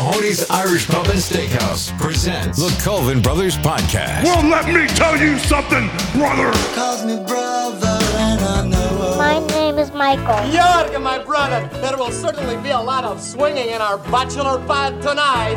Mahoney's 0.00 0.48
Irish 0.48 0.88
Pub 0.88 1.04
and 1.08 1.18
Steakhouse 1.18 1.96
presents 2.00 2.56
the 2.56 2.82
Colvin 2.82 3.20
Brothers 3.20 3.58
Podcast. 3.58 4.24
Well, 4.24 4.48
let 4.48 4.66
me 4.72 4.86
tell 4.96 5.14
you 5.14 5.36
something, 5.36 5.88
brother. 6.18 6.50
calls 6.74 7.04
me 7.04 7.16
brother, 7.26 7.98
and 8.14 8.40
I 8.40 8.66
know. 8.66 9.16
My 9.18 9.46
name 9.48 9.76
is 9.76 9.92
Michael. 9.92 10.40
Jorg, 10.50 11.02
my 11.02 11.22
brother, 11.22 11.68
there 11.82 11.98
will 11.98 12.12
certainly 12.12 12.56
be 12.62 12.70
a 12.70 12.80
lot 12.80 13.04
of 13.04 13.20
swinging 13.20 13.68
in 13.68 13.82
our 13.82 13.98
bachelor 13.98 14.66
pad 14.66 15.02
tonight. 15.02 15.56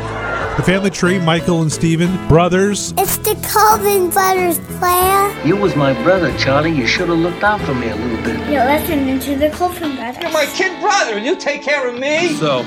The 0.58 0.62
family 0.62 0.90
tree, 0.90 1.18
Michael 1.18 1.62
and 1.62 1.72
Stephen, 1.72 2.14
brothers. 2.28 2.92
It's 2.98 3.16
the 3.16 3.36
Colvin 3.50 4.10
Brothers 4.10 4.58
player. 4.78 5.46
You 5.46 5.56
was 5.56 5.74
my 5.74 5.94
brother, 6.02 6.36
Charlie. 6.36 6.70
You 6.70 6.86
should 6.86 7.08
have 7.08 7.18
looked 7.18 7.42
out 7.42 7.62
for 7.62 7.74
me 7.74 7.88
a 7.88 7.96
little 7.96 8.22
bit. 8.22 8.36
You're 8.52 8.66
listening 8.66 9.20
to 9.20 9.36
the 9.36 9.48
Colvin 9.56 9.96
Brothers. 9.96 10.22
You're 10.22 10.32
my 10.32 10.44
kid 10.44 10.78
brother, 10.82 11.16
and 11.16 11.24
you 11.24 11.34
take 11.34 11.62
care 11.62 11.88
of 11.88 11.98
me. 11.98 12.34
So, 12.34 12.62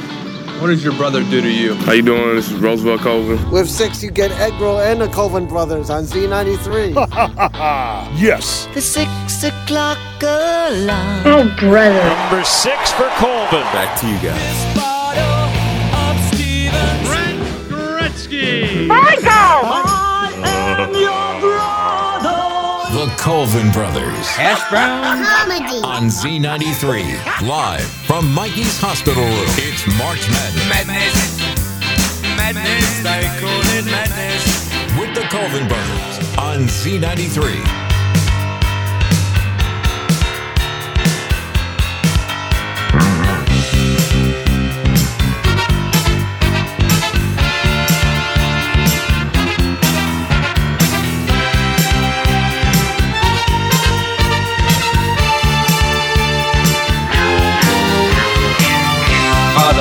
what 0.60 0.68
does 0.68 0.84
your 0.84 0.94
brother 0.94 1.24
do 1.24 1.42
to 1.42 1.50
you? 1.50 1.76
How 1.76 1.94
you 1.94 2.02
doing? 2.02 2.36
This 2.36 2.50
is 2.52 2.58
Roosevelt 2.60 3.02
Colvin. 3.02 3.52
With 3.52 3.70
six, 3.70 4.02
you 4.04 4.10
get 4.10 4.32
egg 4.32 4.54
roll 4.60 4.80
and 4.80 5.00
the 5.02 5.08
Colvin 5.08 5.48
Brothers 5.48 5.90
on 5.90 6.04
Z93. 6.04 6.96
yes. 8.20 8.68
The 8.74 8.82
six 8.82 9.44
o'clock 9.44 10.00
alarm. 10.22 11.22
Oh, 11.26 11.56
brother. 11.60 12.04
Number 12.04 12.44
six 12.44 12.92
for 12.92 13.08
Colvin. 13.18 13.62
Back 13.74 14.00
to 14.02 14.08
you 14.08 14.18
guys. 14.20 14.78
The 20.90 21.44
Colvin 23.28 23.70
Brothers 23.74 24.26
Hash 24.30 24.64
brown? 24.70 25.04
Comedy. 25.04 25.84
on 25.84 26.08
Z93. 26.08 27.46
Live 27.46 27.84
from 28.08 28.34
Mikey's 28.34 28.80
Hospital 28.80 29.22
Room. 29.22 29.52
It's 29.60 29.86
March 30.00 30.24
Madness 30.32 30.70
Madness. 30.70 31.38
Madness. 32.38 33.06
I 33.06 33.28
call 33.42 33.60
it 33.76 33.84
madness. 33.84 34.72
with 34.98 35.14
the 35.14 35.28
Colvin 35.28 35.68
Brothers 35.68 36.38
on 36.38 36.70
Z93. 36.72 37.87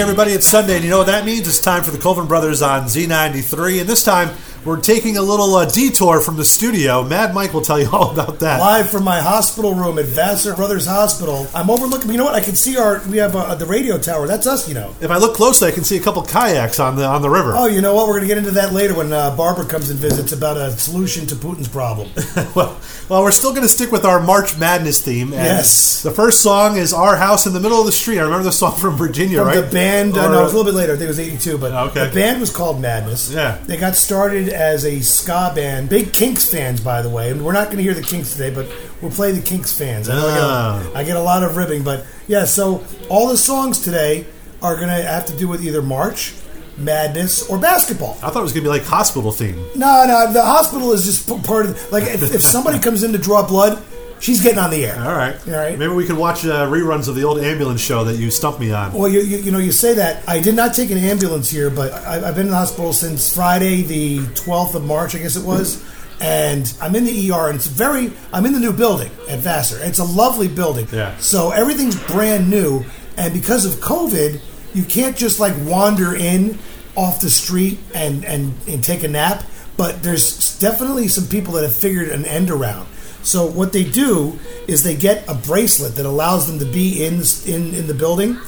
Everybody. 0.00 0.30
It's 0.30 0.46
Sunday, 0.46 0.76
and 0.76 0.84
you 0.84 0.90
know 0.90 0.98
what 0.98 1.08
that 1.08 1.24
means? 1.24 1.48
It's 1.48 1.60
time 1.60 1.82
for 1.82 1.90
the 1.90 1.98
Colvin 1.98 2.26
Brothers 2.26 2.62
on 2.62 2.84
Z93. 2.84 3.80
And 3.80 3.88
this 3.88 4.04
time, 4.04 4.30
we're 4.68 4.80
taking 4.80 5.16
a 5.16 5.22
little 5.22 5.54
uh, 5.54 5.64
detour 5.64 6.20
from 6.20 6.36
the 6.36 6.44
studio. 6.44 7.02
Mad 7.02 7.34
Mike 7.34 7.52
will 7.54 7.62
tell 7.62 7.80
you 7.80 7.88
all 7.92 8.10
about 8.12 8.38
that. 8.40 8.60
Live 8.60 8.90
from 8.90 9.02
my 9.04 9.20
hospital 9.20 9.74
room 9.74 9.98
at 9.98 10.04
Vassar 10.04 10.54
Brothers 10.54 10.86
Hospital. 10.86 11.46
I'm 11.54 11.70
overlooking. 11.70 12.10
You 12.10 12.18
know 12.18 12.24
what? 12.24 12.34
I 12.34 12.40
can 12.40 12.54
see 12.54 12.76
our. 12.76 13.00
We 13.08 13.16
have 13.18 13.34
uh, 13.34 13.54
the 13.54 13.66
radio 13.66 13.98
tower. 13.98 14.26
That's 14.26 14.46
us. 14.46 14.68
You 14.68 14.74
know. 14.74 14.94
If 15.00 15.10
I 15.10 15.16
look 15.16 15.34
closely, 15.34 15.68
I 15.68 15.72
can 15.72 15.84
see 15.84 15.96
a 15.96 16.00
couple 16.00 16.22
kayaks 16.22 16.78
on 16.78 16.96
the 16.96 17.04
on 17.04 17.22
the 17.22 17.30
river. 17.30 17.54
Oh, 17.56 17.66
you 17.66 17.80
know 17.80 17.94
what? 17.94 18.06
We're 18.06 18.14
going 18.18 18.28
to 18.28 18.28
get 18.28 18.38
into 18.38 18.50
that 18.52 18.72
later 18.72 18.94
when 18.94 19.12
uh, 19.12 19.34
Barbara 19.36 19.64
comes 19.66 19.90
and 19.90 19.98
visits 19.98 20.32
about 20.32 20.56
a 20.56 20.70
solution 20.72 21.26
to 21.28 21.34
Putin's 21.34 21.68
problem. 21.68 22.10
well, 22.54 22.78
well, 23.08 23.22
we're 23.22 23.30
still 23.32 23.50
going 23.50 23.62
to 23.62 23.68
stick 23.68 23.90
with 23.90 24.04
our 24.04 24.20
March 24.20 24.58
Madness 24.58 25.02
theme. 25.02 25.32
Yes. 25.32 26.02
The 26.02 26.10
first 26.10 26.42
song 26.42 26.76
is 26.76 26.92
"Our 26.92 27.16
House 27.16 27.46
in 27.46 27.52
the 27.54 27.60
Middle 27.60 27.80
of 27.80 27.86
the 27.86 27.92
Street." 27.92 28.18
I 28.18 28.22
remember 28.22 28.44
the 28.44 28.52
song 28.52 28.76
from 28.80 28.96
Virginia, 28.96 29.38
From 29.38 29.46
right? 29.48 29.60
the 29.60 29.72
band, 29.72 30.16
uh, 30.16 30.26
Or, 30.26 30.30
no, 30.30 30.40
it 30.40 30.42
was 30.44 30.52
a 30.52 30.56
little 30.56 30.70
bit 30.70 30.76
later. 30.76 30.92
I 30.92 30.96
think 30.96 31.04
it 31.06 31.08
was 31.08 31.20
'82, 31.20 31.58
but 31.58 31.72
Okay. 31.72 32.08
the 32.08 32.14
band 32.14 32.40
was 32.40 32.54
called 32.54 32.80
Madness. 32.80 33.32
Yeah. 33.32 33.58
they 33.66 33.76
got 33.76 33.94
started 33.96 34.48
as 34.58 34.84
a 34.84 35.00
ska 35.00 35.52
band. 35.54 35.88
Big 35.88 36.12
Kinks 36.12 36.44
fans, 36.44 36.80
by 36.80 37.00
the 37.00 37.08
way. 37.08 37.30
And 37.30 37.44
we're 37.44 37.52
not 37.52 37.66
going 37.66 37.78
to 37.78 37.82
hear 37.82 37.94
the 37.94 38.02
Kinks 38.02 38.32
today, 38.32 38.50
but 38.50 38.66
we'll 39.00 39.10
play 39.10 39.32
the 39.32 39.40
Kinks 39.40 39.72
fans. 39.76 40.08
I, 40.08 40.14
know 40.16 40.26
I, 40.28 40.34
get 40.34 40.42
Ah. 40.42 40.90
a, 40.94 40.98
I 40.98 41.04
get 41.04 41.16
a 41.16 41.22
lot 41.22 41.42
of 41.44 41.56
ribbing, 41.56 41.82
but 41.84 42.04
yeah. 42.26 42.44
So 42.44 42.84
all 43.08 43.28
the 43.28 43.36
songs 43.38 43.80
today 43.80 44.26
are 44.60 44.74
going 44.76 44.88
to 44.88 44.94
have 45.02 45.26
to 45.26 45.36
do 45.36 45.48
with 45.48 45.64
either 45.64 45.80
March 45.82 46.34
Madness, 46.76 47.50
or 47.50 47.58
basketball. 47.58 48.16
I 48.22 48.30
thought 48.30 48.36
it 48.38 48.42
was 48.42 48.52
going 48.52 48.62
to 48.62 48.70
be 48.70 48.76
like 48.78 48.84
hospital 48.84 49.32
theme. 49.32 49.56
No, 49.74 50.04
no, 50.06 50.32
the 50.32 50.44
hospital 50.44 50.92
is 50.92 51.04
just 51.06 51.26
part 51.44 51.66
of. 51.66 51.90
Like, 51.90 52.04
if, 52.04 52.22
if 52.22 52.40
somebody 52.42 52.78
comes 52.86 53.02
in 53.02 53.10
to 53.12 53.18
draw 53.18 53.44
blood, 53.44 53.82
she's 54.20 54.42
getting 54.42 54.58
on 54.58 54.70
the 54.70 54.84
air. 54.84 54.96
All 54.98 55.14
right. 55.14 55.36
All 55.48 55.54
right. 55.54 55.78
Maybe 55.78 55.92
we 55.92 56.06
could 56.06 56.16
watch 56.16 56.44
uh, 56.44 56.66
reruns 56.66 57.08
of 57.08 57.14
the 57.14 57.24
old 57.24 57.38
ambulance 57.38 57.80
show 57.80 58.04
that 58.04 58.16
you 58.16 58.30
stumped 58.30 58.60
me 58.60 58.72
on. 58.72 58.92
Well, 58.92 59.08
you, 59.08 59.20
you, 59.20 59.38
you 59.38 59.50
know, 59.50 59.58
you 59.58 59.72
say 59.72 59.94
that. 59.94 60.28
I 60.28 60.40
did 60.40 60.54
not 60.54 60.74
take 60.74 60.90
an 60.90 60.98
ambulance 60.98 61.50
here, 61.50 61.70
but 61.70 61.92
I, 61.92 62.26
I've 62.28 62.34
been 62.34 62.46
in 62.46 62.50
the 62.50 62.56
hospital 62.56 62.92
since 62.92 63.32
Friday, 63.34 63.82
the 63.82 64.18
12th 64.18 64.74
of 64.74 64.84
March, 64.84 65.14
I 65.14 65.18
guess 65.18 65.36
it 65.36 65.44
was. 65.44 65.84
And 66.20 66.72
I'm 66.80 66.96
in 66.96 67.04
the 67.04 67.30
ER, 67.30 67.46
and 67.46 67.54
it's 67.54 67.68
very. 67.68 68.12
I'm 68.32 68.44
in 68.44 68.52
the 68.52 68.58
new 68.58 68.72
building 68.72 69.10
at 69.28 69.38
Vassar. 69.38 69.78
It's 69.80 70.00
a 70.00 70.04
lovely 70.04 70.48
building. 70.48 70.88
Yeah. 70.92 71.16
So 71.18 71.52
everything's 71.52 71.94
brand 72.08 72.50
new, 72.50 72.84
and 73.16 73.32
because 73.32 73.64
of 73.64 73.74
COVID, 73.80 74.40
you 74.74 74.82
can't 74.82 75.16
just 75.16 75.38
like 75.38 75.54
wander 75.64 76.16
in 76.16 76.58
off 76.96 77.20
the 77.20 77.30
street 77.30 77.78
and 77.94 78.24
and, 78.24 78.52
and 78.66 78.82
take 78.82 79.04
a 79.04 79.08
nap. 79.08 79.44
But 79.76 80.02
there's 80.02 80.58
definitely 80.58 81.06
some 81.06 81.28
people 81.28 81.52
that 81.54 81.62
have 81.62 81.76
figured 81.76 82.08
an 82.08 82.24
end 82.24 82.50
around. 82.50 82.88
So 83.28 83.46
what 83.46 83.72
they 83.74 83.84
do 83.84 84.38
is 84.66 84.82
they 84.82 84.96
get 84.96 85.28
a 85.28 85.34
bracelet 85.34 85.96
that 85.96 86.06
allows 86.06 86.46
them 86.46 86.58
to 86.60 86.64
be 86.64 87.04
in 87.04 87.20
in, 87.46 87.74
in 87.74 87.86
the 87.86 87.94
building, 87.94 88.38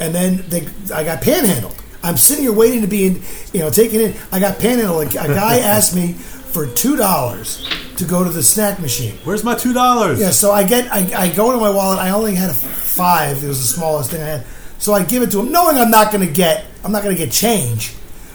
and 0.00 0.14
then 0.14 0.44
they 0.48 0.68
I 0.94 1.02
got 1.02 1.22
panhandled. 1.22 1.74
I'm 2.04 2.16
sitting 2.16 2.44
here 2.44 2.52
waiting 2.52 2.82
to 2.82 2.86
be 2.86 3.06
in, 3.06 3.22
you 3.52 3.58
know, 3.58 3.70
taken 3.70 4.00
in. 4.00 4.14
I 4.30 4.38
got 4.38 4.58
panhandled. 4.58 5.10
A 5.10 5.28
guy 5.28 5.58
asked 5.76 5.94
me 5.94 6.12
for 6.12 6.66
two 6.66 6.96
dollars 6.96 7.68
to 7.96 8.04
go 8.04 8.22
to 8.22 8.30
the 8.30 8.42
snack 8.42 8.78
machine. 8.78 9.18
Where's 9.24 9.42
my 9.42 9.56
two 9.56 9.72
dollars? 9.72 10.20
Yeah, 10.20 10.30
so 10.30 10.52
I 10.52 10.64
get 10.64 10.90
I, 10.92 11.24
I 11.24 11.34
go 11.34 11.50
into 11.50 11.60
my 11.60 11.70
wallet. 11.70 11.98
I 11.98 12.10
only 12.10 12.36
had 12.36 12.50
a 12.50 12.54
five. 12.54 13.42
It 13.42 13.48
was 13.48 13.60
the 13.60 13.66
smallest 13.66 14.12
thing 14.12 14.22
I 14.22 14.26
had. 14.26 14.46
So 14.78 14.94
I 14.94 15.02
give 15.04 15.24
it 15.24 15.32
to 15.32 15.40
him, 15.40 15.50
knowing 15.50 15.76
I'm 15.76 15.90
not 15.90 16.12
going 16.12 16.24
to 16.24 16.32
get 16.32 16.64
I'm 16.84 16.92
not 16.92 17.02
going 17.02 17.16
to 17.16 17.22
get 17.22 17.32
change. 17.32 17.94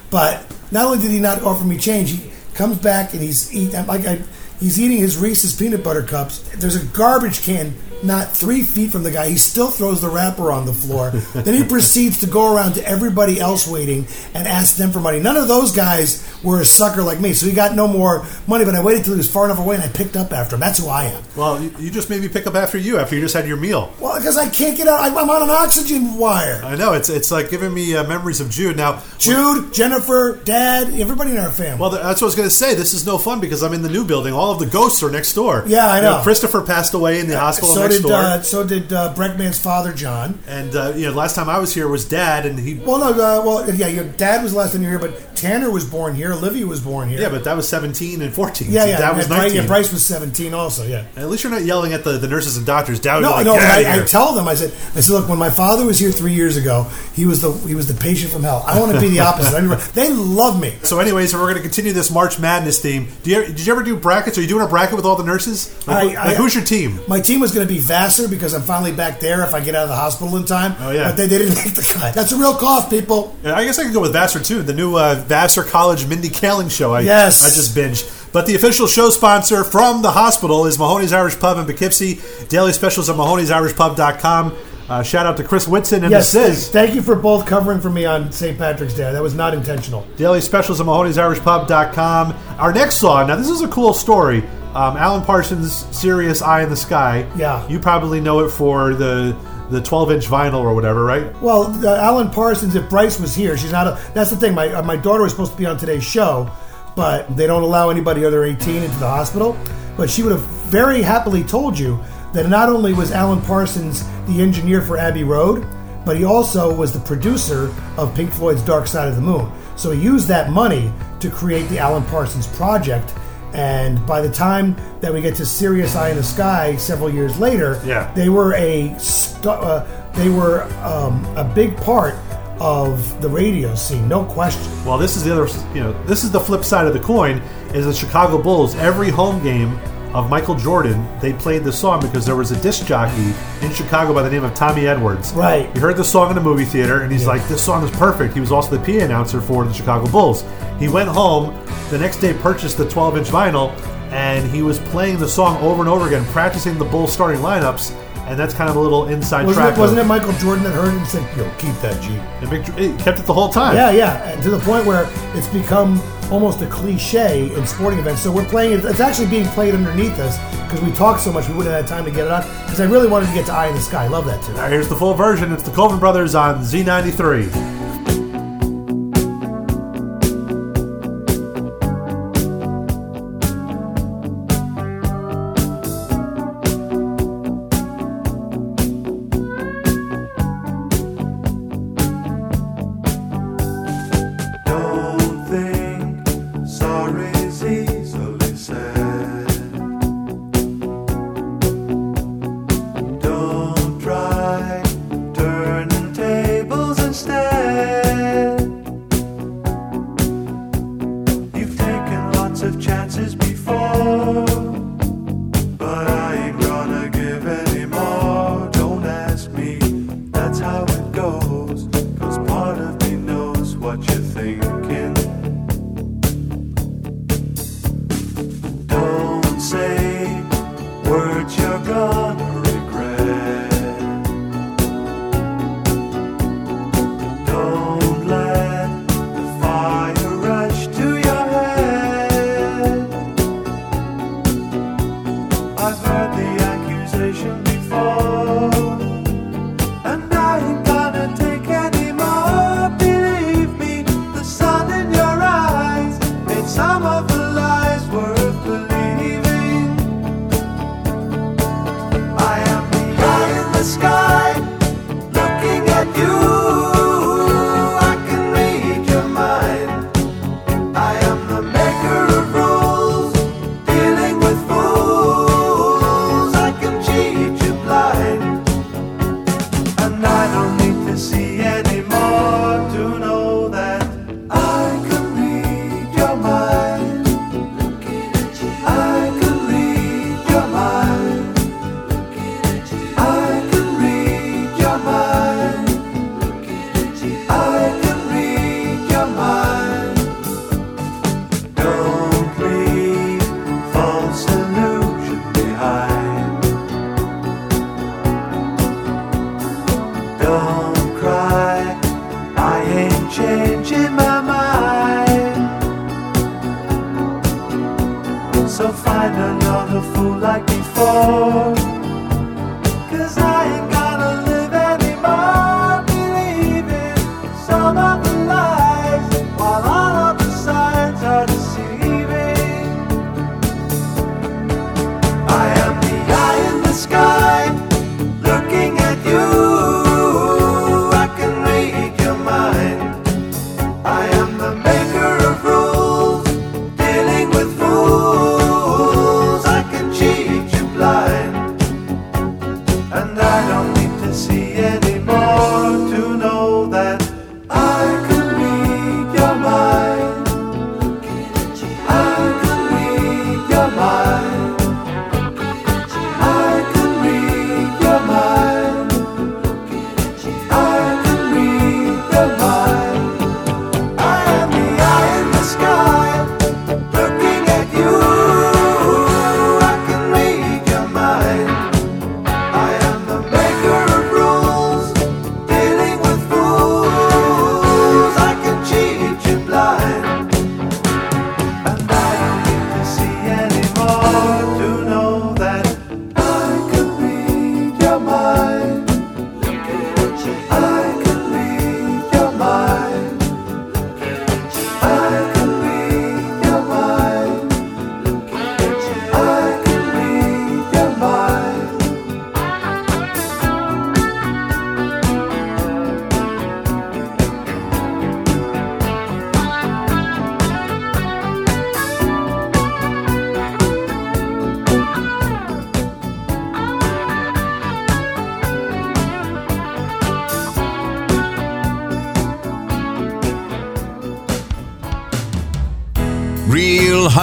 But 0.10 0.46
not 0.70 0.86
only 0.86 1.00
did 1.00 1.12
he 1.12 1.20
not 1.20 1.42
offer 1.44 1.64
me 1.64 1.78
change, 1.78 2.12
he 2.12 2.32
comes 2.54 2.78
back 2.78 3.14
and 3.14 3.22
he's 3.22 3.54
like 3.74 4.06
I, 4.06 4.22
he's 4.64 4.80
eating 4.80 4.98
his 4.98 5.18
Reese's 5.18 5.54
peanut 5.54 5.84
butter 5.84 6.02
cups. 6.02 6.40
There's 6.56 6.78
a 6.78 6.86
garbage 6.86 7.44
can 7.44 7.76
not 8.04 8.36
three 8.36 8.64
feet 8.64 8.92
from 8.92 9.04
the 9.04 9.12
guy. 9.12 9.30
He 9.30 9.38
still 9.38 9.70
throws 9.70 10.02
the 10.02 10.10
wrapper 10.10 10.52
on 10.52 10.66
the 10.66 10.74
floor. 10.74 11.10
then 11.34 11.54
he 11.54 11.64
proceeds 11.64 12.20
to 12.20 12.28
go 12.28 12.54
around 12.56 12.74
to 12.76 12.88
everybody 12.88 13.40
else 13.40 13.68
waiting 13.68 14.06
and 14.34 14.48
ask 14.48 14.76
them 14.76 14.92
for 14.92 15.00
money. 15.00 15.20
None 15.20 15.38
of 15.38 15.48
those 15.48 15.72
guys 15.72 16.28
were 16.44 16.62
a 16.62 16.66
sucker 16.66 17.02
like 17.04 17.20
me, 17.20 17.34
so 17.34 17.46
he 17.46 17.54
got 17.54 17.76
no 17.76 17.88
more 17.88 18.26
money. 18.48 18.66
But 18.66 18.76
I 18.76 18.84
waited 18.84 19.06
till 19.06 19.14
he 19.14 19.18
was 19.18 19.32
far 19.32 19.46
enough 19.46 19.60
away 19.60 19.76
and 19.76 19.84
I 19.84 19.88
picked 19.88 20.16
up 20.16 20.32
after 20.34 20.56
him. 20.56 20.60
That's 20.60 20.80
who 20.80 20.88
I 20.90 21.06
am. 21.06 21.24
Well, 21.36 21.62
you, 21.62 21.74
you 21.80 21.90
just 21.92 22.10
made 22.10 22.22
me 22.22 22.28
pick 22.28 22.46
up 22.48 22.56
after 22.56 22.78
you 22.78 22.98
after 23.00 23.16
you 23.16 23.22
just 23.22 23.34
had 23.34 23.48
your 23.48 23.58
meal. 23.58 23.94
Well, 24.00 24.18
because 24.18 24.38
I 24.38 24.50
can't 24.50 24.76
get 24.78 24.88
out. 24.88 25.00
I, 25.00 25.08
I'm 25.08 25.30
on 25.30 25.42
an 25.44 25.50
oxygen 25.50 26.18
wire. 26.18 26.62
I 26.64 26.76
know 26.76 26.94
it's 26.94 27.10
it's 27.10 27.32
like 27.32 27.50
giving 27.50 27.74
me 27.74 27.96
uh, 27.96 28.04
memories 28.08 28.42
of 28.42 28.50
Jude. 28.50 28.78
Now, 28.78 29.02
Jude, 29.18 29.74
Jennifer, 29.74 30.40
Dad, 30.44 30.94
everybody 31.00 31.32
in 31.32 31.38
our 31.38 31.52
family. 31.52 31.80
well, 31.80 31.90
that's 31.90 32.22
what 32.22 32.24
I 32.24 32.26
was 32.26 32.36
going 32.36 32.48
to 32.50 32.54
say. 32.56 32.74
This 32.76 32.94
is 32.94 33.06
no 33.06 33.18
fun 33.18 33.40
because 33.40 33.64
I'm 33.64 33.74
in 33.74 33.82
the 33.82 33.90
new 33.90 34.06
building. 34.06 34.34
All 34.34 34.52
of 34.52 34.60
the 34.60 34.66
ghosts 34.66 35.02
are 35.04 35.12
next 35.12 35.34
door. 35.34 35.64
Yeah, 35.68 35.88
I 35.88 35.98
You 35.98 36.04
know. 36.04 36.22
Christopher 36.24 36.62
passed 36.62 36.94
away 36.94 37.20
in 37.20 37.28
the 37.28 37.40
hospital 37.40 37.74
so 37.74 37.82
did 37.98 38.04
door. 38.04 38.14
uh, 38.14 38.42
so 38.42 38.66
did 38.66 38.92
uh, 38.92 39.14
Breckman's 39.16 39.60
father, 39.60 39.94
John. 39.94 40.40
and 40.48 40.76
uh, 40.76 40.94
you 40.96 41.08
know, 41.08 41.14
last 41.14 41.36
time 41.36 41.50
I 41.50 41.60
was 41.60 41.74
here 41.74 41.88
was 41.88 42.06
Dad, 42.06 42.46
and 42.46 42.58
he. 42.60 42.76
Well, 42.76 43.00
no, 43.00 43.10
uh, 43.12 43.44
well, 43.46 43.74
yeah, 43.76 43.88
your 43.88 44.06
dad 44.06 44.44
was 44.44 44.54
last 44.54 44.74
time 44.74 44.82
you 44.84 44.90
were 44.90 45.00
here, 45.00 45.10
but 45.10 45.36
Tanner 45.36 45.70
was 45.72 45.86
born 45.86 46.16
here. 46.16 46.32
Olivia 46.34 46.66
was 46.66 46.80
born 46.80 47.10
here. 47.10 47.20
Yeah, 47.22 47.30
but 47.30 47.44
that 47.44 47.56
was 47.56 47.68
17 47.68 48.22
and 48.22 48.34
14. 48.34 48.72
yeah, 48.72 48.82
So 48.84 48.88
yeah. 48.90 48.98
Dad 48.98 49.18
was 49.18 49.30
19. 49.30 49.56
yeah, 49.56 49.68
Bryce 49.68 49.92
was 49.92 50.06
seventeen, 50.06 50.54
also. 50.54 50.86
Yeah. 50.86 51.06
At 51.16 51.30
least 51.30 51.44
you're 51.44 51.52
not 51.52 51.64
yelling 51.64 51.94
at 51.94 52.04
the, 52.04 52.18
the 52.18 52.28
nurses 52.28 52.58
and 52.58 52.66
doctors. 52.66 53.00
Dad 53.00 53.22
No, 53.22 53.32
like, 53.32 53.46
no. 53.46 53.54
"Get 53.56 53.62
but 53.62 53.70
out 53.70 53.96
of 53.96 54.00
I, 54.00 54.04
I 54.04 54.06
tell 54.06 54.34
them. 54.34 54.48
I 54.48 54.56
said, 54.56 54.72
I 54.96 55.02
said, 55.02 55.14
look, 55.14 55.28
when 55.30 55.40
my 55.40 55.50
father 55.50 55.86
was 55.86 56.00
here 56.00 56.12
three 56.12 56.34
years 56.34 56.56
ago, 56.58 56.84
he 57.14 57.26
was 57.26 57.42
the 57.42 57.52
he 57.68 57.76
was 57.76 57.88
the 57.88 57.94
patient 57.94 58.32
from 58.32 58.44
hell. 58.44 58.64
I 58.66 58.80
want 58.80 58.92
to 58.94 59.00
be 59.02 59.10
the 59.10 59.20
opposite. 59.20 59.56
I 59.56 59.62
never- 59.62 59.76
they 59.94 60.12
love 60.12 60.60
me. 60.62 60.76
So, 60.84 61.00
anyways, 61.00 61.34
we're 61.34 61.42
going 61.42 61.56
to 61.56 61.62
continue 61.62 61.92
this 61.94 62.10
March 62.12 62.40
Madness 62.40 62.80
theme. 62.82 63.08
Do 63.24 63.32
you, 63.32 63.46
did 63.46 63.66
you 63.66 63.74
ever 63.74 63.84
do 63.84 63.96
brackets? 63.98 64.38
Are 64.38 64.42
you 64.42 64.48
doing 64.48 64.64
a 64.66 64.68
bracket 64.70 64.96
with 64.96 65.06
all 65.06 65.16
the 65.16 65.24
nurses? 65.24 65.70
Like, 65.88 65.98
I- 65.98 66.04
like, 66.06 66.18
I- 66.18 66.34
who's 66.36 66.54
your 66.56 66.64
team? 66.64 67.00
My 67.08 67.20
team 67.20 67.40
was 67.40 67.54
going 67.54 67.68
to 67.68 67.74
be 67.74 67.80
Vassar 67.84 68.28
because 68.28 68.54
I'm 68.54 68.62
finally 68.64 68.92
back 68.92 69.20
there 69.20 69.44
if 69.44 69.54
I 69.54 69.60
get 69.60 69.76
out 69.76 69.84
of 69.84 69.90
the 69.90 69.96
hospital 69.96 70.36
in 70.38 70.46
time. 70.46 70.76
Oh, 70.80 70.92
yeah. 70.92 71.10
But 71.10 71.18
they, 71.18 71.28
they 71.28 71.38
didn't 71.40 71.56
make 71.64 71.76
the 71.76 71.82
cut. 71.98 72.14
That's 72.16 72.32
a 72.32 72.38
real 72.38 72.56
cough, 72.56 72.90
people. 72.90 73.36
Yeah, 73.44 73.56
I 73.56 73.64
guess 73.66 73.80
I 73.80 73.84
could 73.84 73.94
go 73.94 74.02
with 74.02 74.14
Vassar 74.14 74.40
too. 74.40 74.62
The 74.64 74.74
new 74.74 74.98
uh, 74.98 75.16
Vassar 75.28 75.64
College 75.64 76.08
Mindy 76.08 76.30
Kaling 76.30 76.72
show. 76.72 76.94
I, 76.94 77.02
Yes. 77.02 77.44
I 77.44 77.50
just 77.56 77.76
binged. 77.76 78.32
But 78.34 78.48
the 78.48 78.56
official 78.56 78.88
show 78.88 79.10
sponsor 79.12 79.64
from 79.64 80.02
the 80.02 80.12
hospital 80.12 80.66
is 80.66 80.78
Mahoney's 80.80 81.14
Irish 81.14 81.40
Pub 81.40 81.58
in 81.60 81.66
Poughkeepsie. 81.66 82.20
Daily 82.50 82.74
specials 82.74 83.10
at 83.10 83.16
Mahoney'sIrishPub.com. 83.16 84.56
Uh, 84.90 85.02
shout 85.02 85.26
out 85.26 85.38
to 85.38 85.44
Chris 85.44 85.68
Whitson 85.68 86.04
and 86.04 86.12
Yes, 86.12 86.70
thank 86.70 86.94
you 86.94 87.02
for 87.02 87.16
both 87.16 87.46
covering 87.46 87.80
for 87.80 87.90
me 87.90 88.06
on 88.06 88.32
St. 88.32 88.58
Patrick's 88.58 88.94
Day. 88.94 89.12
That 89.12 89.22
was 89.22 89.34
not 89.34 89.54
intentional. 89.54 90.06
Daily 90.18 90.42
specials 90.42 90.82
at 90.82 90.88
Mahoney'sIrishPub.com. 90.88 92.34
Our 92.60 92.74
next 92.74 92.96
song, 92.96 93.28
now 93.28 93.36
this 93.36 93.50
is 93.50 93.62
a 93.62 93.68
cool 93.70 93.94
story. 93.94 94.44
Um, 94.76 94.98
Alan 94.98 95.24
Parsons' 95.24 95.86
Sirius 95.96 96.42
Eye 96.42 96.64
in 96.64 96.70
the 96.70 96.76
Sky. 96.76 97.30
Yeah. 97.36 97.68
You 97.68 97.80
probably 97.80 98.20
know 98.20 98.40
it 98.40 98.50
for 98.50 98.94
the 98.94 99.36
the 99.70 99.82
12 99.82 100.12
inch 100.12 100.26
vinyl 100.28 100.60
or 100.60 100.76
whatever, 100.76 101.04
right? 101.04 101.40
Well, 101.42 101.64
uh, 101.86 101.96
Alan 101.96 102.30
Parsons, 102.30 102.76
if 102.76 102.90
Bryce 102.90 103.20
was 103.20 103.34
here, 103.36 103.58
she's 103.58 103.72
not. 103.72 103.88
A, 103.88 104.00
that's 104.14 104.30
the 104.30 104.36
thing. 104.36 104.54
My 104.54 104.68
uh, 104.70 104.84
my 104.84 104.96
daughter 104.98 105.24
was 105.24 105.32
supposed 105.32 105.52
to 105.54 105.58
be 105.58 105.66
on 105.66 105.78
today's 105.78 106.04
show, 106.04 106.52
but 106.96 107.36
they 107.36 107.48
don't 107.48 107.64
allow 107.64 107.90
anybody 107.90 108.26
under 108.26 108.44
18 108.44 108.84
into 108.84 109.00
the 109.00 109.08
hospital. 109.08 109.58
But 109.96 110.10
she 110.10 110.24
would 110.24 110.32
have 110.32 110.42
very 110.42 111.02
happily 111.02 111.44
told 111.44 111.78
you 111.78 112.04
that 112.34 112.50
not 112.50 112.68
only 112.70 112.94
was 112.94 113.12
Alan 113.12 113.42
Parsons 113.42 114.04
the 114.26 114.42
engineer 114.42 114.82
for 114.82 114.98
Abbey 114.98 115.24
Road, 115.24 115.68
but 116.06 116.18
he 116.18 116.24
also 116.26 116.74
was 116.76 116.92
the 116.92 117.00
producer 117.00 117.74
of 117.98 118.14
Pink 118.16 118.32
Floyd's 118.32 118.64
Dark 118.64 118.88
Side 118.88 119.08
of 119.08 119.16
the 119.16 119.22
Moon. 119.22 119.52
So 119.76 119.92
he 119.92 120.02
used 120.02 120.28
that 120.28 120.52
money 120.52 120.92
to 121.20 121.30
create 121.30 121.68
the 121.70 121.80
Alan 121.80 122.04
Parsons 122.06 122.48
Project. 122.48 123.14
And 123.54 124.06
by 124.08 124.22
the 124.22 124.30
time 124.32 124.76
that 125.02 125.14
we 125.14 125.22
get 125.22 125.36
to 125.36 125.46
Sirius 125.46 125.96
Eye 125.96 126.10
in 126.10 126.18
the 126.18 126.24
Sky 126.24 126.76
several 126.76 127.10
years 127.10 127.40
later, 127.40 127.80
Yeah. 127.86 128.12
they 128.16 128.30
were 128.30 128.54
a 128.56 128.96
stu- 128.98 129.50
uh, 129.50 129.86
they 130.14 130.30
were 130.30 130.64
um, 130.84 131.26
a 131.36 131.44
big 131.44 131.76
part 131.78 132.16
of 132.60 133.20
the 133.22 133.28
radio 133.30 133.74
scene, 133.76 134.08
no 134.08 134.24
question. 134.24 134.72
Well, 134.86 134.98
this 134.98 135.16
is 135.18 135.24
the 135.24 135.32
other, 135.34 135.48
you 135.74 135.82
know, 135.84 135.94
this 136.06 136.24
is 136.24 136.32
the 136.32 136.40
flip 136.40 136.64
side 136.64 136.88
of 136.88 136.94
the 136.94 137.00
coin. 137.00 137.42
Is 137.74 137.86
the 137.86 137.94
Chicago 137.94 138.38
Bulls 138.42 138.76
every 138.76 139.10
home 139.10 139.42
game 139.44 139.80
of 140.14 140.30
Michael 140.30 140.56
Jordan, 140.56 141.08
they 141.20 141.34
played 141.34 141.64
the 141.64 141.72
song 141.72 142.00
because 142.02 142.26
there 142.26 142.36
was 142.36 142.52
a 142.52 142.62
disc 142.62 142.86
jockey 142.86 143.34
in 143.66 143.72
Chicago 143.74 144.14
by 144.14 144.22
the 144.22 144.30
name 144.30 144.44
of 144.44 144.54
Tommy 144.54 144.86
Edwards. 144.88 145.34
Right. 145.34 145.72
He 145.74 145.80
heard 145.80 145.98
the 145.98 146.04
song 146.04 146.30
in 146.30 146.36
the 146.36 146.42
movie 146.42 146.66
theater 146.66 147.02
and 147.02 147.12
he's 147.12 147.26
like, 147.26 147.46
"This 147.48 147.62
song 147.62 147.84
is 147.84 147.92
perfect." 147.92 148.34
He 148.34 148.40
was 148.40 148.52
also 148.52 148.78
the 148.78 148.84
PA 149.00 149.04
announcer 149.06 149.42
for 149.42 149.66
the 149.66 149.74
Chicago 149.74 150.08
Bulls. 150.12 150.46
He 150.80 150.88
went 150.88 151.10
home 151.10 151.54
the 151.90 151.98
next 151.98 152.18
day, 152.18 152.34
purchased 152.34 152.78
the 152.78 152.86
12-inch 152.86 153.28
vinyl, 153.30 153.72
and 154.12 154.50
he 154.52 154.62
was 154.62 154.78
playing 154.80 155.18
the 155.18 155.28
song 155.28 155.58
over 155.64 155.82
and 155.82 155.90
over 155.90 156.06
again, 156.08 156.26
practicing 156.26 156.78
the 156.78 156.86
Bulls 156.86 157.12
starting 157.12 157.42
lineups. 157.42 157.92
And 158.26 158.40
that's 158.40 158.54
kind 158.54 158.70
of 158.70 158.78
a 158.78 158.80
little 158.80 159.08
inside 159.08 159.46
Wasn't 159.46 159.66
track. 159.66 159.78
it, 159.78 159.82
wasn't 159.82 160.00
it 160.00 160.06
Michael 160.06 160.32
Jordan 160.34 160.64
that 160.64 160.72
heard 160.74 160.94
it 160.94 160.98
and 160.98 161.08
said, 161.08 161.38
"Yo, 161.38 161.44
keep 161.58 161.76
that 161.82 162.00
G"? 162.02 162.10
and 162.42 162.80
he 162.80 163.04
kept 163.04 163.20
it 163.20 163.26
the 163.26 163.34
whole 163.34 163.50
time. 163.50 163.76
Yeah, 163.76 163.92
yeah, 163.92 164.30
and 164.30 164.42
to 164.44 164.50
the 164.50 164.60
point 164.60 164.86
where 164.86 165.10
it's 165.34 165.48
become 165.50 166.02
almost 166.32 166.62
a 166.62 166.68
cliche 166.68 167.54
in 167.54 167.66
sporting 167.66 168.00
events. 168.00 168.22
So 168.22 168.32
we're 168.32 168.46
playing 168.46 168.74
it. 168.74 168.86
It's 168.86 169.00
actually 169.00 169.28
being 169.28 169.46
played 169.48 169.74
underneath 169.74 170.18
us 170.20 170.38
because 170.64 170.82
we 170.82 170.92
talked 170.92 171.22
so 171.22 171.32
much 171.32 171.48
we 171.48 171.56
wouldn't 171.56 171.74
have 171.74 171.86
had 171.86 171.90
time 171.90 172.06
to 172.06 172.12
get 172.12 172.26
it 172.26 172.32
on. 172.32 172.42
Because 172.64 172.80
I 172.82 172.86
really 172.86 173.08
wanted 173.08 173.28
to 173.28 173.34
get 173.34 173.46
to 173.48 173.54
Eye 173.54 173.68
in 173.68 173.76
the 173.76 173.82
Sky. 173.82 174.06
I 174.06 174.08
love 174.08 174.26
that 174.26 174.44
too. 174.44 174.54
Now 174.54 174.68
here's 174.68 174.88
the 174.88 174.96
full 174.96 175.14
version. 175.14 175.52
It's 175.52 175.64
the 175.64 175.72
Colvin 175.72 176.00
Brothers 176.00 176.36
on 176.36 176.60
Z93. 176.60 177.73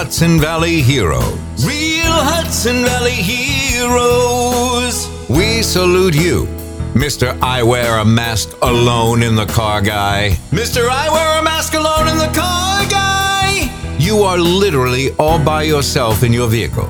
Hudson 0.03 0.41
Valley 0.41 0.81
heroes. 0.81 1.39
Real 1.63 2.07
Hudson 2.07 2.87
Valley 2.87 3.13
heroes. 3.13 5.07
We 5.29 5.63
salute 5.63 6.15
you, 6.15 6.47
Mr. 6.95 7.39
I 7.43 7.63
wear 7.63 7.99
a 7.99 8.05
mask 8.05 8.57
alone 8.63 9.23
in 9.23 9.37
the 9.37 9.45
car 9.45 9.83
guy. 9.83 10.31
Mr. 10.53 10.89
I 10.89 11.11
wear 11.11 11.39
a 11.39 11.43
mask 11.43 11.75
alone 11.75 12.09
in 12.09 12.17
the 12.17 12.33
car 12.35 12.87
guy. 12.87 13.69
You 13.99 14.23
are 14.23 14.39
literally 14.39 15.11
all 15.19 15.39
by 15.39 15.65
yourself 15.65 16.23
in 16.23 16.33
your 16.33 16.49
vehicle. 16.49 16.89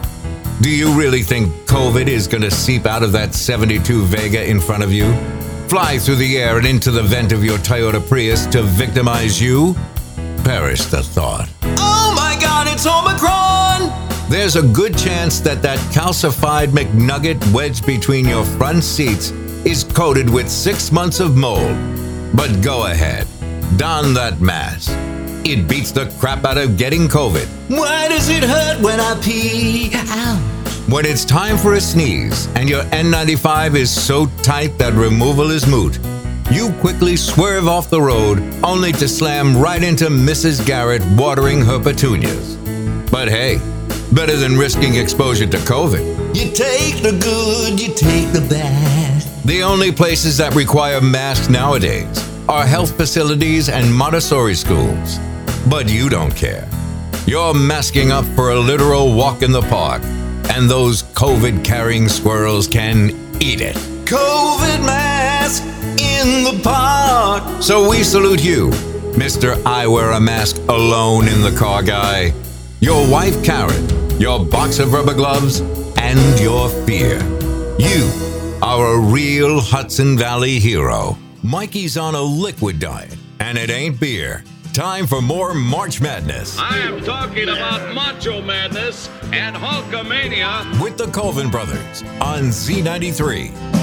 Do 0.61 0.71
you 0.71 0.97
really 0.97 1.25
think 1.25 1.53
COVID 1.67 2.07
is 2.07 2.29
going 2.29 2.43
to 2.43 2.51
seep 2.53 2.87
out 2.87 3.03
of 3.03 3.11
that 3.11 3.35
72 3.35 4.05
Vega 4.05 4.49
in 4.49 4.61
front 4.61 4.85
of 4.85 4.93
you? 4.93 5.13
Fly 5.67 5.99
through 5.99 6.15
the 6.15 6.39
air 6.39 6.59
and 6.59 6.67
into 6.67 6.93
the 6.93 7.03
vent 7.03 7.33
of 7.33 7.43
your 7.43 7.59
Toyota 7.59 8.01
Prius 8.09 8.47
to 8.47 8.63
victimize 8.63 9.43
you? 9.43 9.75
Perish 10.45 10.85
the 10.85 11.03
thought. 11.03 11.49
It's 12.83 12.87
Omicron! 12.87 13.93
There's 14.31 14.57
a 14.57 14.63
good 14.63 14.97
chance 14.97 15.39
that 15.41 15.61
that 15.61 15.79
calcified 15.93 16.69
McNugget 16.69 17.37
wedged 17.53 17.85
between 17.85 18.27
your 18.27 18.43
front 18.43 18.83
seats 18.85 19.33
is 19.67 19.85
coated 19.85 20.31
with 20.31 20.49
six 20.49 20.91
months 20.91 21.21
of 21.21 21.37
mold. 21.37 21.77
But 22.35 22.63
go 22.63 22.87
ahead, 22.87 23.27
don 23.77 24.15
that 24.15 24.41
mask. 24.41 24.93
It 25.47 25.69
beats 25.69 25.93
the 25.93 26.07
crap 26.19 26.47
out 26.47 26.57
of 26.57 26.79
getting 26.79 27.07
COVID. 27.07 27.45
Why 27.69 28.09
does 28.09 28.31
it 28.31 28.45
hurt 28.45 28.81
when 28.81 28.99
I 28.99 29.21
pee? 29.21 29.91
Ow. 29.93 30.37
When 30.89 31.05
it's 31.05 31.27
time 31.27 31.59
for 31.59 31.75
a 31.75 31.81
sneeze 31.83 32.47
and 32.55 32.67
your 32.67 32.85
N95 32.85 33.77
is 33.77 33.91
so 33.91 34.25
tight 34.41 34.79
that 34.79 34.95
removal 34.95 35.51
is 35.51 35.67
moot, 35.67 35.99
you 36.51 36.73
quickly 36.81 37.17
swerve 37.17 37.69
off 37.69 37.91
the 37.91 38.01
road 38.01 38.43
only 38.65 38.93
to 38.93 39.07
slam 39.09 39.57
right 39.57 39.83
into 39.83 40.07
Mrs. 40.07 40.65
Garrett 40.67 41.03
watering 41.17 41.61
her 41.61 41.79
petunias. 41.79 42.57
But 43.11 43.29
hey, 43.29 43.59
better 44.13 44.37
than 44.37 44.57
risking 44.57 44.97
exposure 44.97 45.47
to 45.47 45.57
COVID. 45.59 46.35
You 46.35 46.53
take 46.53 47.03
the 47.03 47.19
good, 47.23 47.81
you 47.81 47.95
take 47.95 48.33
the 48.33 48.47
bad. 48.49 49.23
The 49.45 49.63
only 49.63 49.93
places 49.93 50.37
that 50.39 50.55
require 50.55 51.01
masks 51.01 51.49
nowadays 51.49 52.29
are 52.49 52.67
health 52.67 52.97
facilities 52.97 53.69
and 53.69 53.93
Montessori 53.95 54.55
schools. 54.55 55.19
But 55.69 55.89
you 55.89 56.09
don't 56.09 56.35
care. 56.35 56.69
You're 57.27 57.55
masking 57.55 58.11
up 58.11 58.25
for 58.35 58.51
a 58.51 58.59
literal 58.59 59.15
walk 59.15 59.43
in 59.43 59.53
the 59.53 59.63
park, 59.63 60.03
and 60.51 60.69
those 60.69 61.05
COVID 61.15 61.65
carrying 61.65 62.09
squirrels 62.09 62.67
can 62.67 63.11
eat 63.41 63.61
it. 63.61 63.77
COVID 64.05 64.85
mask 64.85 65.63
in 66.21 66.45
the 66.45 66.61
park. 66.63 67.63
So 67.63 67.89
we 67.89 68.03
salute 68.03 68.45
you, 68.45 68.69
Mr. 69.17 69.61
I 69.65 69.87
wear 69.87 70.13
a 70.13 70.21
mask 70.21 70.57
alone 70.69 71.29
in 71.29 71.41
the 71.41 71.55
car 71.57 71.83
guy, 71.83 72.33
your 72.81 73.11
wife 73.11 73.43
Karen, 73.45 73.89
your 74.21 74.45
box 74.45 74.79
of 74.79 74.93
rubber 74.93 75.15
gloves, 75.15 75.61
and 75.97 76.41
your 76.41 76.69
fear. 76.87 77.19
You 77.79 78.11
are 78.63 78.95
a 78.95 78.99
real 78.99 79.61
Hudson 79.61 80.19
Valley 80.19 80.59
hero. 80.59 81.17
Mikey's 81.43 81.97
on 81.97 82.15
a 82.15 82.23
liquid 82.23 82.79
diet, 82.79 83.17
and 83.41 83.57
it 83.57 83.71
ain't 83.71 83.99
beer. 83.99 84.45
Time 84.75 85.07
for 85.07 85.21
more 85.21 85.53
March 85.53 86.01
Madness 86.01 86.57
I 86.59 86.79
am 86.79 87.03
talking 87.03 87.49
about 87.49 87.93
Macho 87.93 88.41
Madness 88.41 89.09
and 89.33 89.57
Hulkamania. 89.57 90.81
with 90.81 90.97
the 90.97 91.07
Colvin 91.07 91.51
Brothers 91.51 92.03
on 92.21 92.51
Z93. 92.51 93.80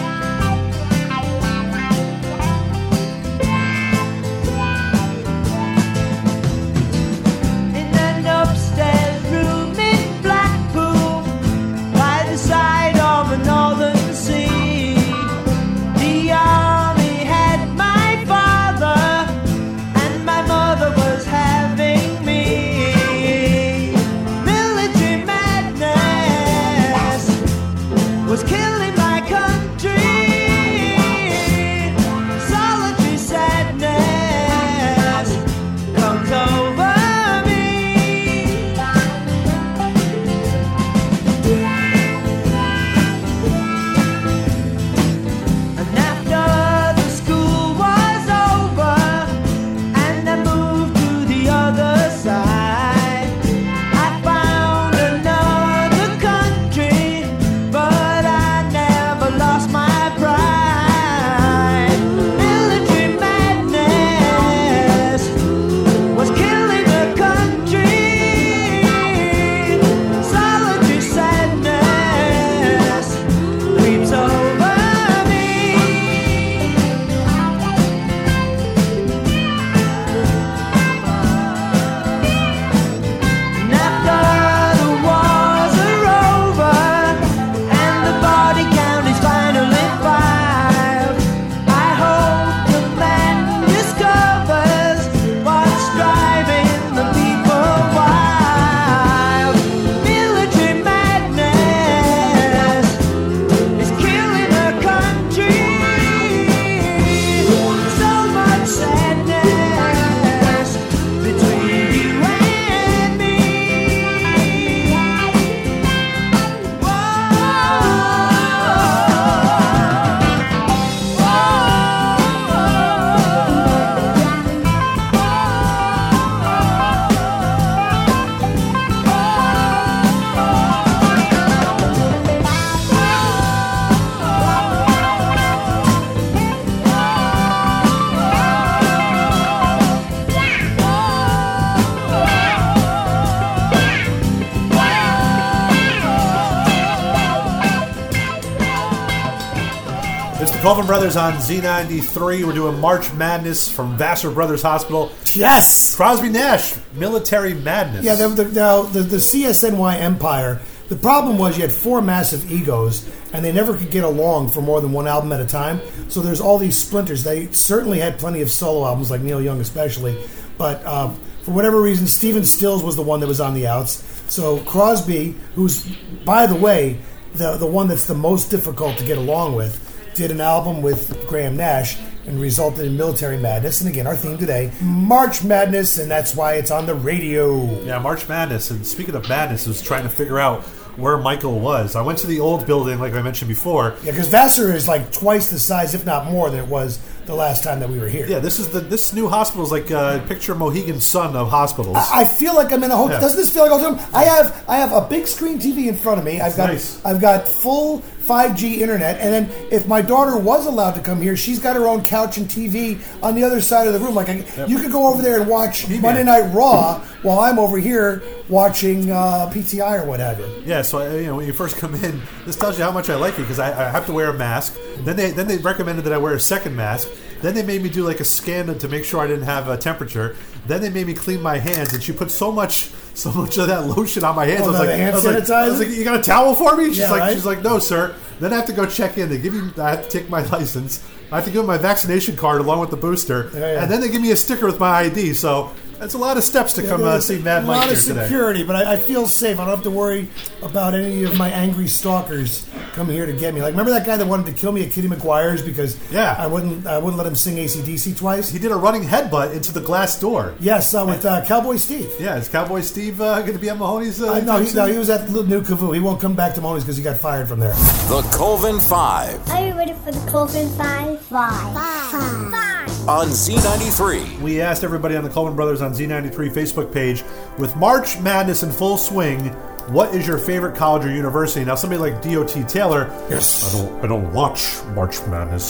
Colvin 150.67 150.86
Brothers 150.86 151.15
on 151.15 151.32
Z93. 151.36 152.45
We're 152.45 152.51
doing 152.51 152.77
March 152.82 153.13
Madness 153.13 153.71
from 153.71 153.97
Vassar 153.97 154.30
Brothers 154.30 154.62
Hospital. 154.62 155.13
Yes! 155.34 155.95
Crosby 155.95 156.27
Nash, 156.27 156.75
Military 156.91 157.53
Madness. 157.53 158.03
Yeah, 158.03 158.15
the, 158.15 158.27
the, 158.27 158.43
now, 158.51 158.82
the, 158.82 158.99
the 158.99 159.15
CSNY 159.15 160.01
empire, 160.01 160.60
the 160.89 160.97
problem 160.97 161.38
was 161.38 161.56
you 161.56 161.62
had 161.62 161.71
four 161.71 162.01
massive 162.01 162.51
egos, 162.51 163.10
and 163.32 163.45
they 163.45 163.53
never 163.53 163.77
could 163.77 163.91
get 163.91 164.03
along 164.03 164.49
for 164.49 164.60
more 164.60 164.82
than 164.82 164.91
one 164.91 165.08
album 165.08 165.32
at 165.32 165.39
a 165.39 165.45
time. 165.45 165.80
So 166.10 166.19
there's 166.19 166.41
all 166.41 166.58
these 166.58 166.75
splinters. 166.75 167.23
They 167.23 167.47
certainly 167.53 167.99
had 168.01 168.19
plenty 168.19 168.41
of 168.41 168.51
solo 168.51 168.86
albums, 168.86 169.10
like 169.10 169.21
Neil 169.21 169.41
Young 169.41 169.62
especially, 169.62 170.21
but 170.58 170.84
uh, 170.84 171.13
for 171.43 171.51
whatever 171.51 171.82
reason, 171.82 172.08
Stephen 172.08 172.43
Stills 172.43 172.84
was 172.84 172.97
the 172.97 173.03
one 173.03 173.21
that 173.21 173.27
was 173.27 173.39
on 173.39 173.53
the 173.53 173.67
outs. 173.67 174.03
So 174.27 174.60
Crosby, 174.65 175.34
who's, 175.56 175.86
by 176.25 176.45
the 176.45 176.56
way, 176.56 176.99
the, 177.36 177.56
the 177.56 177.65
one 177.65 177.88
that's 177.88 178.06
the 178.06 178.15
most 178.15 178.51
difficult 178.51 178.97
to 178.97 179.06
get 179.06 179.17
along 179.17 179.56
with, 179.56 179.87
did 180.17 180.32
an 180.32 180.41
album 180.41 180.82
with 180.82 181.25
Graham 181.27 181.56
Nash 181.56 181.97
and 182.25 182.41
resulted 182.41 182.86
in 182.86 182.97
Military 182.97 183.38
Madness. 183.38 183.82
And 183.82 183.89
again, 183.89 184.08
our 184.08 184.15
theme 184.15 184.38
today, 184.38 184.71
March 184.82 185.43
Madness, 185.43 185.99
and 185.99 186.10
that's 186.10 186.36
why 186.36 186.56
it's 186.56 186.71
on 186.71 186.86
the 186.88 186.95
radio. 186.95 187.82
Yeah, 187.84 187.99
March 187.99 188.27
Madness. 188.27 188.71
And 188.71 188.86
speaking 188.86 189.15
of 189.15 189.30
madness, 189.30 189.67
I 189.67 189.69
was 189.69 189.82
trying 189.82 190.03
to 190.03 190.10
figure 190.10 190.39
out 190.39 190.63
where 190.97 191.17
Michael 191.17 191.60
was. 191.60 191.95
I 191.95 192.01
went 192.01 192.17
to 192.19 192.27
the 192.27 192.39
old 192.39 192.65
building, 192.65 192.99
like 192.99 193.13
I 193.13 193.21
mentioned 193.21 193.47
before. 193.47 193.95
Yeah, 194.03 194.12
because 194.12 194.27
Vassar 194.27 194.73
is 194.73 194.88
like 194.88 195.12
twice 195.12 195.49
the 195.51 195.60
size, 195.60 195.93
if 195.93 196.06
not 196.06 196.25
more, 196.25 196.49
than 196.49 196.60
it 196.60 196.67
was 196.67 196.99
the 197.27 197.36
last 197.36 197.63
time 197.63 197.80
that 197.82 197.89
we 197.89 197.99
were 197.99 198.10
here. 198.10 198.25
Yeah, 198.25 198.39
this 198.39 198.58
is 198.60 198.69
the 198.69 198.80
this 198.80 199.13
new 199.13 199.30
hospital 199.30 199.63
is 199.63 199.71
like 199.71 199.91
uh, 199.91 200.25
picture 200.25 200.56
Mohegan 200.56 200.99
Sun 200.99 201.36
of 201.36 201.49
hospitals. 201.49 201.97
I 201.97 202.21
I 202.21 202.25
feel 202.25 202.56
like 202.56 202.71
I'm 202.73 202.84
in 202.84 202.89
a 202.89 202.97
hotel. 202.97 203.13
Yeah. 203.17 203.19
Doesn't 203.19 203.38
this 203.38 203.53
feel 203.53 203.69
like 203.69 203.80
a 203.80 203.84
hotel? 203.84 204.10
I 204.13 204.23
have 204.23 204.65
I 204.67 204.77
have 204.77 204.91
a 204.91 205.08
big 205.08 205.27
screen 205.27 205.60
TV 205.60 205.88
in 205.88 205.95
front 205.95 206.17
of 206.19 206.25
me. 206.25 206.41
I've 206.41 206.58
got 206.58 206.69
Nice. 206.69 207.06
I've 207.06 207.21
got 207.21 207.47
full 207.47 208.01
5G 208.28 208.80
internet, 208.80 209.20
and 209.20 209.34
then 209.34 209.68
if 209.72 209.88
my 209.88 210.02
daughter 210.02 210.38
was 210.38 210.66
allowed 210.66 210.92
to 210.96 211.02
come 211.02 211.22
here, 211.22 211.38
she's 211.38 211.60
got 211.60 211.76
her 211.76 211.88
own 211.88 212.04
couch 212.04 212.38
and 212.38 212.48
TV 212.48 213.00
on 213.24 213.36
the 213.36 213.44
other 213.44 213.62
side 213.62 213.88
of 213.88 213.94
the 213.94 214.00
room. 214.00 214.16
Like 214.16 214.30
I, 214.30 214.66
you 214.66 214.80
could 214.80 214.92
go 214.92 215.08
over 215.08 215.22
there 215.22 215.40
and 215.40 215.50
watch 215.50 215.88
Monday 215.90 216.24
Night 216.24 216.54
Raw 216.54 217.00
while 217.22 217.40
I'm 217.40 217.58
over 217.58 217.78
here 217.78 218.22
watching 218.50 219.10
uh, 219.12 219.50
PTI 219.54 220.04
or 220.04 220.06
what 220.06 220.20
have 220.20 220.40
you. 220.40 220.63
Yeah, 220.66 220.82
so 220.82 221.00
uh, 221.00 221.13
you 221.16 221.28
know 221.28 221.36
when 221.38 221.48
you 221.48 221.54
first 221.54 221.78
come 221.78 221.96
in, 221.96 222.22
this 222.46 222.56
tells 222.56 222.78
you 222.78 222.84
how 222.84 222.92
much 222.92 223.10
I 223.10 223.16
like 223.16 223.38
you 223.38 223.44
because 223.44 223.60
I, 223.60 223.88
I 223.88 223.90
have 223.90 224.06
to 224.08 224.13
wear 224.13 224.30
a 224.30 224.34
mask. 224.34 224.78
Then 225.00 225.16
they 225.16 225.32
then 225.32 225.48
they 225.48 225.58
recommended 225.58 226.04
that 226.06 226.13
I 226.13 226.18
wear 226.18 226.34
a 226.34 226.40
second 226.40 226.76
mask. 226.76 227.08
Then 227.42 227.54
they 227.54 227.63
made 227.63 227.84
me 227.84 227.90
do 227.90 228.04
like 228.04 228.20
a 228.20 228.26
scan 228.26 228.78
to 228.78 228.88
make 228.88 229.06
sure 229.06 229.22
I 229.22 229.28
didn't 229.28 229.46
have 229.46 229.70
a 229.70 229.78
temperature. 229.78 230.36
Then 230.66 230.82
they 230.82 230.90
made 230.90 231.08
me 231.08 231.13
clean 231.13 231.42
my 231.42 231.60
hands, 231.60 231.94
and 231.94 232.02
she 232.02 232.12
put 232.12 232.32
so 232.32 232.52
much 232.52 232.90
so 233.17 233.32
much 233.32 233.58
of 233.58 233.67
that 233.67 233.86
lotion 233.88 234.23
on 234.23 234.36
my 234.36 234.45
hands. 234.45 234.62
Oh, 234.62 234.65
I 234.65 234.67
was 234.71 234.80
no, 234.80 234.86
like, 234.86 234.95
hand 234.97 235.12
I 235.12 235.15
was 235.15 235.25
like, 235.25 235.36
I 235.49 235.67
was 235.67 235.75
sanitizer? 235.75 235.80
like, 235.88 235.97
you 235.97 236.03
got 236.03 236.19
a 236.19 236.23
towel 236.23 236.53
for 236.56 236.77
me? 236.77 236.86
She's 236.89 236.99
Yeah, 236.99 237.12
like, 237.12 237.21
right? 237.21 237.34
she's 237.34 237.45
like, 237.45 237.63
no, 237.63 237.80
sir. 237.80 238.15
Then 238.39 238.53
I 238.53 238.58
have 238.58 238.65
to 238.67 238.73
go 238.73 238.86
check 238.86 239.17
in. 239.17 239.30
They 239.30 239.39
give 239.39 239.53
you, 239.56 239.71
I 239.77 239.89
have 239.91 240.03
to 240.03 240.10
take 240.10 240.30
my 240.30 240.41
license. 240.58 241.03
I 241.32 241.38
have 241.38 241.45
to 241.45 241.51
give 241.51 241.58
them 241.60 241.65
my 241.67 241.77
vaccination 241.77 242.38
card 242.38 242.62
along 242.62 242.80
with 242.80 242.91
the 242.91 242.97
booster, 242.97 243.49
Yeah, 243.53 243.60
yeah. 243.60 243.82
and 243.84 243.91
then 243.91 243.99
they 244.01 244.10
give 244.10 244.21
me 244.21 244.32
a 244.32 244.38
sticker 244.38 244.65
with 244.65 244.80
my 244.80 244.91
ID. 244.99 245.34
So 245.34 245.71
that's 246.00 246.14
a 246.14 246.18
lot 246.18 246.38
of 246.38 246.44
steps 246.44 246.74
to 246.76 246.84
come 246.84 247.04
uh, 247.04 247.20
see 247.20 247.40
Mad 247.40 247.66
Mike. 247.66 247.76
a 247.76 247.80
lot 247.80 247.84
here 247.90 247.98
of 247.98 248.04
today. 248.04 248.24
security, 248.24 248.64
but 248.64 248.76
I, 248.76 248.94
I 248.94 248.98
feel 248.98 249.28
safe. 249.28 249.60
I 249.60 249.66
don't 249.66 249.74
have 249.76 249.84
to 249.84 249.92
worry 249.92 250.28
about 250.62 250.94
any 250.94 251.24
of 251.24 251.38
my 251.38 251.50
angry 251.50 251.88
stalkers 251.88 252.66
coming 252.94 253.16
here 253.16 253.26
to 253.26 253.34
get 253.34 253.54
me. 253.54 253.62
Like, 253.62 253.72
remember 253.72 253.92
that 253.92 254.06
guy 254.06 254.18
that 254.18 254.26
wanted 254.26 254.46
to 254.48 254.54
kill 254.54 254.72
me 254.72 254.86
at 254.86 254.92
Kitty 254.92 255.08
McGuire's 255.08 255.62
because 255.62 255.98
Yeah. 256.12 256.36
I 256.38 256.48
wouldn't 256.48 256.86
I 256.88 256.98
wouldn't 256.98 257.18
let 257.18 257.28
him 257.28 257.36
sing 257.36 257.58
ACDC 257.58 258.18
twice. 258.18 258.50
He 258.50 258.60
did 258.60 258.72
a 258.72 258.76
running 258.76 259.04
headbutt 259.04 259.54
into 259.54 259.72
the 259.72 259.82
glass 259.82 260.20
door. 260.20 260.54
Yes, 260.60 260.94
uh, 260.94 261.06
with 261.08 261.26
uh, 261.26 261.46
Cowboy 261.46 261.76
Steve. 261.78 262.12
Yeah, 262.20 262.38
is 262.38 262.50
Cowboy 262.50 262.82
Steve 262.82 263.22
uh, 263.22 263.42
going 263.42 263.54
to 263.54 263.60
be 263.60 263.70
at 263.70 263.78
Mahoney's? 263.78 264.22
Uh, 264.22 264.40
no, 264.42 264.58
he, 264.60 264.74
no, 264.76 264.86
he 264.86 264.98
was 264.98 265.10
at 265.10 265.28
the 265.28 265.44
New 265.44 265.62
Cavoo. 265.62 265.94
He 265.94 266.00
won't 266.00 266.20
come 266.22 266.36
back 266.36 266.54
to 266.56 266.62
Mahoney's 266.62 266.84
because 266.84 266.98
he 266.98 267.04
got 267.04 267.18
fired 267.18 267.48
from 267.48 267.60
there. 267.60 267.74
The 268.10 268.28
Colvin 268.34 268.80
Five 268.80 269.48
Are 269.50 269.66
you 269.68 269.74
ready 269.74 269.94
for 269.94 270.12
the 270.12 270.32
Colvin 270.32 270.70
Five? 270.70 271.22
Five. 271.22 271.74
Five. 271.74 272.52
Five. 272.52 272.66
On 273.08 273.28
Z93. 273.28 274.41
We 274.41 274.60
asked 274.60 274.84
everybody 274.84 275.15
on 275.15 275.24
the 275.24 275.30
Colvin 275.30 275.56
Brothers 275.56 275.82
on 275.82 275.93
Z93 275.93 276.52
Facebook 276.52 276.93
page 276.93 277.24
with 277.58 277.74
March 277.78 278.20
Madness 278.20 278.63
in 278.63 278.72
full 278.72 278.98
swing. 278.98 279.46
What 279.88 280.13
is 280.13 280.28
your 280.28 280.38
favorite 280.38 280.76
college 280.76 281.06
or 281.06 281.12
university? 281.12 281.63
Now, 281.63 281.76
somebody 281.76 282.02
like 282.02 282.22
DOT 282.22 282.67
Taylor, 282.67 283.08
Yes. 283.30 283.74
I 283.74 283.78
don't, 283.78 284.04
I 284.04 284.08
don't 284.08 284.34
watch 284.34 284.84
March 284.93 285.26
Madness. 285.28 285.63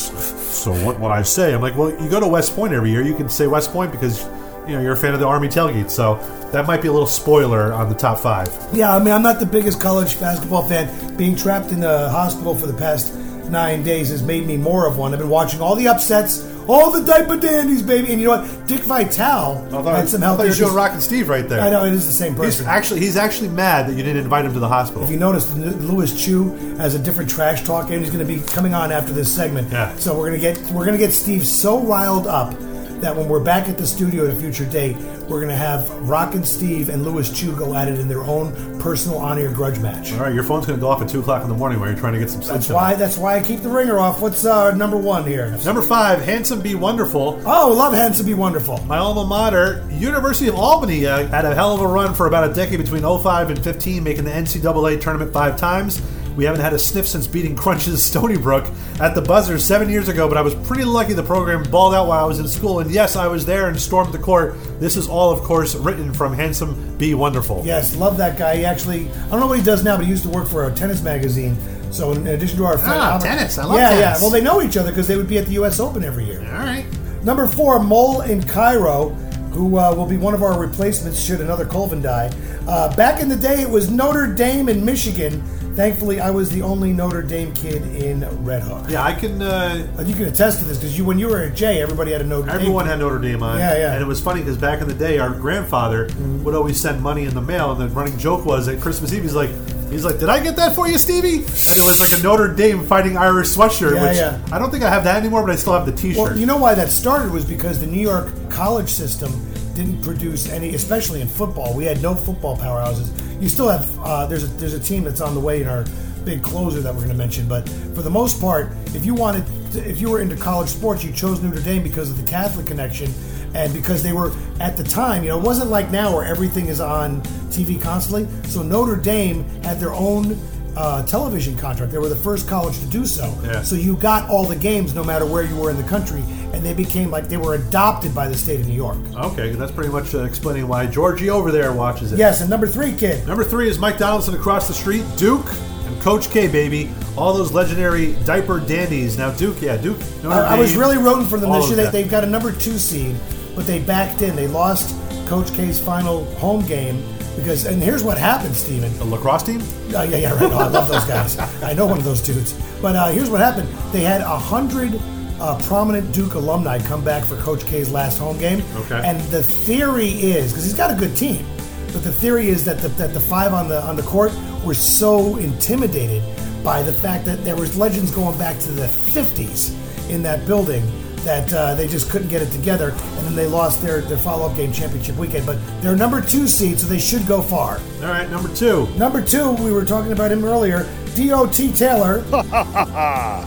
So 0.56 0.73
what, 0.84 1.00
what 1.00 1.12
I 1.12 1.21
say, 1.21 1.54
I'm 1.54 1.62
like, 1.62 1.78
well, 1.78 1.91
you 1.91 2.10
go 2.10 2.19
to 2.19 2.28
West 2.28 2.56
Point 2.56 2.73
every 2.73 2.89
year. 2.89 3.04
You 3.04 3.13
can 3.15 3.30
say 3.30 3.45
West 3.45 3.71
Point 3.71 3.91
because 3.91 4.23
you 4.67 4.73
know 4.73 4.82
you're 4.82 4.93
a 4.93 4.97
fan 4.97 5.13
of 5.13 5.19
the 5.19 5.28
Army 5.28 5.47
tailgate, 5.47 5.91
so 5.91 6.15
that 6.52 6.65
might 6.65 6.82
be 6.82 6.88
a 6.88 6.91
little 6.91 7.06
spoiler 7.08 7.71
on 7.71 7.88
the 7.89 7.95
top 7.95 8.17
five. 8.19 8.50
Yeah, 8.73 8.95
I 8.95 9.00
mean, 9.00 9.13
I'm 9.13 9.21
not 9.21 9.39
the 9.39 9.45
biggest 9.45 9.80
college 9.80 10.19
basketball 10.19 10.67
fan. 10.67 11.15
Being 11.15 11.36
trapped 11.36 11.71
in 11.71 11.80
the 11.82 12.10
hospital 12.10 12.56
for 12.56 12.65
the 12.65 12.73
past 12.73 13.13
nine 13.50 13.84
days 13.84 14.10
has 14.10 14.23
made 14.23 14.47
me 14.47 14.58
more 14.58 14.88
of 14.88 14.97
one. 14.97 15.13
I've 15.13 15.19
been 15.19 15.30
watching 15.30 15.62
all 15.62 15.76
the 15.76 15.88
upsets, 15.88 16.41
all 16.67 16.91
the 16.91 17.03
diaper 17.03 17.38
dandies, 17.38 17.82
baby. 17.82 18.12
And 18.12 18.21
you 18.21 18.27
know 18.27 18.38
what? 18.41 18.67
Dick 18.67 18.82
Vitale 18.82 19.56
had 19.86 20.10
some 20.10 20.21
I 20.21 20.25
help 20.27 20.38
thought 20.38 20.43
you 20.47 20.53
there. 20.53 20.67
showed 20.67 20.75
Rock 20.75 20.91
and 20.93 21.01
Steve 21.01 21.30
right 21.30 21.47
there. 21.47 21.62
I 21.62 21.69
know 21.69 21.86
it 21.86 21.93
is 21.93 22.06
the 22.06 22.12
same 22.12 22.34
He's 22.34 22.41
person. 22.58 22.65
actually 22.67 22.99
he's 22.99 23.15
actually 23.17 23.49
mad 23.49 23.88
that 23.88 23.93
you 23.93 24.03
didn't 24.03 24.23
invite 24.23 24.45
him 24.45 24.53
to 24.53 24.60
the 24.60 24.67
hospital. 24.67 25.03
If 25.03 25.10
you 25.10 25.17
notice, 25.17 25.49
Lewis 25.56 26.23
Chu 26.23 26.49
has 26.77 26.95
a 26.95 26.99
different 26.99 27.30
trash 27.30 27.63
talk, 27.63 27.89
and 27.89 27.99
he's 28.01 28.10
going 28.12 28.25
to 28.25 28.34
be 28.34 28.41
coming 28.47 28.73
on 28.73 28.91
after 28.91 29.13
this 29.13 29.34
segment. 29.34 29.71
Yeah. 29.71 29.95
So 29.97 30.17
we're 30.17 30.30
going 30.30 30.41
to 30.41 30.62
get 30.62 30.71
we're 30.71 30.86
going 30.86 30.97
to 30.97 31.03
get 31.03 31.13
Steve 31.13 31.45
so 31.45 31.80
riled 31.80 32.27
up 32.27 32.53
that 33.01 33.15
when 33.15 33.27
we're 33.27 33.43
back 33.43 33.69
at 33.69 33.77
the 33.77 33.86
studio 33.86 34.27
at 34.27 34.36
a 34.36 34.39
future 34.39 34.65
date, 34.65 34.97
we're 35.27 35.39
going 35.39 35.49
to 35.49 35.55
have 35.55 35.89
Rock 36.07 36.33
and 36.36 36.47
Steve 36.47 36.89
and 36.89 37.03
Lewis 37.03 37.31
Chu 37.31 37.55
go 37.55 37.75
at 37.75 37.88
it 37.88 37.99
in 37.99 38.07
their 38.07 38.23
own 38.23 38.79
personal 38.79 39.17
on-air 39.17 39.51
grudge 39.51 39.79
match. 39.79 40.13
All 40.13 40.19
right, 40.19 40.33
your 40.33 40.43
phone's 40.43 40.65
going 40.65 40.79
to 40.79 40.81
go 40.81 40.89
off 40.89 41.01
at 41.01 41.10
two 41.10 41.19
o'clock 41.19 41.43
in 41.43 41.49
the 41.49 41.55
morning 41.55 41.79
while 41.79 41.89
you're 41.89 41.97
trying 41.97 42.13
to 42.13 42.19
get 42.19 42.29
some 42.29 42.41
sleep. 42.41 42.53
That's 42.53 42.69
why. 42.69 42.95
That's 42.95 43.17
why 43.17 43.38
I 43.38 43.43
keep 43.43 43.62
the 43.62 43.69
ringer 43.69 43.99
off. 43.99 44.21
What's 44.21 44.45
uh, 44.45 44.71
number 44.71 44.97
one 44.97 45.25
here? 45.25 45.57
Number 45.65 45.81
five, 45.81 46.21
Handsome 46.21 46.62
Be 46.62 46.75
Wonderful. 46.75 47.41
Oh, 47.45 47.73
love 47.73 47.93
Handsome 47.93 48.25
Be 48.25 48.33
Wonderful. 48.33 48.83
My 48.86 48.97
alma 48.97 49.25
mater, 49.25 49.86
University 49.91 50.49
of 50.49 50.55
Albany, 50.55 51.05
uh, 51.05 51.27
had 51.27 51.45
a 51.45 51.53
hell 51.53 51.73
of 51.73 51.81
a 51.81 51.88
run 51.88 52.13
for 52.13 52.27
about 52.27 52.49
a 52.49 52.53
decade 52.53 52.79
between 52.79 53.03
05 53.03 53.49
and 53.49 53.63
15, 53.63 54.03
making 54.03 54.23
the 54.23 54.31
NCAA 54.31 55.01
tournament 55.01 55.33
five 55.33 55.57
times. 55.57 56.01
We 56.38 56.45
haven't 56.45 56.62
had 56.62 56.71
a 56.73 56.80
sniff 56.80 57.08
since 57.08 57.26
beating 57.28 57.56
Crunch's 57.56 58.02
Stony 58.02 58.38
Brook 58.38 58.65
at 59.02 59.15
the 59.15 59.21
buzzer 59.23 59.58
seven 59.58 59.89
years 59.89 60.08
ago, 60.08 60.28
but 60.28 60.38
I 60.38 60.41
was 60.41 60.54
pretty 60.54 60.84
lucky 60.86 61.13
the 61.13 61.23
program 61.23 61.63
balled 61.69 61.95
out 61.95 62.08
while 62.08 62.23
I 62.23 62.28
was 62.28 62.38
in 62.39 62.47
school. 62.47 62.80
And 62.80 62.91
yes, 62.91 63.15
I 63.15 63.26
was 63.28 63.43
there 63.45 63.67
and 63.69 63.80
stormed 63.80 64.13
the 64.13 64.19
court. 64.19 64.56
This 64.80 64.95
is 64.97 65.08
all, 65.10 65.32
of 65.32 65.41
course, 65.41 65.73
written 65.76 66.13
from 66.13 66.34
Handsome 66.34 66.95
Be 66.97 67.15
Wonderful. 67.15 67.63
Yes, 67.65 67.95
love 67.95 68.17
that 68.17 68.38
guy. 68.38 68.58
He 68.58 68.65
actually, 68.65 69.10
I 69.10 69.30
don't 69.32 69.39
know 69.39 69.47
what 69.47 69.58
he 69.58 69.65
does 69.65 69.84
now, 69.84 69.97
but 69.97 70.06
he 70.06 70.12
used 70.12 70.23
to 70.23 70.30
work 70.30 70.47
for 70.47 70.67
a 70.67 70.71
tennis 70.73 71.02
magazine. 71.02 71.58
So 71.91 72.12
in 72.12 72.28
addition 72.28 72.58
to 72.58 72.65
our 72.65 72.78
friend 72.78 72.93
Ah, 73.00 73.13
Albert- 73.13 73.26
tennis. 73.26 73.58
I 73.58 73.63
love 73.65 73.78
yeah, 73.80 73.89
tennis. 73.89 74.00
yeah. 74.04 74.13
Yeah. 74.13 74.21
Well, 74.21 74.30
they 74.30 74.41
know 74.41 74.62
each 74.62 74.78
other 74.78 74.91
because 74.91 75.08
they 75.08 75.15
would 75.17 75.28
be 75.28 75.39
at 75.39 75.47
the 75.47 75.54
U.S. 75.54 75.80
Open 75.80 76.04
every 76.04 76.26
year. 76.26 76.41
All 76.54 76.60
right. 76.60 76.86
Number 77.23 77.47
four, 77.47 77.80
Mole 77.82 78.21
in 78.21 78.43
Cairo, 78.43 79.10
who 79.52 79.78
uh, 79.80 79.91
will 79.95 80.06
be 80.06 80.17
one 80.17 80.36
of 80.36 80.43
our 80.43 80.60
replacements 80.60 81.19
should 81.19 81.41
another 81.41 81.65
Colvin 81.65 82.02
die. 82.04 82.30
Uh, 82.67 82.95
back 82.95 83.21
in 83.21 83.28
the 83.30 83.36
day, 83.36 83.62
it 83.62 83.69
was 83.69 83.89
Notre 83.89 84.28
Dame 84.28 84.69
in 84.69 84.86
Michigan. 84.86 85.41
Thankfully, 85.78 86.20
I 86.20 86.32
was 86.32 86.50
the 86.50 86.63
only 86.63 86.92
Notre 86.92 87.22
Dame 87.22 87.54
kid 87.54 87.84
in 87.96 88.26
Red 88.44 88.63
Hook. 88.63 88.86
Yeah, 88.90 89.04
I 89.04 89.13
can. 89.13 89.40
Uh, 89.44 89.86
You 90.08 90.16
can 90.16 90.26
attest 90.26 90.58
to 90.58 90.66
this 90.66 90.80
because 90.80 90.98
you, 90.98 91.06
when 91.06 91.20
you 91.20 91.28
were 91.28 91.38
at 91.44 91.54
Jay, 91.56 91.84
everybody 91.84 92.12
had 92.13 92.22
a 92.22 92.24
Notre 92.24 92.48
Dame. 92.48 92.56
Everyone 92.56 92.88
had 92.88 92.98
Notre 92.98 93.20
Dame 93.20 93.44
on. 93.44 93.60
Yeah, 93.60 93.78
yeah. 93.78 93.94
And 93.94 94.02
it 94.02 94.08
was 94.08 94.20
funny 94.20 94.40
because 94.42 94.58
back 94.58 94.82
in 94.82 94.88
the 94.88 94.96
day, 94.96 95.20
our 95.20 95.30
grandfather 95.30 96.10
would 96.44 96.56
always 96.56 96.80
send 96.80 97.00
money 97.00 97.26
in 97.26 97.36
the 97.36 97.44
mail, 97.44 97.74
and 97.74 97.80
the 97.80 97.90
running 97.90 98.18
joke 98.18 98.44
was 98.44 98.68
at 98.68 98.82
Christmas 98.82 99.13
Eve, 99.13 99.22
he's 99.22 99.36
like, 99.36 99.52
he's 99.92 100.04
like, 100.04 100.18
"Did 100.18 100.30
I 100.30 100.40
get 100.40 100.56
that 100.56 100.74
for 100.74 100.88
you, 100.88 100.98
Stevie?" 100.98 101.36
And 101.46 101.46
it 101.46 101.86
was 101.86 102.00
like 102.02 102.20
a 102.20 102.24
Notre 102.24 102.48
Dame 102.48 102.84
Fighting 102.84 103.16
Irish 103.16 103.50
sweatshirt, 103.50 103.94
Yeah, 103.98 104.02
which 104.08 104.18
yeah. 104.18 104.40
I 104.52 104.58
don't 104.58 104.72
think 104.72 104.84
I 104.84 104.90
have 104.90 105.04
that 105.04 105.18
anymore, 105.18 105.44
but 105.44 105.52
I 105.52 105.58
still 105.58 105.74
have 105.74 105.86
the 105.86 105.92
T-shirt. 105.92 106.18
Well, 106.32 106.36
you 106.38 106.48
know 106.48 106.58
why 106.58 106.74
that 106.74 106.90
started 106.90 107.32
was 107.32 107.46
because 107.46 107.80
the 107.80 107.86
New 107.86 108.02
York 108.02 108.32
college 108.50 108.90
system 108.90 109.32
didn't 109.78 110.02
produce 110.02 110.50
any, 110.50 110.74
especially 110.74 111.22
in 111.22 111.28
football. 111.28 111.74
We 111.76 111.86
had 111.86 112.02
no 112.02 112.16
football 112.16 112.58
powerhouses. 112.58 113.10
You 113.40 113.48
still 113.48 113.70
have 113.70 114.00
uh, 114.00 114.26
there's 114.26 114.44
a 114.44 114.48
there's 114.48 114.74
a 114.74 114.80
team 114.80 115.04
that's 115.04 115.22
on 115.22 115.36
the 115.36 115.40
way 115.40 115.62
in 115.62 115.68
our 115.68 115.86
big 116.26 116.42
closer 116.42 116.82
that 116.82 116.92
we're 116.94 117.02
going 117.02 117.12
to 117.12 117.18
mention, 117.18 117.48
but 117.48 117.70
for 117.94 118.02
the 118.02 118.10
most 118.10 118.42
part, 118.42 118.72
if 118.88 119.06
you 119.06 119.13
wanted, 119.13 119.46
to, 119.72 119.88
if 119.88 120.02
you 120.02 120.10
were 120.10 120.20
into 120.20 120.36
college 120.36 120.68
sports, 120.68 121.04
you 121.04 121.13
chose 121.13 121.42
Notre 121.42 121.62
Dame 121.62 121.84
because 121.84 122.10
of 122.10 122.18
the 122.22 122.30
Catholic 122.30 122.66
connection. 122.66 123.13
And 123.56 123.74
because 123.74 124.04
they 124.04 124.12
were 124.12 124.34
at 124.60 124.76
the 124.76 124.84
time, 124.84 125.24
you 125.24 125.30
know, 125.30 125.40
it 125.40 125.44
wasn't 125.44 125.70
like 125.70 125.90
now 125.90 126.13
where 126.13 126.26
everything 126.26 126.68
is 126.68 126.82
on 126.82 127.22
TV 127.50 127.82
constantly. 127.82 128.28
So 128.50 128.62
Notre 128.62 128.98
Dame 128.98 129.46
had 129.63 129.80
their 129.80 129.94
own 129.94 130.38
uh, 130.78 131.04
television 131.04 131.58
contract. 131.58 131.92
They 131.92 131.98
were 131.98 132.08
the 132.08 132.16
first 132.16 132.48
college 132.48 132.80
to 132.80 132.86
do 132.86 133.06
so. 133.06 133.36
Yeah. 133.44 133.63
So 133.63 133.76
you 133.76 133.98
got 133.98 134.30
all 134.30 134.46
the 134.46 134.56
games 134.56 134.94
no 134.94 135.04
matter 135.04 135.26
where 135.26 135.44
you 135.44 135.56
were 135.56 135.72
in 135.72 135.78
the 135.78 135.84
country, 135.84 136.22
and 136.54 136.63
they 136.63 136.74
became 136.74 137.10
like 137.10 137.28
they 137.28 137.38
were 137.38 137.56
adopted 137.56 138.13
by 138.13 138.28
the 138.28 138.38
state 138.38 138.60
of 138.60 138.68
New 138.68 138.76
York. 138.76 138.98
okay, 139.16 139.52
that's 139.54 139.72
pretty 139.72 139.90
much 139.92 140.13
uh, 140.13 140.24
explaining 140.24 140.68
why 140.68 140.86
Georgie 140.86 141.30
over 141.32 141.52
there 141.52 141.74
watches 141.74 142.13
it. 142.13 142.20
Yes, 142.20 142.42
and 142.42 142.50
number 142.50 142.68
three, 142.68 142.94
kid. 142.94 143.26
Number 143.28 143.44
three 143.44 143.68
is 143.68 143.80
Mike 143.80 143.98
Donaldson 143.98 144.36
across 144.36 144.68
the 144.68 144.74
street, 144.74 145.04
Duke. 145.18 145.48
And 145.86 146.00
Coach 146.02 146.30
K, 146.30 146.48
baby, 146.48 146.92
all 147.18 147.34
those 147.34 147.54
legendary 147.54 148.13
diaper 148.26 148.60
dandies. 148.60 149.18
Now 149.18 149.32
Duke, 149.32 149.62
yeah, 149.62 149.78
Duke. 149.78 150.00
Notre 150.22 150.36
I, 150.36 150.60
was 150.60 150.76
really 150.76 150.98
rooting 150.98 151.26
for 151.26 151.40
them 151.40 151.50
all 151.50 151.62
this 151.62 151.70
year. 151.70 151.78
They, 151.78 151.84
that. 151.84 151.94
they've 151.94 152.12
got 152.12 152.24
a 152.24 152.28
number 152.28 152.52
two 152.52 152.78
seed, 152.78 153.16
but 153.56 153.66
they 153.66 153.80
backed 153.80 154.22
in. 154.22 154.36
They 154.36 154.48
lost 154.48 154.96
Coach 155.28 155.52
K's 155.54 155.80
final 155.80 156.26
home 156.36 156.66
game 156.68 157.02
because. 157.38 157.65
And 157.65 157.82
here's 157.82 158.04
what 158.04 158.17
happened, 158.17 158.56
Steven. 158.56 158.95
The 158.97 159.06
lacrosse 159.06 159.43
team. 159.43 159.62
Uh, 159.95 160.04
yeah, 160.04 160.17
yeah, 160.17 160.34
right. 160.34 160.52
Oh, 160.52 160.58
I 160.58 160.67
love 160.67 160.89
those 160.89 161.06
guys. 161.06 161.39
I 161.63 161.73
know 161.73 161.86
one 161.86 161.97
of 161.97 162.04
those 162.04 162.21
dudes. 162.21 162.54
But 162.82 162.95
uh, 162.95 163.08
here's 163.08 163.30
what 163.30 163.39
happened: 163.39 163.69
they 163.93 164.02
had 164.02 164.21
a 164.21 164.38
hundred 164.38 165.00
uh, 165.39 165.58
prominent 165.63 166.12
Duke 166.13 166.34
alumni 166.34 166.80
come 166.80 167.04
back 167.04 167.23
for 167.23 167.38
Coach 167.38 167.65
K's 167.65 167.91
last 167.91 168.17
home 168.17 168.38
game. 168.38 168.63
Okay. 168.76 169.02
And 169.04 169.19
the 169.30 169.43
theory 169.43 170.10
is 170.10 170.52
because 170.52 170.65
he's 170.65 170.73
got 170.73 170.91
a 170.91 170.95
good 170.95 171.15
team, 171.15 171.45
but 171.93 172.04
the 172.04 172.12
theory 172.12 172.50
is 172.50 172.65
that 172.65 172.80
the, 172.80 172.89
that 172.89 173.13
the 173.13 173.19
five 173.19 173.54
on 173.54 173.67
the 173.67 173.82
on 173.84 173.95
the 173.95 174.04
court 174.04 174.34
were 174.65 174.73
so 174.73 175.38
intimidated 175.38 176.23
by 176.63 176.82
the 176.82 176.93
fact 176.93 177.23
that 177.26 177.43
there 177.43 177.56
was 177.56 177.78
legends 177.78 178.12
going 178.12 178.38
back 178.38 178.60
to 178.60 178.71
the 178.71 178.88
50s 178.88 179.73
in 180.10 180.21
that 180.23 180.45
building 180.45 180.84
that 181.23 181.51
uh, 181.53 181.75
they 181.75 181.88
just 181.88 182.10
couldn't 182.10 182.30
get 182.30 182.41
it 182.41 182.51
together, 182.51 182.91
and 182.91 183.25
then 183.25 183.36
they 183.36 183.47
lost 183.47 183.82
their, 183.82 184.01
their 184.01 184.17
follow-up 184.17 184.56
game 184.56 184.71
championship 184.71 185.15
weekend. 185.17 185.45
But 185.45 185.58
they're 185.82 185.95
number 185.95 186.21
two 186.21 186.47
seed, 186.47 186.80
so 186.80 186.88
they 186.88 186.99
should 186.99 187.25
go 187.27 187.41
far. 187.41 187.80
All 188.01 188.08
right, 188.10 188.30
number 188.30 188.53
two. 188.53 188.88
Number 188.97 189.21
two, 189.21 189.51
we 189.53 189.71
were 189.71 189.86
talking 189.86 190.12
about 190.12 190.32
him 190.32 190.43
earlier. 190.45 190.88
D.O.T. 191.15 191.73
Taylor. 191.73 192.23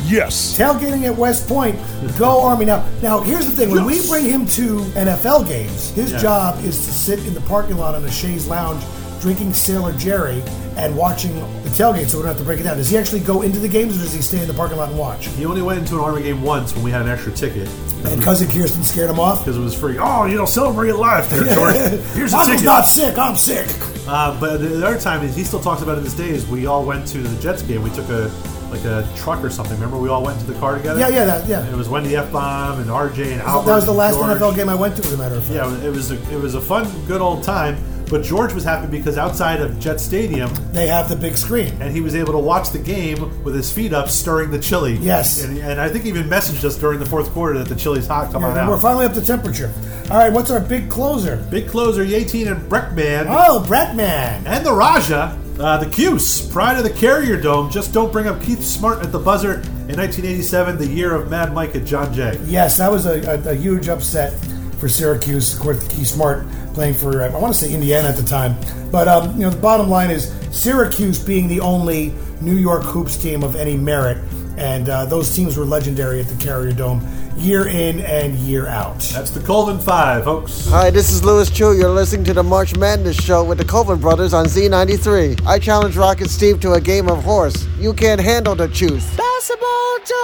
yes. 0.05 0.59
Tailgating 0.59 1.05
at 1.05 1.15
West 1.17 1.47
Point. 1.49 1.79
Go 2.19 2.41
Army. 2.45 2.65
Now, 2.65 2.85
now 3.03 3.21
here's 3.21 3.47
the 3.47 3.53
thing. 3.53 3.71
When 3.71 3.85
we 3.85 4.07
bring 4.09 4.25
him 4.25 4.47
to 4.47 4.81
NFL 4.97 5.47
games, 5.49 5.91
his 5.91 6.13
Yeah. 6.13 6.19
job 6.19 6.65
is 6.65 6.85
to 6.87 6.93
sit 6.93 7.21
in 7.27 7.35
the 7.35 7.41
parking 7.43 7.77
lot 7.77 7.95
on 7.95 8.05
a 8.05 8.11
chaise 8.11 8.49
lounge, 8.49 8.83
drinking 9.21 9.53
Sailor 9.53 9.93
Jerry 9.95 10.43
and 10.77 10.97
watching 10.97 11.35
the 11.35 11.71
tailgate, 11.71 12.09
so 12.09 12.19
we 12.19 12.23
don't 12.23 12.29
have 12.29 12.39
to 12.39 12.45
break 12.45 12.61
it 12.61 12.63
down. 12.63 12.77
Does 12.77 12.89
he 12.89 12.97
actually 12.97 13.21
go 13.21 13.43
into 13.43 13.59
the 13.59 13.69
games, 13.69 13.97
or 13.97 14.01
does 14.01 14.15
he 14.15 14.23
stay 14.23 14.41
in 14.41 14.49
the 14.49 14.55
parking 14.55 14.79
lot 14.79 14.89
and 14.89 14.99
watch? 14.99 15.27
He 15.29 15.45
only 15.45 15.63
went 15.63 15.79
into 15.79 15.95
an 15.97 16.01
Army 16.01 16.23
game 16.23 16.43
once 16.43 16.75
when 16.75 16.83
we 16.83 16.91
had 16.91 17.03
an 17.03 17.09
extra 17.09 17.33
ticket. 17.33 17.69
And 18.05 18.23
cousin 18.23 18.49
Kirsten 18.51 18.83
scared 18.83 19.11
him 19.11 19.21
off. 19.21 19.41
Because 19.41 19.59
it 19.59 19.61
was 19.61 19.75
free. 19.79 19.99
Oh, 19.99 20.25
you 20.25 20.37
know, 20.37 20.47
celebrate 20.47 20.93
life 20.93 21.29
there, 21.29 21.45
George. 21.45 21.75
Here's 22.15 22.33
a 22.33 22.45
ticket. 22.45 22.65
not 22.65 22.87
sick. 22.87 23.19
I'm 23.19 23.37
sick. 23.37 23.69
Uh, 24.09 24.39
but 24.41 24.57
the 24.57 24.69
the 24.69 24.87
other 24.87 24.99
time 24.99 25.27
he 25.29 25.45
still 25.45 25.61
talks 25.61 25.83
about 25.83 25.99
it 25.99 26.01
this 26.03 26.15
day. 26.15 26.31
Is 26.31 26.47
we 26.47 26.67
all 26.67 26.85
went 26.85 27.07
to 27.09 27.19
the 27.19 27.43
Jets 27.43 27.63
game. 27.63 27.83
We 27.83 27.91
took 27.91 28.09
a 28.09 28.31
like 28.71 28.85
a 28.85 29.07
truck 29.17 29.45
or 29.45 29.51
something. 29.51 29.75
Remember, 29.75 29.99
we 29.99 30.09
all 30.09 30.23
went 30.23 30.41
into 30.41 30.53
the 30.53 30.59
car 30.59 30.77
together. 30.77 30.99
Yeah, 31.01 31.09
yeah, 31.09 31.25
that, 31.25 31.49
yeah. 31.49 31.61
And 31.61 31.75
it 31.75 31.77
was 31.77 31.89
Wendy 31.89 32.17
F. 32.17 32.33
Bomb 32.33 32.79
and 32.81 32.89
RJ 32.89 33.33
and 33.33 33.43
Albert. 33.43 33.67
that 33.67 33.77
was 33.77 33.87
the 33.87 33.93
last 33.93 34.15
George. 34.15 34.39
NFL 34.39 34.57
game 34.57 34.69
I 34.69 34.75
went 34.75 34.97
to, 34.97 35.03
as 35.03 35.13
a 35.13 35.19
matter 35.19 35.35
of 35.35 35.45
fact. 35.45 35.55
Yeah, 35.55 35.85
it 35.85 35.91
was 35.91 36.11
a, 36.13 36.33
it 36.33 36.41
was 36.41 36.55
a 36.55 36.61
fun, 36.61 36.89
good 37.07 37.21
old 37.21 37.43
time. 37.43 37.77
But 38.11 38.23
George 38.25 38.53
was 38.53 38.65
happy 38.65 38.89
because 38.89 39.17
outside 39.17 39.61
of 39.61 39.79
Jet 39.79 40.01
Stadium, 40.01 40.51
They 40.73 40.89
have 40.89 41.09
the 41.09 41.15
big 41.17 41.37
screen. 41.37 41.73
and 41.81 41.93
he 41.95 42.01
was 42.01 42.15
able 42.17 42.33
to 42.33 42.39
watch 42.39 42.71
the 42.71 42.79
game 42.79 43.43
with 43.45 43.55
his 43.55 43.71
feet 43.71 43.93
up, 43.93 44.09
stirring 44.09 44.51
the 44.51 44.59
chili. 44.59 44.95
Yes. 44.97 45.45
and, 45.45 45.57
and 45.59 45.81
I 45.81 45.89
think 45.89 46.03
he 46.05 46.11
even 46.11 46.29
messaged 46.29 46.65
us 46.65 46.77
during 46.77 46.99
the 46.99 47.07
fourth 47.07 47.31
quarter 47.31 47.59
that 47.59 47.69
the 47.69 47.77
chili's 47.77 48.07
hot. 48.09 48.33
Come 48.33 48.45
on 48.45 48.57
out. 48.59 48.69
we're 48.69 48.79
finally 48.81 49.07
up 49.07 49.15
to 49.15 49.25
temperature. 49.25 49.73
All 50.11 50.17
right, 50.19 50.33
what's 50.33 50.51
our 50.51 50.59
big 50.61 50.91
closer? 50.91 51.37
Big 51.51 51.69
closer, 51.69 52.05
Yateen 52.05 52.51
and 52.51 52.69
Breckman. 52.69 53.27
Oh, 53.29 53.65
Breckman. 53.67 54.45
And 54.45 54.67
the 54.67 54.73
Raja, 54.73 55.39
uh, 55.61 55.77
the 55.77 55.89
Cuse, 55.89 56.41
pride 56.51 56.77
of 56.79 56.83
the 56.83 56.91
Carrier 56.91 57.41
Dome. 57.41 57.71
Just 57.71 57.93
don't 57.93 58.13
bring 58.13 58.27
up 58.27 58.43
Keith 58.43 58.65
Smart 58.65 59.05
at 59.05 59.13
the 59.13 59.21
buzzer 59.21 59.55
in 59.89 59.97
1987, 59.97 60.79
the 60.79 60.87
year 60.89 61.15
of 61.15 61.31
Mad 61.31 61.55
Mike 61.55 61.77
at 61.77 61.85
John 61.85 62.13
Jay. 62.13 62.37
Yes, 62.47 62.79
that 62.79 62.91
was 62.91 63.07
a, 63.07 63.21
a, 63.47 63.51
a 63.53 63.55
huge 63.55 63.89
upset 63.89 64.33
for 64.79 64.89
Syracuse. 64.89 65.55
Of 65.55 65.61
course, 65.61 65.87
Keith 65.89 66.09
Smart 66.09 66.45
playing 66.81 66.95
for, 66.95 67.23
I 67.23 67.29
want 67.29 67.53
to 67.53 67.61
say 67.61 67.75
Indiana 67.75 68.09
at 68.09 68.17
the 68.17 68.23
time. 68.23 68.57
But, 68.91 69.07
um, 69.07 69.33
you 69.37 69.43
know, 69.43 69.51
the 69.51 69.61
bottom 69.61 69.91
line 69.91 70.11
is 70.11 70.33
Syracuse 70.51 71.23
being 71.23 71.47
the 71.47 71.61
only 71.61 72.15
New 72.41 72.57
York 72.57 72.85
Hoops 72.85 73.19
team 73.19 73.43
of 73.43 73.55
any 73.55 73.77
merit. 73.77 74.17
And 74.57 74.89
uh, 74.89 75.05
those 75.05 75.37
teams 75.37 75.59
were 75.59 75.67
legendary 75.67 76.21
at 76.21 76.27
the 76.29 76.43
Carrier 76.43 76.73
Dome 76.73 77.07
year 77.37 77.69
in 77.69 78.01
and 78.01 78.35
year 78.37 78.67
out. 78.67 78.99
That's 79.13 79.31
the 79.31 79.41
Colvin 79.41 79.79
Five, 79.79 80.25
folks. 80.25 80.69
Hi, 80.69 80.89
this 80.89 81.13
is 81.13 81.23
Louis 81.23 81.51
Chu. 81.51 81.77
You're 81.77 81.91
listening 81.91 82.25
to 82.25 82.33
the 82.33 82.43
March 82.43 82.75
Madness 82.75 83.23
Show 83.23 83.45
with 83.45 83.59
the 83.59 83.65
Colvin 83.67 83.99
Brothers 83.99 84.33
on 84.33 84.47
Z93. 84.47 85.47
I 85.47 85.59
challenge 85.59 85.99
Rock 85.99 86.23
and 86.23 86.31
Steve 86.31 86.61
to 86.61 86.73
a 86.73 86.81
game 86.81 87.11
of 87.11 87.23
horse. 87.23 87.67
You 87.79 87.93
can't 87.93 88.23
handle 88.23 88.55
the 88.55 88.69
truth. 88.69 89.19
Basketball 89.19 89.99
Jones, 89.99 90.17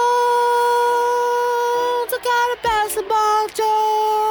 I 2.13 2.19
got 2.23 2.57
a 2.57 2.57
basketball 2.63 3.47
Jones, 3.53 4.26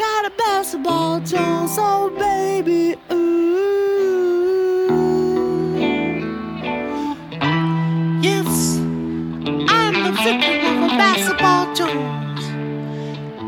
got 0.00 0.24
a 0.24 0.30
basketball 0.30 1.20
Jones, 1.20 1.76
oh 1.78 2.08
baby, 2.18 2.96
ooh. 3.12 3.26
Yes, 8.22 8.78
I'm 9.68 9.92
the 10.06 10.12
victim 10.24 10.64
of 10.72 10.90
a 10.90 10.96
basketball 10.96 11.74
Jones. 11.74 12.44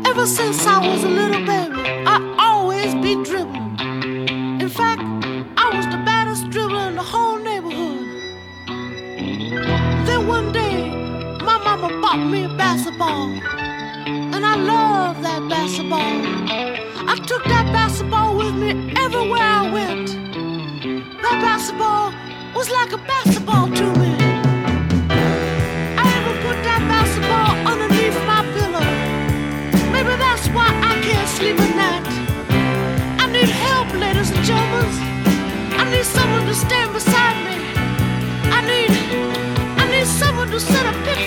Ever 0.07 0.27
since 0.27 0.67
I 0.67 0.77
was 0.87 1.03
a 1.03 1.09
little 1.09 1.43
baby, 1.43 1.89
I 2.05 2.17
always 2.37 2.93
be 3.05 3.15
dribbling. 3.27 3.79
In 4.61 4.69
fact, 4.69 5.01
I 5.57 5.71
was 5.75 5.87
the 5.87 5.99
baddest 6.05 6.43
dribbler 6.51 6.87
in 6.89 6.95
the 6.95 7.01
whole 7.01 7.39
neighborhood. 7.39 8.05
Then 10.05 10.27
one 10.27 10.51
day, 10.51 10.91
my 11.49 11.57
mama 11.67 11.89
bought 11.99 12.23
me 12.31 12.43
a 12.43 12.49
basketball, 12.49 13.29
and 14.35 14.45
I 14.45 14.55
love 14.55 15.23
that 15.23 15.49
basketball. 15.49 15.72
Was 22.63 22.71
like 22.71 22.93
a 22.93 22.97
basketball 22.97 23.67
to 23.67 23.85
me. 23.99 24.11
I 25.99 26.05
even 26.19 26.35
put 26.47 26.57
that 26.63 26.81
basketball 26.93 27.51
underneath 27.71 28.15
my 28.31 28.41
pillow. 28.55 28.87
Maybe 29.91 30.13
that's 30.15 30.47
why 30.55 30.69
I 30.91 30.93
can't 31.03 31.27
sleep 31.27 31.59
at 31.59 31.73
night. 31.83 32.05
I 33.19 33.25
need 33.35 33.49
help, 33.49 33.87
ladies 34.03 34.31
and 34.31 34.43
gentlemen. 34.45 34.87
I 35.81 35.83
need 35.91 36.05
someone 36.05 36.45
to 36.45 36.55
stand 36.55 36.93
beside 36.93 37.37
me. 37.47 37.55
I 38.57 38.59
need, 38.71 38.91
I 39.81 39.83
need 39.91 40.07
someone 40.07 40.49
to 40.51 40.59
set 40.59 40.85
a 40.85 40.93
pick 41.03 41.19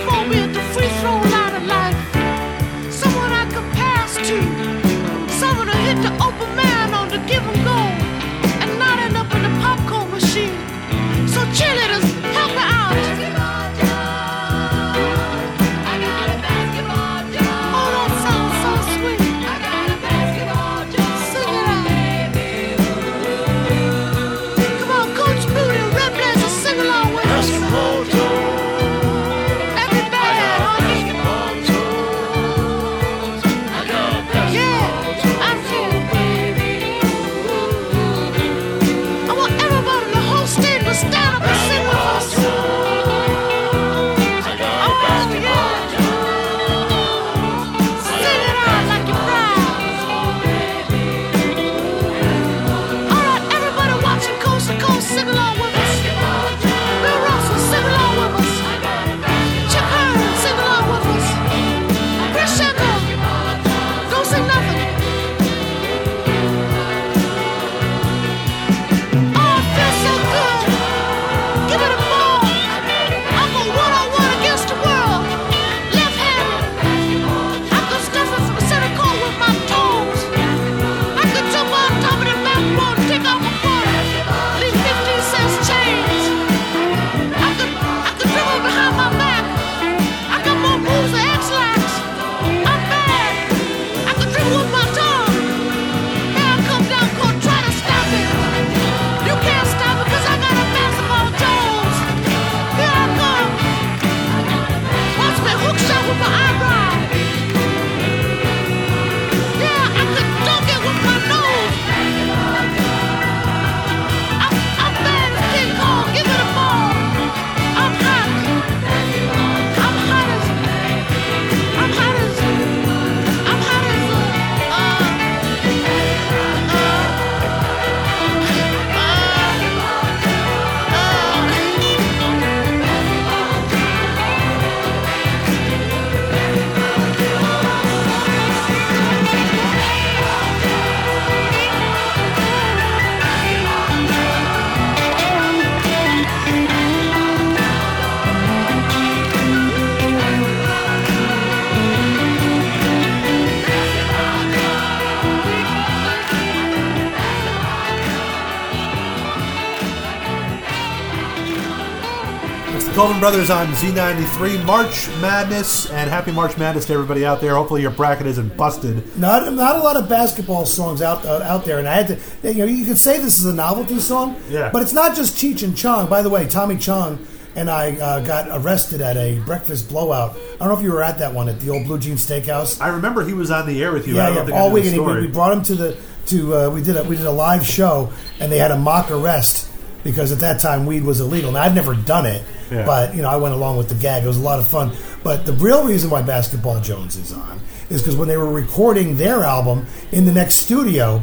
Brothers 163.20 163.50
on 163.50 163.68
Z93 163.68 164.64
March 164.64 165.09
Madness, 165.20 165.90
and 165.90 166.11
happy 166.11 166.33
March 166.33 166.57
Madness 166.59 166.85
to 166.87 166.92
everybody 166.92 167.24
out 167.24 167.40
there. 167.40 167.55
Hopefully 167.55 167.81
your 167.83 167.90
bracket 167.90 168.26
isn't 168.26 168.57
busted. 168.57 169.16
Not 169.18 169.52
not 169.55 169.76
a 169.76 169.79
lot 169.79 169.96
of 169.96 170.09
basketball 170.09 170.66
songs 170.66 171.02
out 171.02 171.24
uh, 171.24 171.40
out 171.42 171.64
there, 171.64 171.79
and 171.79 171.88
I 171.88 171.94
had 171.94 172.09
to. 172.09 172.52
You 172.52 172.59
know, 172.59 172.64
you 172.66 172.85
could 172.85 172.98
say 172.98 173.18
this 173.18 173.38
is 173.38 173.46
a 173.46 173.55
novelty 173.55 173.98
song, 174.00 174.40
Yeah. 174.48 174.70
But 174.72 174.83
it's 174.83 174.92
not 174.92 175.16
just 175.16 175.37
Cheech 175.37 175.62
and 175.62 175.76
Chong. 175.76 176.09
By 176.09 176.22
the 176.22 176.29
way, 176.31 176.46
Tommy 176.46 176.76
Chong 176.76 177.26
and 177.55 177.70
I 177.70 177.96
uh, 177.96 178.20
got 178.20 178.48
arrested 178.50 179.00
at 179.00 179.16
a 179.16 179.40
breakfast 179.40 179.88
blowout. 179.88 180.37
I 180.37 180.59
don't 180.59 180.68
know 180.68 180.76
if 180.76 180.83
you 180.83 180.92
were 180.92 181.02
at 181.02 181.18
that 181.18 181.33
one 181.33 181.48
at 181.48 181.59
the 181.59 181.70
old 181.70 181.87
Blue 181.87 181.98
Jean 181.98 182.16
Steakhouse. 182.16 182.81
I 182.81 182.88
remember 182.88 183.24
he 183.24 183.33
was 183.33 183.50
on 183.50 183.66
the 183.66 183.83
air 183.83 183.92
with 183.92 184.07
you. 184.07 184.14
Yeah, 184.14 184.46
yeah, 184.46 184.55
all 184.55 184.68
knew 184.68 184.74
week, 184.74 184.87
and 184.87 185.05
we, 185.05 185.20
we 185.22 185.26
brought 185.29 185.52
him 185.52 185.62
to 185.64 185.74
the 185.74 185.98
to. 186.26 186.55
Uh, 186.55 186.70
we 186.70 186.83
did 186.83 186.96
a 186.96 187.05
we 187.05 187.16
did 187.16 187.26
a 187.26 187.33
live 187.33 187.66
show, 187.66 188.12
and 188.40 188.52
they 188.52 188.59
had 188.59 188.70
a 188.70 188.76
mock 188.76 189.11
arrest 189.11 189.70
because 190.05 190.31
at 190.31 190.38
that 190.40 190.61
time 190.61 190.87
weed 190.87 191.02
was 191.02 191.20
illegal. 191.20 191.50
Now 191.50 191.62
I'd 191.62 191.74
never 191.74 191.94
done 191.94 192.26
it, 192.26 192.42
Yeah. 192.70 192.85
but 192.85 193.14
you 193.14 193.22
know 193.22 193.29
I 193.31 193.37
went 193.37 193.55
along 193.55 193.76
with 193.76 193.88
the 193.88 193.94
gag. 193.94 194.24
It 194.24 194.26
was 194.26 194.38
a 194.38 194.42
lot 194.42 194.59
of 194.59 194.66
fun. 194.68 194.92
But 195.22 195.46
the 195.46 195.52
real 195.52 195.87
reason 195.87 196.11
why 196.11 196.22
Basketball 196.22 196.81
Jones 196.81 197.16
is 197.16 197.33
on 197.33 197.61
is 197.90 198.02
because 198.02 198.16
when 198.16 198.29
they 198.29 198.37
were 198.37 198.50
recording 198.50 199.16
their 199.16 199.44
album 199.44 199.87
in 200.12 200.24
the 200.24 200.33
next 200.33 200.55
studio. 200.55 201.22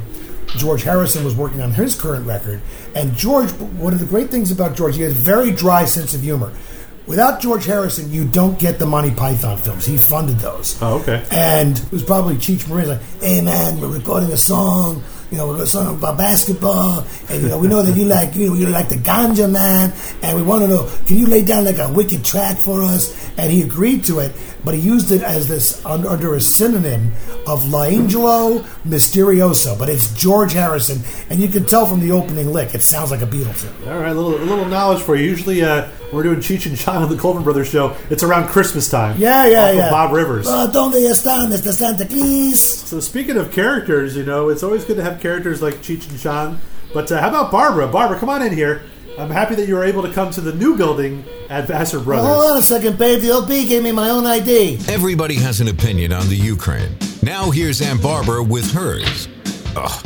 George 0.57 0.83
Harrison 0.83 1.23
was 1.23 1.33
working 1.35 1.61
on 1.61 1.71
his 1.71 1.99
current 1.99 2.27
record, 2.27 2.61
and 2.93 3.15
George. 3.15 3.49
One 3.51 3.91
of 3.91 3.99
the 3.99 4.05
great 4.05 4.29
things 4.29 4.51
about 4.51 4.75
George, 4.75 4.95
he 4.95 5.01
has 5.01 5.13
a 5.13 5.15
very 5.15 5.51
dry 5.51 5.85
sense 5.85 6.13
of 6.13 6.21
humor. 6.21 6.51
Without 7.07 7.41
George 7.41 7.65
Harrison, 7.65 8.11
you 8.11 8.27
don't 8.27 8.59
get 8.59 8.77
the 8.77 8.85
Monty 8.85 9.09
Python 9.11 9.57
films. 9.57 9.85
He 9.85 9.97
funded 9.97 10.37
those. 10.39 10.77
Oh, 10.81 10.99
okay. 10.99 11.25
And 11.31 11.77
it 11.79 11.91
was 11.91 12.03
probably 12.03 12.35
Cheech 12.35 12.69
Marin 12.69 12.89
like, 12.89 13.01
"Hey 13.19 13.41
man, 13.41 13.81
we're 13.81 13.87
recording 13.87 14.31
a 14.31 14.37
song. 14.37 15.01
You 15.33 15.39
know, 15.39 15.47
we're 15.47 15.55
going 15.55 15.65
to 15.65 15.71
song 15.71 15.97
about 15.97 16.19
basketball, 16.19 17.07
and 17.27 17.41
you 17.41 17.47
know, 17.47 17.57
we 17.57 17.67
know 17.67 17.81
that 17.81 17.97
you 17.97 18.05
like 18.05 18.35
you 18.35 18.49
know 18.49 18.53
you 18.53 18.67
like 18.67 18.89
the 18.89 18.97
ganja 18.97 19.49
man, 19.49 19.91
and 20.21 20.37
we 20.37 20.43
want 20.43 20.61
to 20.61 20.67
know, 20.67 20.87
can 21.07 21.17
you 21.17 21.25
lay 21.25 21.41
down 21.41 21.65
like 21.65 21.79
a 21.79 21.91
wicked 21.91 22.23
track 22.23 22.59
for 22.59 22.83
us?" 22.83 23.09
And 23.35 23.51
he 23.51 23.63
agreed 23.63 24.03
to 24.05 24.19
it, 24.19 24.31
but 24.63 24.75
he 24.75 24.79
used 24.79 25.09
it 25.09 25.23
as 25.23 25.47
this 25.47 25.83
under, 25.87 26.35
a 26.35 26.39
synonym 26.39 27.13
of 27.47 27.67
L'Angelo 27.67 28.59
Misterioso, 28.85 29.75
but 29.75 29.89
it's 29.89 30.13
George 30.13 30.53
Harrison, 30.53 31.01
and 31.31 31.39
you 31.39 31.47
can 31.47 31.65
tell 31.65 31.87
from 31.87 31.99
the 31.99 32.11
opening 32.11 32.53
lick, 32.53 32.75
it 32.75 32.83
sounds 32.83 33.09
like 33.09 33.23
a 33.23 33.25
Beatles 33.25 33.59
tune. 33.59 33.89
All 33.89 33.97
right, 33.97 34.11
a 34.11 34.13
little, 34.13 34.35
a 34.35 34.45
little 34.45 34.65
knowledge 34.65 35.01
for 35.01 35.15
you. 35.15 35.25
Usually, 35.25 35.63
uh, 35.63 35.89
we're 36.13 36.23
doing 36.23 36.39
Cheech 36.39 36.65
and 36.65 36.77
Chong 36.77 37.03
on 37.03 37.09
the 37.09 37.17
Colvin 37.17 37.43
Brothers 37.43 37.69
show. 37.69 37.95
It's 38.09 38.23
around 38.23 38.47
Christmas 38.47 38.89
time. 38.89 39.17
Yeah, 39.17 39.47
yeah, 39.47 39.63
off 39.63 39.69
of 39.69 39.75
yeah. 39.75 39.89
Bob 39.89 40.13
Rivers. 40.13 40.47
Uh, 40.47 40.67
donde 40.67 40.95
están, 40.95 41.47
Mr. 41.51 41.71
Santa 41.73 42.05
Claus? 42.05 42.59
So 42.59 42.99
speaking 42.99 43.37
of 43.37 43.51
characters, 43.51 44.15
you 44.15 44.23
know, 44.23 44.49
it's 44.49 44.63
always 44.63 44.85
good 44.85 44.97
to 44.97 45.03
have 45.03 45.19
characters 45.19 45.61
like 45.61 45.75
Cheech 45.75 46.09
and 46.09 46.19
Chong. 46.19 46.59
But 46.93 47.11
uh, 47.11 47.19
how 47.19 47.29
about 47.29 47.51
Barbara? 47.51 47.87
Barbara, 47.87 48.19
come 48.19 48.29
on 48.29 48.41
in 48.43 48.53
here. 48.53 48.83
I'm 49.17 49.29
happy 49.29 49.53
that 49.55 49.67
you 49.67 49.75
were 49.75 49.83
able 49.83 50.01
to 50.03 50.11
come 50.11 50.31
to 50.31 50.41
the 50.41 50.53
new 50.53 50.75
building 50.75 51.23
at 51.49 51.67
Vassar 51.67 51.99
Brothers. 51.99 52.25
Hold 52.27 52.51
on 52.51 52.57
a 52.57 52.61
second, 52.63 52.97
babe. 52.97 53.21
The 53.21 53.31
OB 53.31 53.47
gave 53.47 53.83
me 53.83 53.91
my 53.91 54.09
own 54.09 54.25
ID. 54.25 54.79
Everybody 54.89 55.35
has 55.35 55.61
an 55.61 55.67
opinion 55.67 56.11
on 56.11 56.27
the 56.29 56.35
Ukraine. 56.35 56.97
Now 57.21 57.51
here's 57.51 57.81
Aunt 57.81 58.01
Barbara 58.01 58.43
with 58.43 58.71
hers. 58.71 59.27
Ugh. 59.75 60.05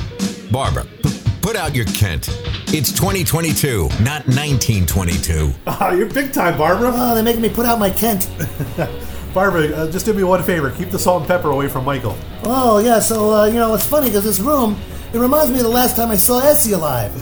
Barbara, 0.52 0.86
p- 1.04 1.10
put 1.48 1.56
out 1.56 1.74
your 1.74 1.86
Kent. 1.86 2.28
It's 2.74 2.92
2022, 2.92 3.84
not 4.04 4.28
1922. 4.28 5.54
Oh, 5.66 5.94
you're 5.96 6.10
big 6.10 6.34
time, 6.34 6.58
Barbara. 6.58 6.92
Oh, 6.94 7.16
they're 7.16 7.24
making 7.24 7.42
me 7.42 7.48
put 7.48 7.66
out 7.66 7.80
my 7.80 7.90
Kent. 7.90 8.30
Barbara, 9.34 9.68
uh, 9.68 9.90
just 9.90 10.06
do 10.06 10.12
me 10.12 10.26
one 10.26 10.44
favor. 10.44 10.72
Keep 10.72 10.90
the 10.90 11.00
salt 11.00 11.22
and 11.22 11.28
pepper 11.30 11.50
away 11.50 11.70
from 11.70 11.86
Michael. 11.86 12.18
Oh, 12.44 12.80
yeah, 12.80 13.00
so, 13.00 13.34
uh, 13.34 13.46
you 13.46 13.54
know, 13.54 13.74
it's 13.74 13.86
funny 13.86 14.10
because 14.10 14.26
this 14.26 14.42
room, 14.42 14.78
it 15.14 15.20
reminds 15.20 15.54
me 15.54 15.60
of 15.60 15.64
the 15.64 15.70
last 15.70 15.96
time 15.96 16.12
I 16.12 16.18
saw 16.18 16.40
Essie 16.42 16.74
alive. 16.74 17.14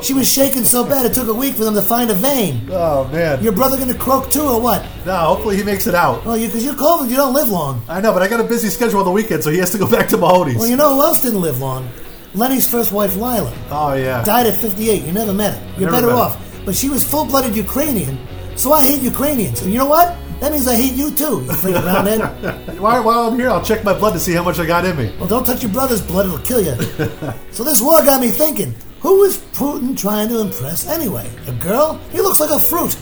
she 0.04 0.14
was 0.14 0.32
shaking 0.32 0.64
so 0.64 0.84
bad 0.84 1.04
it 1.04 1.12
took 1.12 1.26
a 1.26 1.34
week 1.34 1.56
for 1.56 1.64
them 1.64 1.74
to 1.74 1.82
find 1.82 2.08
a 2.08 2.14
vein. 2.14 2.68
Oh, 2.70 3.08
man. 3.08 3.42
Your 3.42 3.52
brother 3.52 3.76
gonna 3.76 3.98
croak 3.98 4.30
too 4.30 4.44
or 4.44 4.60
what? 4.60 4.86
No, 5.04 5.16
hopefully 5.16 5.56
he 5.56 5.64
makes 5.64 5.88
it 5.88 5.96
out. 5.96 6.22
Oh, 6.24 6.34
you, 6.34 6.46
because 6.46 6.64
you're 6.64 6.74
COVID, 6.74 7.10
you 7.10 7.16
don't 7.16 7.34
live 7.34 7.48
long. 7.48 7.82
I 7.88 8.00
know, 8.00 8.12
but 8.12 8.22
I 8.22 8.28
got 8.28 8.38
a 8.38 8.44
busy 8.44 8.68
schedule 8.68 9.00
on 9.00 9.06
the 9.06 9.10
weekend, 9.10 9.42
so 9.42 9.50
he 9.50 9.58
has 9.58 9.72
to 9.72 9.78
go 9.78 9.90
back 9.90 10.08
to 10.10 10.18
Mahoney's. 10.18 10.58
Well, 10.58 10.68
you 10.68 10.76
know 10.76 10.94
who 10.94 11.04
else 11.04 11.20
didn't 11.20 11.40
live 11.40 11.60
long? 11.60 11.88
Lenny's 12.34 12.66
first 12.66 12.92
wife, 12.92 13.14
Lila. 13.16 13.52
oh, 13.70 13.94
yeah. 13.94 14.22
Died 14.24 14.46
at 14.46 14.56
58. 14.56 15.02
You 15.04 15.12
never 15.12 15.32
met 15.32 15.54
her. 15.54 15.80
You're 15.80 15.90
Never 15.90 16.06
better 16.08 16.12
her. 16.12 16.18
off. 16.18 16.62
But 16.64 16.74
she 16.74 16.88
was 16.88 17.04
full 17.04 17.24
blooded 17.26 17.54
Ukrainian, 17.56 18.18
so 18.56 18.72
I 18.72 18.82
hate 18.84 19.02
Ukrainians. 19.02 19.60
And 19.62 19.72
you 19.72 19.78
know 19.78 19.86
what? 19.86 20.16
That 20.40 20.50
means 20.52 20.66
I 20.66 20.74
hate 20.76 20.94
you 20.94 21.10
too, 21.12 21.42
you 21.44 21.50
freaking 21.52 21.84
roundhead. 21.84 22.78
While, 22.80 23.04
while 23.04 23.28
I'm 23.28 23.38
here, 23.38 23.48
I'll 23.50 23.62
check 23.64 23.84
my 23.84 23.92
blood 23.96 24.12
to 24.14 24.18
see 24.20 24.32
how 24.32 24.42
much 24.42 24.58
I 24.58 24.66
got 24.66 24.84
in 24.84 24.96
me. 24.96 25.14
Well, 25.18 25.28
don't 25.28 25.44
touch 25.44 25.62
your 25.62 25.70
brother's 25.72 26.00
blood, 26.00 26.26
it'll 26.26 26.38
kill 26.38 26.60
you. 26.60 26.74
so 27.52 27.62
this 27.64 27.80
war 27.80 28.02
got 28.04 28.20
me 28.20 28.28
thinking 28.30 28.74
who 29.00 29.22
is 29.24 29.38
Putin 29.52 29.96
trying 29.98 30.28
to 30.28 30.40
impress 30.40 30.88
anyway? 30.88 31.28
A 31.48 31.52
girl? 31.52 32.00
He 32.10 32.20
looks 32.20 32.40
like 32.40 32.50
a 32.50 32.58
fruit. 32.60 32.96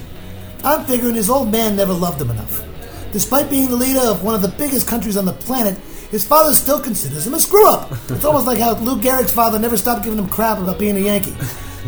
I'm 0.65 0.85
figuring 0.87 1.15
his 1.15 1.31
old 1.31 1.51
man 1.51 1.77
never 1.77 1.93
loved 1.95 2.21
him 2.21 2.31
enough. 2.31 2.63
Despite 3.13 3.49
being 3.51 3.69
the 3.69 3.77
leader 3.77 4.01
of 4.01 4.23
one 4.23 4.35
of 4.35 4.43
the 4.43 4.49
biggest 4.63 4.87
countries 4.87 5.17
on 5.17 5.25
the 5.25 5.33
planet, 5.33 5.79
his 6.11 6.27
father 6.27 6.53
still 6.53 6.81
considers 6.81 7.27
him 7.27 7.35
a 7.35 7.41
screw 7.41 7.69
up. 7.69 7.93
It's 8.11 8.25
almost 8.25 8.47
like 8.47 8.59
how 8.59 8.75
Lou 8.79 9.01
Gehrig's 9.01 9.33
father 9.33 9.59
never 9.59 9.77
stopped 9.77 10.05
giving 10.05 10.19
him 10.19 10.29
crap 10.29 10.59
about 10.59 10.79
being 10.79 10.97
a 10.97 11.01
Yankee. 11.01 11.35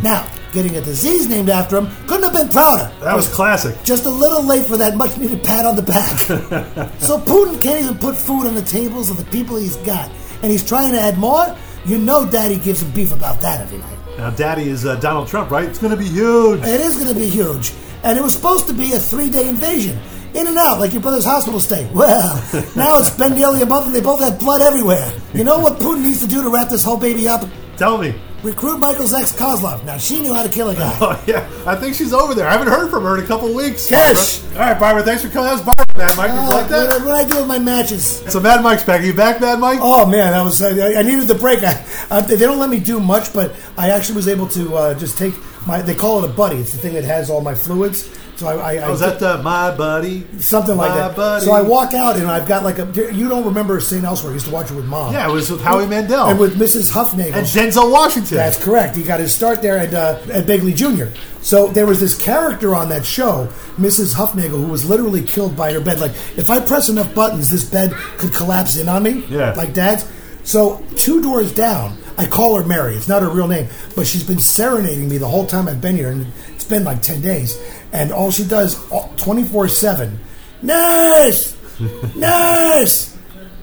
Now, 0.01 0.27
getting 0.53 0.77
a 0.77 0.81
disease 0.81 1.29
named 1.29 1.51
after 1.51 1.77
him 1.77 1.89
couldn't 2.07 2.25
have 2.25 2.33
been 2.33 2.49
prouder. 2.49 2.91
That 3.01 3.17
was 3.17 3.29
classic. 3.29 3.83
Just 3.83 4.07
a 4.07 4.11
little 4.11 4.43
late 4.43 4.67
for 4.67 4.77
that 4.77 4.97
much 4.97 5.19
needed 5.19 5.45
pat 5.45 5.67
on 5.67 5.77
the 5.77 5.83
back. 5.83 6.19
so 7.01 7.19
Putin 7.19 7.61
can't 7.61 7.83
even 7.83 7.99
put 7.99 8.17
food 8.17 8.47
on 8.47 8.55
the 8.55 8.63
tables 8.63 9.11
of 9.11 9.17
the 9.17 9.25
people 9.27 9.57
he's 9.57 9.77
got. 9.79 10.11
And 10.43 10.51
he's 10.51 10.67
trying 10.67 10.93
to 10.93 11.01
add 11.01 11.19
more? 11.19 11.57
You 11.85 11.99
know 11.99 12.25
Daddy 12.25 12.59
gives 12.59 12.83
him 12.83 12.91
beef 12.93 13.13
about 13.13 13.41
that 13.41 13.61
every 13.61 13.79
night. 13.79 13.99
Now, 14.19 14.31
Daddy 14.31 14.69
is 14.69 14.85
uh, 14.87 14.97
Donald 14.97 15.27
Trump, 15.29 15.51
right? 15.51 15.65
It's 15.65 15.79
going 15.79 15.91
to 15.91 15.97
be 15.97 16.09
huge. 16.09 16.61
It 16.61 16.81
is 16.81 16.97
going 16.97 17.13
to 17.13 17.19
be 17.19 17.29
huge. 17.29 17.73
And 18.05 18.19
it 18.19 18.23
was 18.23 18.33
supposed 18.33 18.67
to 18.69 18.75
be 18.75 18.93
a 18.93 18.99
three 18.99 19.31
day 19.31 19.49
invasion. 19.49 19.99
In 20.35 20.47
and 20.47 20.57
out, 20.57 20.81
like 20.81 20.93
your 20.93 21.03
brother's 21.03 21.25
hospital 21.25 21.61
stay. 21.61 21.89
Well, 21.95 22.37
now 22.75 22.99
it's 22.99 23.11
been 23.11 23.35
nearly 23.35 23.63
a 23.63 23.67
month 23.67 23.87
and 23.87 23.95
they 23.95 24.01
both 24.01 24.21
have 24.21 24.39
blood 24.39 24.61
everywhere. 24.61 25.13
You 25.35 25.45
know 25.45 25.59
what 25.59 25.79
Putin 25.79 26.05
needs 26.05 26.21
to 26.21 26.27
do 26.27 26.43
to 26.43 26.49
wrap 26.49 26.69
this 26.69 26.83
whole 26.83 26.97
baby 26.97 27.29
up? 27.29 27.49
Tell 27.77 27.99
me. 27.99 28.15
Recruit 28.43 28.79
Michael's 28.79 29.15
ex 29.15 29.33
Kozlov. 29.33 29.85
Now, 29.85 29.99
she 29.99 30.21
knew 30.21 30.35
how 30.35 30.43
to 30.43 30.49
kill 30.49 30.71
a 30.71 30.75
guy. 30.75 30.99
Oh, 31.01 31.23
yeah. 31.27 31.49
I 31.65 31.77
think 31.77 31.95
she's 31.95 32.13
over 32.13 32.35
there. 32.35 32.49
I 32.49 32.53
haven't 32.53 32.69
heard 32.69 32.91
from 32.91 33.05
her 33.05 33.17
in 33.19 33.25
a 33.25 33.27
couple 33.27 33.53
weeks. 33.55 33.89
Cash! 33.89 34.43
All 34.53 34.59
right, 34.59 34.79
Barbara, 34.79 35.03
thanks 35.05 35.23
for 35.23 35.29
coming. 35.29 35.47
That 35.47 35.53
was 35.53 35.63
Barbara, 35.63 35.97
Mad 35.97 36.17
Mike. 36.17 36.31
Uh, 36.31 36.49
like 36.49 36.69
that? 36.69 36.89
what, 36.89 37.07
what 37.07 37.15
I 37.15 37.29
do 37.29 37.37
with 37.39 37.47
my 37.47 37.59
matches? 37.59 38.05
So, 38.29 38.41
Mad 38.41 38.63
Mike's 38.63 38.83
back. 38.83 39.01
Are 39.01 39.05
you 39.05 39.15
back, 39.15 39.41
Mad 39.41 39.61
Mike? 39.61 39.79
Oh 39.81 40.07
man, 40.07 40.33
that 40.33 40.43
was 40.43 40.61
I, 40.61 40.99
I 40.99 41.03
needed 41.03 41.29
the 41.29 41.35
break. 41.37 41.63
I, 41.63 41.85
I, 42.11 42.21
they 42.21 42.37
don't 42.37 42.59
let 42.59 42.69
me 42.71 42.81
do 42.81 42.99
much, 42.99 43.33
but 43.33 43.55
I 43.79 43.91
actually 43.91 44.17
was 44.17 44.27
able 44.29 44.49
to 44.49 44.75
uh, 44.75 44.95
just 44.95 45.19
take 45.19 45.35
my. 45.67 45.81
They 45.83 45.95
call 45.95 46.23
it 46.25 46.29
a 46.31 46.33
buddy. 46.33 46.57
It's 46.57 46.73
the 46.73 46.79
thing 46.79 46.95
that 46.95 47.05
has 47.05 47.31
all 47.31 47.41
my 47.43 47.55
fluids. 47.55 48.09
So 48.37 48.49
I, 48.49 48.55
I, 48.55 48.73
I 48.75 48.83
Oh, 48.85 48.93
is 48.95 49.01
that 49.01 49.23
uh, 49.23 49.41
my 49.43 49.75
buddy? 49.77 50.27
something 50.41 50.77
like 50.77 50.95
that. 50.95 51.15
buddy. 51.15 51.45
So 51.45 51.53
I 51.53 51.61
walk 51.63 51.93
out 51.95 52.17
and 52.17 52.27
I've 52.27 52.49
got 52.49 52.65
like 52.65 52.79
a. 52.79 52.87
You 53.15 53.29
don't 53.29 53.45
remember 53.45 53.79
seeing 53.81 54.05
Elsewhere? 54.05 54.33
I 54.33 54.35
used 54.35 54.47
to 54.47 54.53
watch 54.53 54.71
it 54.71 54.75
with 54.75 54.87
mom. 54.87 55.13
Yeah, 55.13 55.29
it 55.29 55.33
was 55.33 55.51
with 55.51 55.61
Howie 55.61 55.87
Mandel. 55.87 56.29
and 56.29 56.39
with 56.41 56.57
Mrs. 56.57 56.91
Hufnagel. 56.93 57.35
And 57.35 57.47
Denzel 57.47 57.93
Washington. 57.93 58.37
That's 58.37 58.63
correct. 58.63 58.97
He 58.97 59.03
got 59.03 59.21
his 59.21 59.33
start 59.33 59.63
there 59.63 59.79
at, 59.79 59.93
uh, 59.95 60.19
Ed 60.33 60.47
Begley 60.47 60.75
Jr. 60.75 61.15
So 61.43 61.69
there 61.69 61.87
was 61.87 62.01
this 62.01 62.19
character 62.19 62.75
on 62.75 62.89
that 62.89 63.05
show, 63.05 63.49
Mrs. 63.77 64.15
Hufnagel, 64.15 64.51
who 64.51 64.69
was 64.69 64.89
literally 64.89 65.23
killed 65.23 65.57
by 65.57 65.73
her 65.73 65.81
bed. 65.81 66.01
Like, 66.01 66.13
if 66.37 66.49
I 66.51 66.61
press 66.61 66.89
enough 66.89 67.15
buttons, 67.15 67.51
this 67.51 67.65
bed 67.69 67.93
could 68.17 68.33
collapse 68.33 68.77
in 68.77 68.89
on 68.89 69.03
me. 69.03 69.25
Yeah. 69.29 69.53
Like 69.55 69.75
dad's. 69.75 70.09
So 70.45 70.85
two 70.97 71.23
doors 71.23 71.53
down, 71.55 71.99
I 72.19 72.27
call 72.27 72.57
her 72.61 72.67
Mary. 72.67 72.95
It's 72.97 73.09
not 73.09 73.23
her 73.23 73.29
real 73.31 73.47
name, 73.47 73.69
but 73.95 74.07
she's 74.09 74.25
been 74.25 74.41
serenading 74.41 75.09
me 75.09 75.17
the 75.19 75.29
whole 75.29 75.47
time 75.47 75.69
I've 75.69 75.81
been 75.81 75.95
here, 75.97 76.11
and 76.11 76.27
it's 76.55 76.65
been 76.65 76.83
like 76.85 77.01
ten 77.03 77.21
days. 77.21 77.57
And 77.93 78.13
all 78.13 78.31
she 78.31 78.45
does, 78.45 78.83
twenty 79.17 79.45
four 79.45 79.69
seven, 79.69 80.19
nurse, 80.63 81.57
nurse, 82.17 83.17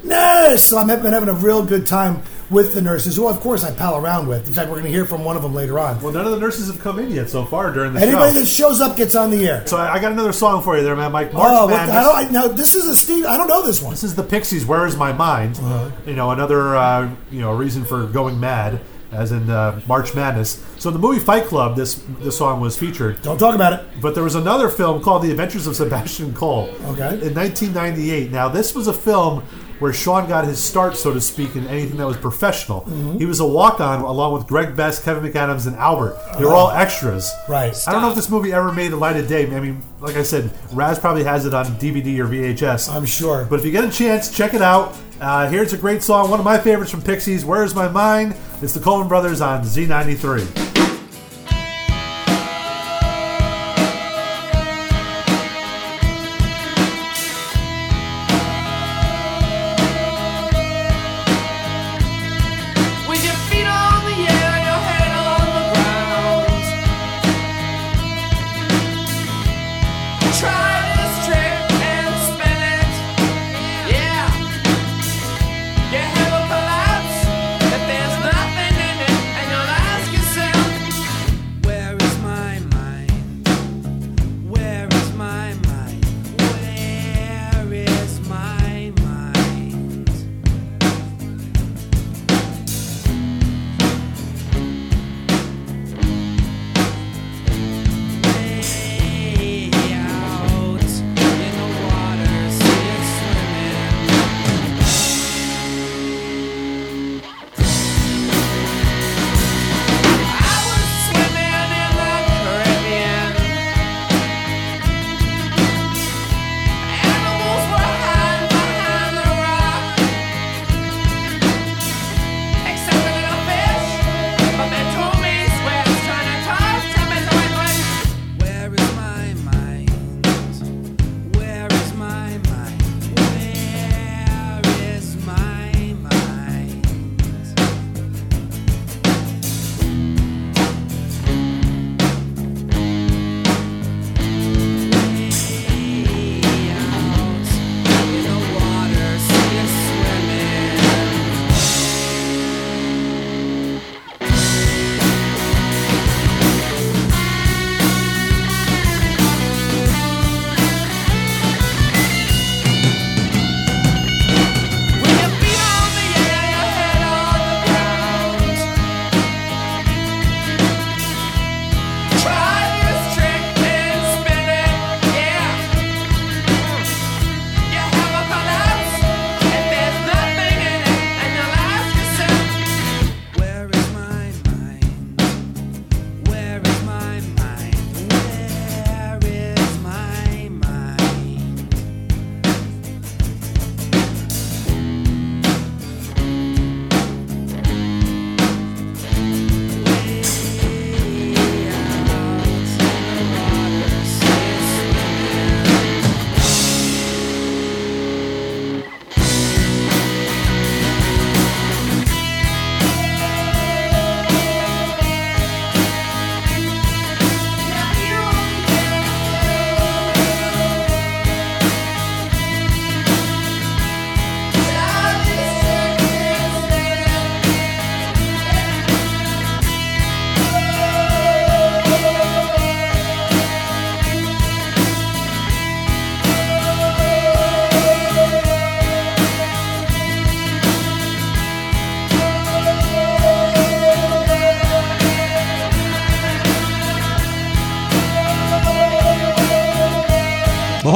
nurse. 0.03 0.63
So 0.63 0.77
I'm 0.77 0.87
been 0.87 1.13
having 1.13 1.29
a 1.29 1.33
real 1.33 1.63
good 1.65 1.87
time 1.87 2.21
with 2.49 2.73
the 2.73 2.81
nurses, 2.81 3.15
who 3.15 3.27
of 3.27 3.39
course 3.39 3.63
I 3.63 3.71
pal 3.71 3.97
around 3.97 4.27
with. 4.27 4.47
In 4.47 4.53
fact, 4.53 4.69
we're 4.69 4.75
going 4.75 4.85
to 4.85 4.91
hear 4.91 5.05
from 5.05 5.23
one 5.23 5.35
of 5.35 5.43
them 5.43 5.53
later 5.53 5.79
on. 5.79 6.01
Well, 6.01 6.11
none 6.11 6.25
of 6.25 6.31
the 6.31 6.39
nurses 6.39 6.67
have 6.67 6.79
come 6.79 6.99
in 6.99 7.11
yet 7.11 7.29
so 7.29 7.45
far 7.45 7.71
during 7.71 7.93
the 7.93 8.01
Anybody 8.01 8.33
show. 8.33 8.39
that 8.39 8.47
shows 8.47 8.81
up 8.81 8.97
gets 8.97 9.15
on 9.15 9.31
the 9.31 9.47
air. 9.47 9.65
So 9.67 9.77
I 9.77 9.93
I 9.93 9.99
got 9.99 10.11
another 10.11 10.33
song 10.33 10.63
for 10.63 10.77
you 10.77 10.83
there, 10.83 10.95
man, 10.95 11.11
Mike. 11.11 11.33
March 11.33 11.51
oh, 11.51 11.67
Madness. 11.67 11.93
how 11.93 12.11
do 12.11 12.27
I, 12.27 12.31
now 12.31 12.47
this 12.47 12.75
is 12.75 12.87
a 12.87 12.95
Steve. 12.95 13.25
I 13.25 13.37
don't 13.37 13.47
know 13.47 13.65
this 13.65 13.81
one. 13.81 13.91
This 13.91 14.03
is 14.03 14.15
the 14.15 14.23
Pixies. 14.23 14.65
Where 14.65 14.85
is 14.85 14.95
my 14.95 15.13
mind? 15.13 15.57
Uh-huh. 15.57 15.91
You 16.05 16.15
know, 16.15 16.31
another 16.31 16.75
uh, 16.75 17.09
you 17.31 17.41
know 17.41 17.53
reason 17.53 17.85
for 17.85 18.05
going 18.07 18.39
mad, 18.39 18.81
as 19.11 19.31
in 19.31 19.49
uh, 19.49 19.79
March 19.87 20.13
Madness. 20.15 20.63
So 20.77 20.89
in 20.89 20.93
the 20.93 20.99
movie 20.99 21.19
Fight 21.19 21.45
Club, 21.45 21.75
this 21.75 22.01
this 22.19 22.37
song 22.37 22.59
was 22.59 22.77
featured. 22.77 23.21
Don't 23.21 23.37
talk 23.37 23.55
about 23.55 23.73
it. 23.73 23.85
But 24.01 24.15
there 24.15 24.23
was 24.23 24.35
another 24.35 24.69
film 24.69 25.01
called 25.01 25.23
The 25.23 25.31
Adventures 25.31 25.67
of 25.67 25.75
Sebastian 25.75 26.33
Cole. 26.33 26.69
Okay. 26.85 27.25
In 27.25 27.33
1998. 27.33 28.31
Now 28.31 28.49
this 28.49 28.75
was 28.75 28.87
a 28.87 28.93
film 28.93 29.43
where 29.79 29.93
Sean 29.93 30.27
got 30.27 30.45
his 30.45 30.61
start, 30.61 30.97
so 30.97 31.13
to 31.13 31.21
speak, 31.21 31.55
in 31.55 31.65
anything 31.67 31.97
that 31.97 32.05
was 32.05 32.17
professional. 32.17 32.81
Mm-hmm. 32.81 33.17
He 33.17 33.25
was 33.25 33.39
a 33.39 33.47
walk-on 33.47 34.01
along 34.01 34.33
with 34.33 34.45
Greg 34.45 34.75
Best, 34.75 35.03
Kevin 35.03 35.31
McAdams, 35.31 35.67
and 35.67 35.75
Albert. 35.77 36.17
They 36.37 36.45
were 36.45 36.53
all 36.53 36.69
extras. 36.69 37.31
Right. 37.47 37.73
I 37.87 37.93
don't 37.93 38.01
know 38.01 38.09
if 38.09 38.15
this 38.15 38.29
movie 38.29 38.51
ever 38.51 38.71
made 38.73 38.91
the 38.91 38.97
light 38.97 39.15
of 39.15 39.27
day. 39.27 39.45
I 39.55 39.59
mean, 39.59 39.81
like 40.01 40.17
I 40.17 40.23
said, 40.23 40.51
Raz 40.73 40.99
probably 40.99 41.23
has 41.23 41.45
it 41.45 41.53
on 41.53 41.65
DVD 41.77 42.19
or 42.19 42.27
VHS. 42.27 42.93
I'm 42.93 43.05
sure. 43.05 43.45
But 43.45 43.59
if 43.59 43.65
you 43.65 43.71
get 43.71 43.85
a 43.85 43.89
chance, 43.89 44.35
check 44.35 44.53
it 44.53 44.61
out. 44.61 44.97
Uh, 45.19 45.49
here's 45.49 45.73
a 45.73 45.77
great 45.77 46.01
song, 46.01 46.29
one 46.29 46.39
of 46.39 46.45
my 46.45 46.57
favorites 46.57 46.91
from 46.91 47.01
Pixies. 47.01 47.43
Where's 47.43 47.75
my 47.75 47.89
mind? 47.89 48.35
It's 48.61 48.73
the 48.73 48.79
Colvin 48.79 49.09
Brothers 49.09 49.41
on 49.41 49.63
Z93. 49.63 50.68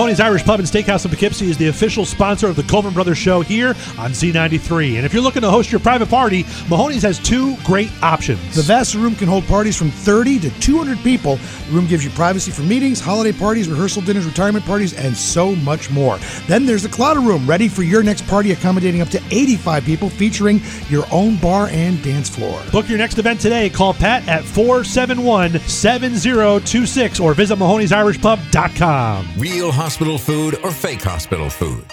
Mahoney's 0.04 0.20
Irish 0.20 0.43
Pub 0.43 0.60
and 0.60 0.68
Steakhouse 0.68 1.06
in 1.06 1.12
Poughkeepsie 1.12 1.49
is 1.49 1.58
the 1.58 1.70
official 1.70 2.04
sponsor 2.04 2.47
of 2.47 2.58
the 2.58 2.64
Colvin 2.64 2.93
Brothers 2.93 3.18
Show 3.18 3.39
here 3.39 3.70
on 3.97 4.12
Z93. 4.12 4.97
And 4.97 5.06
if 5.06 5.14
you're 5.14 5.24
looking 5.24 5.43
to 5.43 5.49
host 5.49 5.72
your 5.72 5.80
private 5.80 6.10
party, 6.10 6.43
Mahoney's 6.68 7.04
has 7.04 7.20
two 7.20 7.56
great 7.64 7.89
options. 8.04 8.54
The 8.54 8.64
Vassar 8.64 8.99
room 8.99 9.16
can 9.16 9.30
hold 9.30 9.45
parties 9.45 9.78
from 9.78 9.91
30 9.91 10.39
to 10.41 10.49
200 10.60 10.97
people. 11.04 11.38
The 11.38 11.72
room 11.72 11.88
gives 11.88 12.04
you 12.04 12.10
privacy 12.12 12.51
for 12.51 12.64
meetings, 12.64 12.99
holiday 12.99 13.32
parties, 13.32 13.70
rehearsal 13.70 14.01
dinners, 14.01 14.26
retirement 14.26 14.66
parties, 14.66 14.93
and 14.93 15.16
so 15.16 15.56
much 15.56 15.89
more. 15.89 16.20
Then 16.47 16.66
there's 16.66 16.84
the 16.84 16.89
Clotter 16.89 17.22
room, 17.22 17.49
ready 17.49 17.70
for 17.70 17.84
your 17.84 18.04
next 18.04 18.28
party, 18.28 18.51
accommodating 18.51 18.99
up 18.99 19.08
to 19.08 19.24
85 19.32 19.86
people, 19.86 20.10
featuring 20.10 20.60
your 20.89 21.06
own 21.14 21.38
bar 21.38 21.68
and 21.72 22.04
dance 22.04 22.28
floor. 22.28 22.62
Book 22.74 22.89
your 22.89 22.97
next 22.97 23.20
event 23.20 23.39
today. 23.39 23.70
Call 23.70 23.93
Pat 23.93 24.28
at 24.28 24.43
471 24.43 25.60
7026 25.60 27.22
or 27.22 27.34
visit 27.34 27.58
Mahoney'sIrishPub.com. 27.58 29.30
Real 29.38 29.72
hospital 29.72 29.93
food 30.04 30.60
or 30.64 30.72
fake 30.72 31.01
hospital 31.01 31.49
food. 31.49 31.86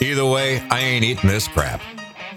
Either 0.00 0.24
way, 0.24 0.60
I 0.70 0.80
ain't 0.80 1.04
eating 1.04 1.28
this 1.28 1.46
crap. 1.46 1.80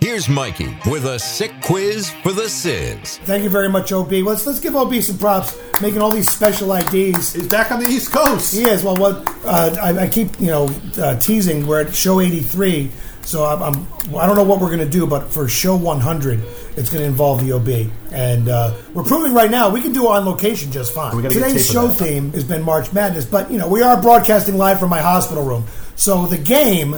Here's 0.02 0.28
Mikey 0.28 0.76
with 0.90 1.06
a 1.06 1.20
sick 1.20 1.54
quiz 1.62 2.10
for 2.24 2.32
the 2.34 2.50
Sizz. 2.50 3.18
Thank 3.20 3.44
you 3.44 3.50
very 3.50 3.70
much, 3.70 3.94
OB. 3.94 4.12
Let's 4.12 4.46
let's 4.48 4.60
give 4.60 4.76
OB 4.76 4.96
some 4.96 5.18
props, 5.18 5.58
making 5.80 6.02
all 6.02 6.12
these 6.12 6.28
special 6.28 6.74
IDs. 6.74 7.34
He's 7.34 7.48
back 7.48 7.72
on 7.72 7.80
the 7.80 7.88
East 7.88 8.12
Coast. 8.12 8.54
He 8.54 8.64
is. 8.64 8.84
Well, 8.84 8.96
what 8.96 9.28
uh, 9.46 9.76
I, 9.80 10.06
I 10.06 10.08
keep 10.08 10.40
you 10.40 10.48
know 10.48 10.70
uh, 10.98 11.18
teasing. 11.20 11.66
We're 11.66 11.82
at 11.82 11.94
show 11.94 12.20
eighty 12.20 12.42
three, 12.42 12.92
so 13.24 13.46
I'm, 13.46 13.62
I'm 13.62 14.16
I 14.16 14.26
don't 14.26 14.36
know 14.36 14.44
what 14.44 14.60
we're 14.60 14.68
going 14.68 14.80
to 14.80 14.90
do, 14.90 15.06
but 15.08 15.32
for 15.32 15.48
show 15.48 15.76
one 15.76 16.00
hundred, 16.00 16.40
it's 16.76 16.90
going 16.90 17.04
to 17.04 17.06
involve 17.06 17.46
the 17.46 17.54
OB, 17.54 17.92
and 18.12 18.50
uh, 18.50 18.74
we're 18.94 19.04
proving 19.04 19.34
right 19.34 19.50
now 19.52 19.70
we 19.70 19.82
can 19.82 19.94
do 19.94 20.06
it 20.06 20.10
on 20.10 20.26
location 20.26 20.72
just 20.72 20.94
fine. 20.94 21.22
Today's 21.22 21.66
show 21.66 21.90
theme 21.90 22.32
has 22.34 22.44
been 22.44 22.62
March 22.64 22.92
Madness, 22.94 23.26
but 23.26 23.52
you 23.52 23.58
know 23.58 23.68
we 23.68 23.82
are 23.82 24.02
broadcasting 24.02 24.58
live 24.58 24.80
from 24.80 24.90
my 24.90 25.00
hospital 25.02 25.44
room, 25.44 25.66
so 25.96 26.26
the 26.26 26.38
game 26.38 26.96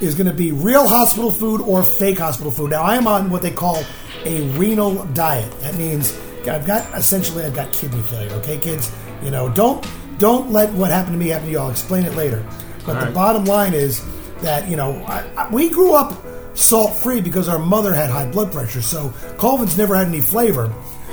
is 0.00 0.14
going 0.14 0.26
to 0.26 0.34
be 0.34 0.50
real 0.50 0.86
hospital 0.88 1.30
food 1.30 1.60
or 1.60 1.84
fake 1.84 2.18
hospital 2.18 2.50
food. 2.50 2.70
Now, 2.70 2.82
I 2.82 2.96
am 2.96 3.06
on 3.06 3.30
what 3.30 3.40
they 3.40 3.52
call 3.52 3.84
a 4.24 4.40
renal 4.58 5.04
diet. 5.14 5.48
That 5.60 5.76
means 5.76 6.18
I've 6.48 6.66
got 6.66 6.92
essentially 6.98 7.44
I've 7.44 7.54
got 7.54 7.72
kidney 7.72 8.02
failure. 8.02 8.32
Okay, 8.36 8.58
kids, 8.58 8.90
you 9.22 9.30
know 9.30 9.48
don't 9.50 9.86
don't 10.18 10.50
let 10.52 10.72
what 10.72 10.90
happened 10.90 11.14
to 11.14 11.18
me 11.18 11.28
happen 11.28 11.46
to 11.46 11.52
you. 11.52 11.58
I'll 11.58 11.70
explain 11.70 12.04
it 12.04 12.14
later. 12.14 12.44
But 12.84 12.96
All 12.96 13.00
the 13.00 13.06
right. 13.06 13.14
bottom 13.14 13.44
line 13.44 13.74
is 13.74 14.00
that 14.42 14.68
you 14.68 14.76
know 14.76 15.02
I, 15.06 15.24
I, 15.36 15.48
we 15.52 15.70
grew 15.70 15.94
up 15.94 16.24
salt 16.54 16.94
free 16.94 17.20
because 17.20 17.48
our 17.48 17.58
mother 17.58 17.94
had 17.94 18.10
high 18.10 18.30
blood 18.30 18.52
pressure. 18.52 18.82
So 18.82 19.12
Colvin's 19.38 19.76
never 19.76 19.96
had 19.96 20.06
any 20.08 20.20
flavor. 20.20 20.72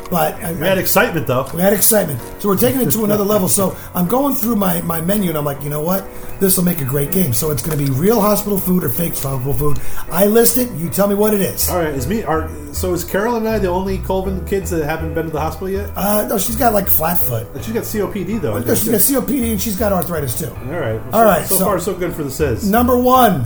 But 0.10 0.38
We 0.40 0.66
had 0.66 0.78
excitement, 0.78 1.28
though. 1.28 1.48
we 1.54 1.62
had 1.62 1.74
excitement. 1.74 2.20
So 2.40 2.50
we're 2.50 2.58
taking 2.58 2.82
it 2.82 2.92
to 2.92 3.06
another 3.06 3.24
level. 3.24 3.48
So 3.48 3.78
I'm 3.94 4.08
going 4.08 4.36
through 4.36 4.56
my, 4.56 4.82
my 4.82 5.02
menu 5.02 5.30
and 5.30 5.38
I'm 5.38 5.46
like, 5.46 5.62
you 5.64 5.70
know 5.70 5.82
what? 5.82 6.08
This 6.40 6.58
will 6.58 6.64
make 6.64 6.80
a 6.82 6.86
great 6.86 7.12
game. 7.12 7.32
So 7.34 7.52
it's 7.52 7.62
going 7.62 7.78
to 7.78 7.84
be 7.84 7.92
real 7.92 8.20
hospital 8.20 8.58
food 8.58 8.84
or 8.84 8.90
fake 8.90 9.14
hospital 9.18 9.54
food. 9.54 9.80
I 10.10 10.26
list 10.26 10.58
it. 10.58 10.72
You 10.72 10.90
tell 10.90 11.08
me 11.08 11.14
what 11.16 11.34
it 11.34 11.42
is. 11.42 11.70
All 11.70 11.78
right, 11.78 11.94
is 11.94 12.08
me? 12.08 12.24
Are 12.24 12.50
so 12.74 12.94
is 12.94 13.04
Carol 13.04 13.36
and 13.36 13.48
I 13.48 13.60
the 13.60 13.68
only 13.68 13.98
Colvin 14.00 14.46
kids 14.46 14.70
that 14.72 14.84
haven't 14.86 15.14
been 15.14 15.26
to 15.26 15.32
the 15.32 15.40
hospital 15.40 15.70
yet? 15.70 15.92
Uh, 15.96 16.26
no, 16.28 16.38
she's 16.38 16.56
got 16.56 16.74
like 16.74 16.88
flat 16.88 17.20
foot. 17.20 17.52
But 17.54 17.64
she's 17.64 17.74
got 17.74 17.84
COPD 17.84 18.42
though. 18.42 18.56
I 18.56 18.60
No, 18.64 18.74
she's 18.76 18.90
got 18.90 19.02
COPD 19.28 19.52
and 19.52 19.62
she's 19.62 19.78
got 19.78 19.92
arthritis 19.92 20.40
too. 20.40 20.50
All 20.50 20.56
right. 20.80 21.02
All 21.14 21.24
right, 21.26 21.46
So, 21.46 21.58
so- 21.58 21.66
far, 21.66 21.80
so 21.80 21.94
good 21.94 22.14
for 22.16 22.24
the 22.24 22.32
Sizz. 22.32 22.68
Number 22.70 22.98
one, 22.98 23.46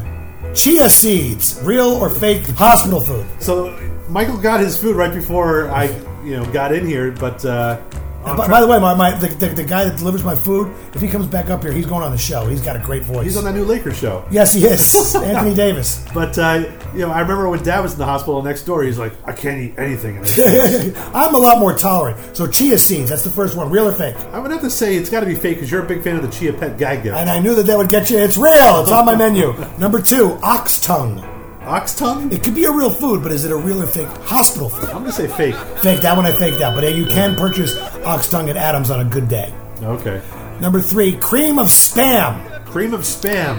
chia 0.53 0.87
seeds. 0.87 1.59
Real 1.63 1.87
or 1.93 2.09
fake 2.09 2.45
hospital 2.49 3.01
food? 3.01 3.25
So 3.39 3.75
Michael 4.07 4.37
got 4.37 4.59
his 4.59 4.77
food 4.77 4.95
right 4.95 5.13
before 5.13 5.69
I, 5.71 5.87
you 6.23 6.35
know, 6.35 6.45
got 6.51 6.73
in 6.73 6.85
here. 6.85 7.11
But 7.11 7.43
uh, 7.45 7.81
by, 8.23 8.47
by 8.47 8.61
the 8.61 8.67
way, 8.67 8.79
my, 8.79 8.93
my 8.93 9.11
the, 9.11 9.27
the, 9.27 9.47
the 9.47 9.63
guy 9.63 9.83
that 9.83 9.97
delivers 9.97 10.23
my 10.23 10.35
food, 10.35 10.73
if 10.93 11.01
he 11.01 11.09
comes 11.09 11.27
back 11.27 11.49
up 11.49 11.61
here, 11.61 11.73
he's 11.73 11.85
going 11.85 12.03
on 12.03 12.11
the 12.11 12.17
show. 12.17 12.47
He's 12.47 12.61
got 12.61 12.75
a 12.75 12.79
great 12.79 13.03
voice. 13.03 13.25
he's 13.25 13.37
on 13.37 13.43
that 13.43 13.53
new 13.53 13.65
Lakers 13.65 13.97
show. 13.97 14.25
yes, 14.31 14.53
he 14.53 14.65
is. 14.65 15.15
Anthony 15.15 15.53
Davis. 15.53 16.05
But 16.13 16.37
uh, 16.37 16.71
you 16.93 16.99
know, 16.99 17.11
I 17.11 17.19
remember 17.19 17.49
when 17.49 17.61
Dad 17.63 17.81
was 17.81 17.93
in 17.93 17.99
the 17.99 18.05
hospital 18.05 18.41
next 18.41 18.63
door. 18.63 18.83
He's 18.83 18.97
like, 18.97 19.13
"I 19.25 19.33
can't 19.33 19.59
eat 19.59 19.77
anything." 19.77 20.17
I'm 21.13 21.35
a 21.35 21.37
lot 21.37 21.59
more 21.59 21.77
tolerant. 21.77 22.35
So 22.35 22.47
chia 22.47 22.77
seeds. 22.77 23.09
That's 23.09 23.23
the 23.23 23.29
first 23.29 23.57
one. 23.57 23.69
Real 23.69 23.87
or 23.87 23.93
fake? 23.93 24.15
I 24.15 24.39
would 24.39 24.51
have 24.51 24.61
to 24.61 24.69
say 24.69 24.95
it's 24.95 25.09
got 25.09 25.19
to 25.19 25.25
be 25.25 25.35
fake 25.35 25.57
because 25.57 25.71
you're 25.71 25.83
a 25.83 25.87
big 25.87 26.03
fan 26.03 26.15
of 26.15 26.21
the 26.21 26.29
Chia 26.29 26.53
Pet 26.53 26.77
gag 26.77 27.03
gift. 27.03 27.17
And 27.17 27.29
I 27.29 27.39
knew 27.39 27.55
that 27.55 27.63
that 27.63 27.77
would 27.77 27.89
get 27.89 28.09
you. 28.09 28.19
It's 28.19 28.37
real. 28.37 28.81
It's 28.81 28.91
on 28.91 29.05
my 29.05 29.15
menu. 29.15 29.53
Number 29.77 30.01
two, 30.01 30.39
ox 30.41 30.79
tongue. 30.79 31.32
Ox 31.65 31.95
tongue? 31.95 32.31
It 32.31 32.43
could 32.43 32.55
be 32.55 32.65
a 32.65 32.71
real 32.71 32.89
food, 32.89 33.23
but 33.23 33.31
is 33.31 33.45
it 33.45 33.51
a 33.51 33.55
real 33.55 33.81
or 33.81 33.87
fake 33.87 34.07
hospital 34.23 34.69
food? 34.69 34.89
I'm 34.89 34.97
gonna 34.99 35.11
say 35.13 35.27
fake. 35.27 35.55
Fake. 35.81 36.01
That 36.01 36.15
one 36.17 36.25
I 36.25 36.37
faked 36.37 36.61
out. 36.61 36.75
But 36.75 36.83
hey, 36.83 36.95
you 36.95 37.05
can 37.05 37.35
purchase 37.35 37.77
ox 38.05 38.27
tongue 38.27 38.49
at 38.49 38.57
Adams 38.57 38.89
on 38.91 38.99
a 38.99 39.05
good 39.09 39.29
day. 39.29 39.53
Okay. 39.81 40.21
Number 40.59 40.81
three, 40.81 41.13
cream 41.17 41.57
of 41.59 41.67
spam. 41.67 42.65
Cream 42.65 42.93
of 42.93 43.01
spam. 43.01 43.57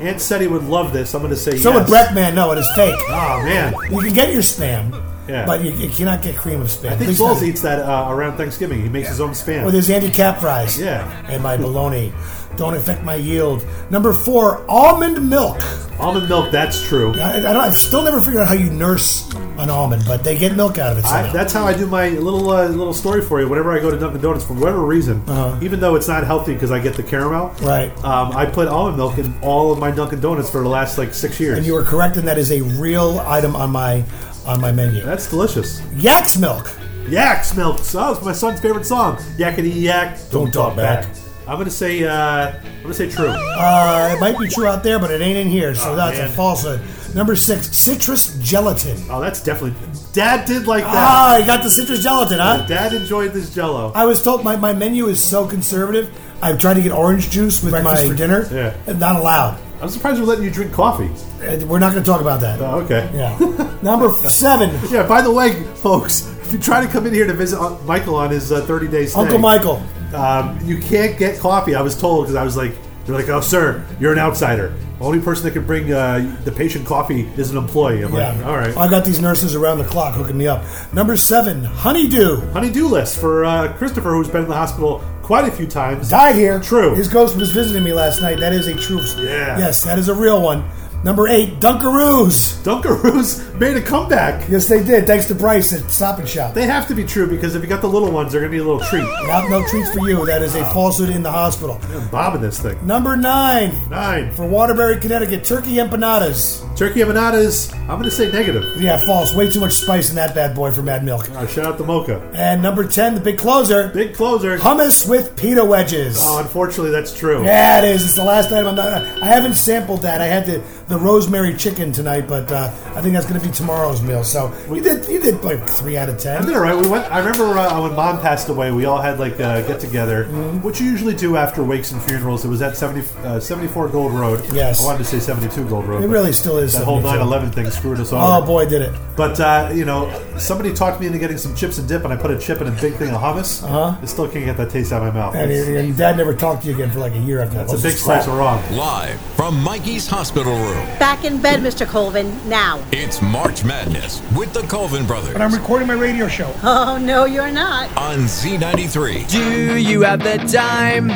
Aunt 0.00 0.20
said 0.20 0.40
he 0.40 0.46
would 0.48 0.64
love 0.64 0.92
this. 0.92 1.14
I'm 1.14 1.22
gonna 1.22 1.36
say 1.36 1.56
So 1.58 1.70
yes. 1.72 1.88
would 1.88 1.94
Breckman. 1.96 2.34
No, 2.34 2.50
it 2.52 2.58
is 2.58 2.68
fake. 2.74 2.96
Oh 3.08 3.42
man. 3.44 3.74
You 3.90 4.00
can 4.00 4.12
get 4.14 4.32
your 4.32 4.42
spam, 4.42 4.90
Yeah. 5.28 5.44
but 5.46 5.62
you, 5.62 5.72
you 5.72 5.88
cannot 5.90 6.22
get 6.22 6.36
cream 6.36 6.60
of 6.60 6.68
spam. 6.68 6.88
I 6.90 6.92
At 6.92 6.98
think 6.98 7.08
least 7.10 7.20
not- 7.20 7.42
eats 7.42 7.60
that 7.60 7.80
uh, 7.80 8.08
around 8.10 8.36
Thanksgiving. 8.38 8.82
He 8.82 8.88
makes 8.88 9.08
his 9.08 9.20
own 9.20 9.30
spam. 9.30 9.64
With 9.64 9.74
there's 9.74 9.90
Andy 9.90 10.10
Capp 10.10 10.38
fries. 10.40 10.80
Yeah. 10.80 11.06
And 11.28 11.42
my 11.42 11.56
bologna. 11.56 12.12
Don't 12.56 12.74
affect 12.74 13.02
my 13.02 13.14
yield. 13.14 13.64
Number 13.90 14.12
four, 14.12 14.64
almond 14.70 15.28
milk. 15.28 15.58
Almond 15.98 16.28
milk, 16.28 16.50
that's 16.50 16.86
true. 16.86 17.12
I, 17.18 17.36
I 17.36 17.40
don't, 17.40 17.56
I've 17.56 17.76
still 17.76 18.02
never 18.02 18.20
figured 18.20 18.42
out 18.42 18.48
how 18.48 18.54
you 18.54 18.70
nurse 18.70 19.30
an 19.58 19.70
almond, 19.70 20.02
but 20.06 20.24
they 20.24 20.36
get 20.36 20.56
milk 20.56 20.78
out 20.78 20.92
of 20.92 20.98
it. 20.98 21.04
I, 21.04 21.08
somehow. 21.22 21.32
that's 21.32 21.52
how 21.52 21.66
I 21.66 21.74
do 21.76 21.86
my 21.86 22.08
little 22.10 22.50
uh, 22.50 22.66
little 22.68 22.94
story 22.94 23.20
for 23.22 23.40
you. 23.40 23.48
Whenever 23.48 23.72
I 23.72 23.80
go 23.80 23.90
to 23.90 23.98
Dunkin' 23.98 24.20
Donuts, 24.20 24.44
for 24.44 24.54
whatever 24.54 24.84
reason, 24.84 25.22
even 25.62 25.80
though 25.80 25.94
it's 25.94 26.08
not 26.08 26.24
healthy 26.24 26.54
because 26.54 26.70
I 26.70 26.78
get 26.80 26.94
the 26.94 27.02
caramel, 27.02 27.46
Uh-huh. 27.46 27.66
Right. 27.68 28.04
Um, 28.04 28.32
I 28.36 28.46
put 28.46 28.68
almond 28.68 28.96
milk 28.96 29.18
in 29.18 29.32
all 29.42 29.72
of 29.72 29.78
my 29.78 29.90
Dunkin' 29.90 30.20
Donuts 30.20 30.50
for 30.50 30.62
the 30.62 30.68
last 30.68 30.98
like 30.98 31.14
six 31.14 31.38
years. 31.38 31.58
and 31.58 31.66
you 31.66 31.74
were 31.74 31.84
correct, 31.84 32.16
and 32.16 32.26
that 32.26 32.38
is 32.38 32.50
a 32.52 32.60
real 32.80 33.18
item 33.20 33.54
on 33.56 33.70
my 33.70 34.04
on 34.46 34.60
my 34.60 34.72
menu. 34.72 35.02
that's 35.02 35.28
delicious. 35.30 35.80
Yak's 35.94 36.36
milk. 36.36 36.70
Yak's 37.08 37.54
milk. 37.56 37.78
So 37.78 38.12
it's 38.12 38.24
my 38.24 38.32
son's 38.32 38.60
favorite 38.60 38.86
song. 38.86 39.16
Yakety 39.36 39.72
yak. 39.82 40.18
Don't 40.30 40.52
talk 40.52 40.74
back. 40.76 41.06
I'm 41.46 41.58
gonna 41.58 41.70
say. 41.70 42.04
Uh, 42.04 42.52
I'm 42.52 42.82
gonna 42.82 42.94
say 42.94 43.10
true. 43.10 43.28
Uh, 43.28 44.14
it 44.16 44.20
might 44.20 44.38
be 44.38 44.48
true 44.48 44.66
out 44.66 44.82
there, 44.82 44.98
but 44.98 45.10
it 45.10 45.20
ain't 45.20 45.36
in 45.38 45.48
here, 45.48 45.74
so 45.74 45.92
Oh, 45.92 45.96
that's 45.96 46.18
man. 46.18 46.28
a 46.28 46.32
falsehood. 46.32 46.80
Number 47.14 47.36
six, 47.36 47.76
citrus 47.76 48.38
gelatin. 48.40 48.96
Oh, 49.10 49.20
that's 49.20 49.42
definitely. 49.42 49.74
Dad 50.12 50.46
did 50.46 50.66
like 50.66 50.84
that. 50.84 50.94
Ah, 50.94 51.36
you 51.36 51.44
got 51.44 51.62
the 51.62 51.68
citrus 51.70 52.02
gelatin, 52.02 52.38
huh? 52.38 52.64
Dad 52.66 52.92
enjoyed 52.94 53.32
this 53.32 53.52
Jello. 53.54 53.92
I 53.94 54.04
was 54.06 54.22
told 54.22 54.44
my, 54.44 54.56
my 54.56 54.72
menu 54.72 55.06
is 55.08 55.20
so 55.20 55.46
conservative. 55.46 56.10
I've 56.40 56.58
tried 56.58 56.74
to 56.74 56.82
get 56.82 56.90
orange 56.92 57.28
juice 57.30 57.62
with 57.62 57.72
breakfast 57.72 58.04
my- 58.04 58.08
for 58.10 58.14
dinner. 58.16 58.48
Yeah. 58.50 58.74
and 58.86 58.98
Not 58.98 59.16
allowed. 59.16 59.58
I'm 59.82 59.88
surprised 59.90 60.20
we're 60.20 60.26
letting 60.26 60.44
you 60.44 60.50
drink 60.50 60.72
coffee. 60.72 61.10
Uh, 61.44 61.66
We're 61.66 61.80
not 61.80 61.90
going 61.92 62.04
to 62.04 62.08
talk 62.10 62.20
about 62.20 62.40
that. 62.42 62.60
Oh, 62.60 62.80
okay. 62.82 63.10
Yeah. 63.12 63.36
Number 63.82 64.12
seven, 64.28 64.70
Yeah. 64.90 65.02
By 65.08 65.22
the 65.22 65.30
way, 65.32 65.60
folks, 65.74 66.28
if 66.40 66.52
you 66.52 66.58
try 66.60 66.80
to 66.86 66.90
come 66.90 67.04
in 67.06 67.12
here 67.12 67.26
to 67.26 67.32
visit 67.34 67.58
Michael 67.84 68.14
on 68.14 68.30
his 68.30 68.52
uh, 68.52 68.64
30 68.64 68.86
days, 68.88 69.16
Uncle 69.16 69.38
Michael. 69.38 69.82
Um, 70.14 70.58
you 70.64 70.78
can't 70.78 71.18
get 71.18 71.38
coffee. 71.38 71.74
I 71.74 71.82
was 71.82 71.98
told 71.98 72.24
because 72.26 72.36
I 72.36 72.44
was 72.44 72.56
like, 72.56 72.72
they're 73.04 73.14
like, 73.16 73.28
oh, 73.28 73.40
sir, 73.40 73.84
you're 73.98 74.12
an 74.12 74.18
outsider. 74.18 74.74
The 74.98 75.04
only 75.04 75.18
person 75.18 75.44
that 75.44 75.50
can 75.52 75.66
bring 75.66 75.92
uh, 75.92 76.36
the 76.44 76.52
patient 76.52 76.86
coffee 76.86 77.22
is 77.36 77.50
an 77.50 77.56
employee. 77.56 78.02
I'm 78.04 78.14
Yeah. 78.14 78.32
like, 78.32 78.46
all 78.46 78.56
right. 78.56 78.76
I 78.76 78.88
got 78.88 79.04
these 79.04 79.20
nurses 79.20 79.56
around 79.56 79.78
the 79.78 79.84
clock 79.84 80.14
hooking 80.14 80.38
me 80.38 80.46
up. 80.46 80.62
Number 80.92 81.16
seven, 81.16 81.64
honeydew. 81.64 82.52
Honeydew 82.52 82.86
list 82.86 83.18
for 83.18 83.44
uh, 83.44 83.72
Christopher, 83.76 84.10
who's 84.14 84.28
been 84.28 84.42
in 84.44 84.48
the 84.48 84.54
hospital 84.54 85.02
quite 85.22 85.48
a 85.48 85.50
few 85.50 85.66
times. 85.66 86.08
Died 86.10 86.36
here. 86.36 86.60
True. 86.60 86.94
His 86.94 87.08
ghost 87.08 87.36
was 87.36 87.50
visiting 87.50 87.82
me 87.82 87.92
last 87.92 88.20
night. 88.22 88.38
That 88.38 88.52
is 88.52 88.68
a 88.68 88.74
true. 88.74 89.00
Yeah. 89.16 89.58
Yes, 89.58 89.82
that 89.82 89.98
is 89.98 90.08
a 90.08 90.14
real 90.14 90.40
one. 90.40 90.68
Number 91.04 91.26
eight, 91.26 91.58
Dunkaroos. 91.58 92.62
Dunkaroos 92.62 93.58
made 93.58 93.76
a 93.76 93.80
comeback. 93.82 94.48
Yes, 94.48 94.68
they 94.68 94.84
did. 94.84 95.06
Thanks 95.06 95.26
to 95.26 95.34
Bryce 95.34 95.72
at 95.72 95.90
Stop 95.90 96.18
and 96.20 96.28
Shop. 96.28 96.54
They 96.54 96.64
have 96.66 96.86
to 96.88 96.94
be 96.94 97.02
true 97.04 97.26
because 97.28 97.54
if 97.56 97.62
you 97.62 97.68
got 97.68 97.80
the 97.80 97.88
little 97.88 98.10
ones, 98.12 98.30
they're 98.30 98.40
going 98.40 98.52
to 98.52 98.56
be 98.56 98.60
a 98.62 98.64
little 98.64 98.80
treat. 98.86 99.02
Not, 99.02 99.50
no 99.50 99.66
treats 99.66 99.92
for 99.92 100.08
you. 100.08 100.24
That 100.26 100.42
is 100.42 100.54
a 100.54 100.64
falsehood 100.70 101.10
in 101.10 101.22
the 101.24 101.30
hospital. 101.30 101.80
I'm 101.90 102.08
bobbing 102.08 102.40
this 102.40 102.60
thing. 102.60 102.84
Number 102.86 103.16
nine, 103.16 103.72
Nine. 103.90 104.30
for 104.32 104.46
Waterbury, 104.46 105.00
Connecticut, 105.00 105.44
turkey 105.44 105.74
empanadas. 105.76 106.60
Turkey 106.76 107.00
empanadas, 107.00 107.72
I'm 107.80 107.86
going 107.98 108.04
to 108.04 108.10
say 108.10 108.30
negative. 108.30 108.80
Yeah, 108.80 109.04
false. 109.04 109.34
Way 109.34 109.50
too 109.50 109.60
much 109.60 109.72
spice 109.72 110.10
in 110.10 110.16
that 110.16 110.34
bad 110.36 110.54
boy 110.54 110.70
for 110.72 110.82
Mad 110.82 111.04
Milk. 111.04 111.28
Uh, 111.30 111.46
shout 111.48 111.66
out 111.66 111.78
to 111.78 111.84
Mocha. 111.84 112.20
And 112.34 112.62
number 112.62 112.86
10, 112.86 113.16
the 113.16 113.20
big 113.20 113.38
closer, 113.38 113.88
Big 113.88 114.14
closer. 114.14 114.56
hummus 114.56 115.08
with 115.08 115.36
pita 115.36 115.64
wedges. 115.64 116.18
Oh, 116.20 116.38
unfortunately, 116.40 116.90
that's 116.92 117.16
true. 117.16 117.44
Yeah, 117.44 117.78
it 117.80 117.84
is. 117.84 118.04
It's 118.04 118.12
the 118.14 118.24
last 118.24 118.48
time 118.50 118.66
I'm 118.66 118.76
not. 118.76 118.92
I 119.02 119.26
haven't 119.26 119.54
sampled 119.54 120.02
that. 120.02 120.20
I 120.20 120.26
had 120.26 120.46
the 120.46 120.62
the 120.92 120.98
rosemary 120.98 121.54
chicken 121.54 121.90
tonight, 121.90 122.28
but 122.28 122.50
uh, 122.52 122.70
I 122.94 123.00
think 123.00 123.14
that's 123.14 123.26
going 123.26 123.40
to 123.40 123.46
be 123.46 123.52
tomorrow's 123.52 124.02
meal. 124.02 124.22
So 124.22 124.52
you 124.70 124.82
did 124.82 125.08
you 125.08 125.20
did 125.20 125.42
like 125.42 125.66
three 125.66 125.96
out 125.96 126.08
of 126.10 126.16
I 126.16 126.18
ten. 126.18 126.44
did 126.46 126.54
all 126.54 126.60
right. 126.60 126.76
We 126.76 126.86
went. 126.86 127.10
I 127.10 127.18
remember 127.18 127.44
uh, 127.58 127.80
when 127.80 127.94
mom 127.96 128.20
passed 128.20 128.48
away, 128.50 128.70
we 128.72 128.84
all 128.84 129.00
had 129.00 129.18
like 129.18 129.34
a 129.34 129.64
get 129.66 129.80
together, 129.80 130.24
Mm-hmm. 130.24 130.62
which 130.62 130.80
you 130.80 130.90
usually 130.90 131.14
do 131.14 131.36
after 131.36 131.64
wakes 131.64 131.92
and 131.92 132.00
funerals. 132.02 132.44
It 132.44 132.48
was 132.48 132.60
at 132.62 132.76
70, 132.76 133.06
uh, 133.24 133.40
74 133.40 133.88
Gold 133.88 134.12
Road. 134.12 134.44
Yes. 134.52 134.82
I 134.82 134.86
wanted 134.86 134.98
to 134.98 135.04
say 135.04 135.18
72 135.18 135.64
Gold 135.68 135.86
Road. 135.86 136.04
It 136.04 136.08
really 136.08 136.32
still 136.32 136.58
is 136.58 136.74
That 136.74 136.84
whole 136.84 137.00
72. 137.00 137.18
9 137.18 137.26
11 137.26 137.50
thing 137.52 137.70
screwed 137.70 137.98
us 137.98 138.12
over. 138.12 138.22
Oh 138.22 138.44
boy, 138.46 138.66
did 138.68 138.82
it! 138.82 138.92
But, 139.16 139.40
uh, 139.40 139.70
you 139.74 139.84
know, 139.84 140.10
somebody 140.38 140.72
talked 140.72 141.00
me 141.00 141.06
into 141.06 141.18
getting 141.18 141.38
some 141.38 141.54
chips 141.54 141.78
and 141.78 141.88
dip, 141.88 142.04
and 142.04 142.12
I 142.12 142.16
put 142.16 142.30
a 142.30 142.38
chip 142.38 142.60
in 142.60 142.66
a 142.66 142.70
big 142.80 142.94
thing 142.96 143.10
of 143.10 143.20
hummus. 143.20 143.62
Uh-huh. 143.62 143.96
I 144.00 144.04
still 144.06 144.28
can't 144.28 144.44
get 144.44 144.56
that 144.58 144.70
taste 144.70 144.92
out 144.92 145.02
of 145.06 145.12
my 145.14 145.20
mouth. 145.20 145.34
And 145.34 145.50
your, 145.50 145.82
your 145.82 145.94
dad 145.96 146.16
never 146.16 146.34
talked 146.34 146.62
to 146.62 146.68
you 146.68 146.74
again 146.74 146.90
for 146.90 146.98
like 146.98 147.12
a 147.14 147.18
year 147.18 147.40
after 147.40 147.54
that. 147.56 147.68
That's 147.68 147.80
a 147.80 147.82
big 147.82 147.92
it's 147.94 148.02
crap. 148.04 148.22
slice 148.22 148.28
of 148.32 148.38
wrong. 148.38 148.60
Live 148.76 149.20
from 149.36 149.62
Mikey's 149.62 150.06
hospital 150.06 150.54
room, 150.54 150.81
Back 150.98 151.24
in 151.24 151.40
bed, 151.40 151.60
Mr. 151.60 151.86
Colvin, 151.86 152.26
now. 152.48 152.82
it's 152.92 153.20
March 153.20 153.64
Madness 153.64 154.22
with 154.36 154.52
the 154.52 154.62
Colvin 154.62 155.06
Brothers 155.06 155.32
But 155.32 155.42
I'm 155.42 155.52
recording 155.52 155.86
my 155.88 155.94
radio 155.94 156.28
show. 156.28 156.52
Oh, 156.62 156.98
no, 156.98 157.24
you're 157.24 157.50
not. 157.50 157.94
on 157.96 158.18
Z93. 158.20 159.28
Do 159.28 159.76
you 159.76 160.02
have 160.02 160.20
the 160.20 160.38
time 160.38 161.08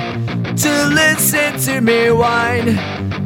to 0.56 0.86
listen 0.88 1.58
to 1.60 1.80
me 1.80 2.10
whine 2.10 2.70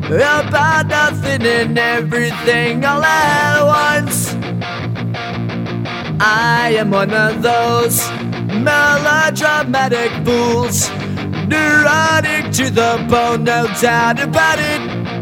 about 0.04 0.86
nothing 0.88 1.42
and 1.46 1.78
everything 1.78 2.84
all 2.84 3.02
at 3.02 3.62
once? 4.02 4.34
I 6.22 6.74
am 6.78 6.90
one 6.90 7.12
of 7.14 7.42
those 7.42 8.08
melodramatic 8.62 10.10
fools, 10.24 10.90
neurotic 11.48 12.52
to 12.52 12.70
the 12.70 13.06
bone, 13.10 13.44
no 13.44 13.66
doubt 13.80 14.20
about 14.20 14.58
it. 14.58 15.19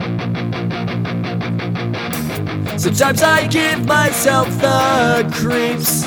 Sometimes 2.79 3.23
I 3.23 3.49
give 3.49 3.85
myself 3.87 4.49
the 4.61 5.29
creeps. 5.35 6.03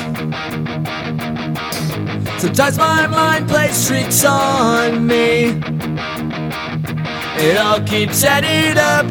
Sometimes 2.40 2.78
my 2.78 3.06
mind 3.06 3.46
plays 3.46 3.86
tricks 3.86 4.24
on 4.24 5.06
me. 5.06 5.60
It 7.36 7.58
all 7.58 7.80
keeps 7.82 8.24
adding 8.24 8.78
up. 8.78 9.04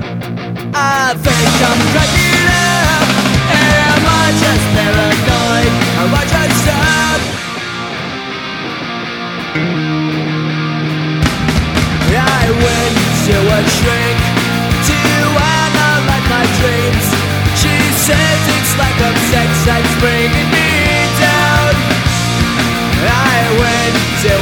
I 0.73 1.13
think 1.21 1.51
I'm 1.69 1.81
cracking 1.93 2.49
up. 2.49 3.07
Am 3.53 4.01
I 4.09 4.31
just 4.41 4.65
paranoid? 4.73 5.71
Am 6.01 6.15
I 6.15 6.25
just? 6.25 6.61
I 12.13 12.49
went 12.49 12.97
to 13.25 13.35
a 13.55 13.61
shrink 13.69 14.30
like 18.81 18.99
a 19.09 19.11
sex 19.29 19.49
that's 19.65 19.93
bringing 20.01 20.49
me 20.49 20.69
down. 21.21 21.73
I 23.05 23.39
went 23.61 23.95
to 24.25 24.40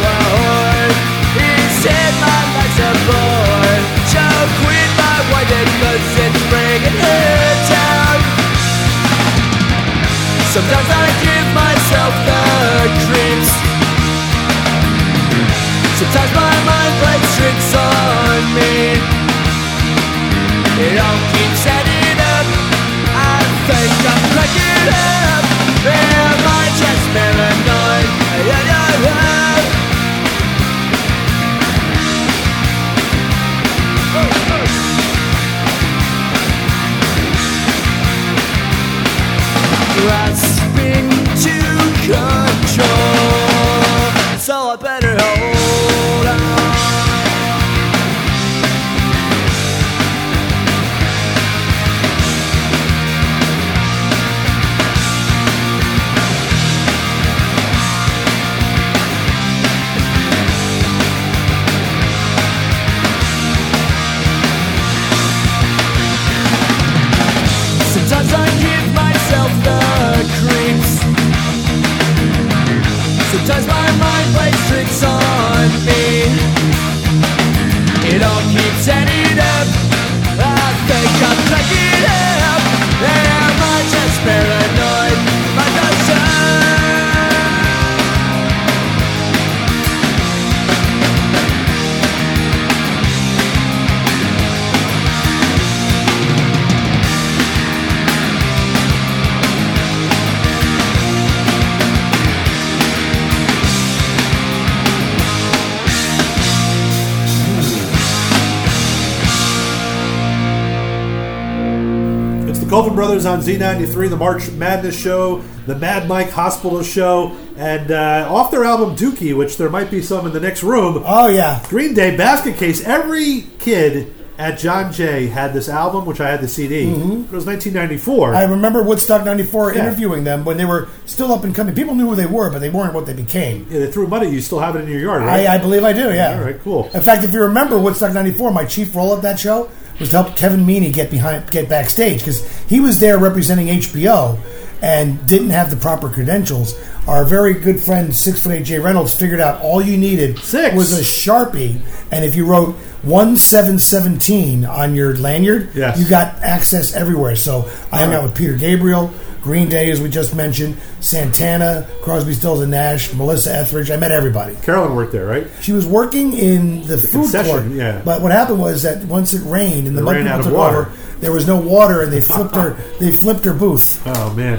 It's 112.86 112.96
Brothers 112.96 113.26
on 113.26 113.40
Z93, 113.42 114.10
the 114.10 114.16
March 114.16 114.50
Madness 114.52 114.98
Show, 114.98 115.40
the 115.66 115.76
Mad 115.76 116.08
Mike 116.08 116.30
Hospital 116.30 116.82
Show, 116.82 117.36
and 117.58 117.92
uh, 117.92 118.28
off 118.30 118.52
their 118.52 118.64
album 118.64 118.96
Dookie, 118.96 119.36
which 119.36 119.58
there 119.58 119.70
might 119.70 119.92
be 119.92 120.02
some 120.02 120.26
in 120.26 120.32
the 120.32 120.40
next 120.40 120.64
room. 120.64 121.04
Oh 121.06 121.28
yeah, 121.28 121.62
Green 121.68 121.94
Day 121.94 122.16
Basket 122.16 122.56
Case. 122.56 122.82
Every 122.86 123.48
kid 123.60 124.14
at 124.38 124.58
John 124.58 124.94
Jay 124.94 125.28
had 125.28 125.52
this 125.54 125.68
album, 125.68 126.06
which 126.06 126.22
I 126.22 126.30
had 126.30 126.40
the 126.40 126.48
CD. 126.48 126.84
It 126.84 127.32
was 127.32 127.46
1994. 127.46 128.34
I 128.34 128.44
remember 128.44 128.82
Woodstock 128.82 129.26
'94 129.26 129.74
Yeah. 129.74 129.82
interviewing 129.82 130.24
them 130.24 130.46
when 130.46 130.56
they 130.56 130.64
were 130.66 130.88
still 131.06 131.34
up 131.34 131.44
and 131.44 131.54
coming. 131.54 131.76
People 131.76 131.96
knew 131.96 132.08
who 132.08 132.16
they 132.16 132.26
were, 132.28 132.50
but 132.50 132.60
they 132.60 132.70
weren't 132.70 132.94
what 132.94 133.06
they 133.06 133.14
became. 133.14 133.68
yeah, 133.70 133.80
they 133.80 133.92
threw 133.92 134.08
money. 134.08 134.30
You 134.30 134.40
still 134.40 134.60
have 134.60 134.78
it 134.78 134.84
in 134.84 134.88
your 134.90 135.02
yard, 135.02 135.24
right? 135.24 135.46
I, 135.48 135.56
I 135.56 135.58
believe 135.58 135.84
I 135.84 135.92
do. 135.92 136.14
Yeah. 136.14 136.38
All 136.40 136.46
right, 136.46 136.60
cool. 136.62 136.90
In 136.94 137.02
fact, 137.02 137.26
if 137.26 137.34
you 137.34 137.42
remember 137.42 137.78
Woodstock 137.78 138.14
'94, 138.14 138.52
my 138.52 138.64
chief 138.64 138.96
role 138.96 139.14
at 139.14 139.22
that 139.24 139.38
show 139.38 139.70
was 140.00 140.10
to 140.10 140.22
help 140.22 140.36
Kevin 140.36 140.66
Meaney 140.66 140.92
get 140.94 141.12
behind, 141.12 141.50
get 141.52 141.68
backstage 141.70 142.20
because 142.20 142.46
he 142.64 142.80
was 142.80 143.00
there 143.00 143.18
representing 143.18 143.68
HBO 143.68 144.40
and 144.82 145.26
didn't 145.28 145.50
have 145.50 145.70
the 145.70 145.76
proper 145.78 146.10
credentials. 146.10 146.74
Our 147.08 147.26
very 147.26 147.54
good 147.54 147.80
friend, 147.82 148.16
six 148.16 148.40
foot 148.40 148.52
eight 148.52 148.64
Jay 148.66 148.80
Reynolds, 148.80 149.14
figured 149.16 149.40
out 149.42 149.62
all 149.62 149.82
you 149.82 149.98
needed 149.98 150.38
Six. 150.40 150.76
was 150.76 150.98
a 150.98 151.02
sharpie, 151.02 151.82
and 152.12 152.24
if 152.24 152.36
you 152.36 152.46
wrote 152.46 152.76
one 153.02 153.36
seven 153.38 153.80
seventeen 153.80 154.64
on 154.66 154.96
your 154.96 155.16
lanyard, 155.18 155.70
Yes. 155.74 156.00
you 156.00 156.08
got 156.08 156.36
access 156.44 156.94
everywhere. 156.94 157.36
So 157.36 157.70
I 157.92 157.98
hung 158.00 158.14
out 158.14 158.24
with 158.24 158.36
Peter 158.36 158.54
Gabriel. 158.56 159.12
Green 159.42 159.70
Day, 159.70 159.90
as 159.92 160.02
we 160.02 160.10
just 160.10 160.36
mentioned, 160.36 160.78
Santana, 161.00 161.88
Crosby, 162.02 162.34
Stills 162.34 162.62
and 162.62 162.72
Nash, 162.72 163.14
Melissa 163.14 163.56
Etheridge. 163.56 163.90
I 163.92 163.98
met 163.98 164.12
everybody. 164.12 164.56
Carolyn 164.58 164.96
worked 164.96 165.12
there, 165.12 165.26
right? 165.26 165.48
She 165.62 165.72
was 165.72 165.86
working 165.86 166.34
in 166.34 166.86
the 166.88 166.98
food 166.98 167.12
Concession, 167.12 167.52
court. 167.52 167.72
yeah. 167.72 168.02
But 168.04 168.22
what 168.22 168.32
happened 168.32 168.60
was 168.60 168.84
that 168.84 169.04
once 169.06 169.34
it 169.34 169.42
rained 169.46 169.88
and 169.88 169.98
the 169.98 170.02
It 170.02 170.06
mud 170.06 170.16
people 170.18 170.32
out 170.32 170.40
of 170.42 170.46
took 170.48 170.56
water. 170.56 170.78
over, 170.82 170.92
there 171.20 171.32
was 171.32 171.48
no 171.48 171.60
water, 171.60 172.02
and 172.02 172.12
they 172.14 172.22
flipped 172.22 172.56
her. 172.56 172.78
They 173.00 173.12
flipped 173.12 173.46
her 173.46 173.54
booth. 173.54 174.02
Oh 174.06 174.34
man, 174.34 174.58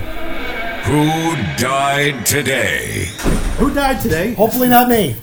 Who 0.84 1.36
died 1.56 2.26
today? 2.26 3.06
who 3.58 3.72
died 3.72 4.00
today? 4.00 4.32
Hopefully 4.34 4.68
not 4.68 4.88
me. 4.88 5.14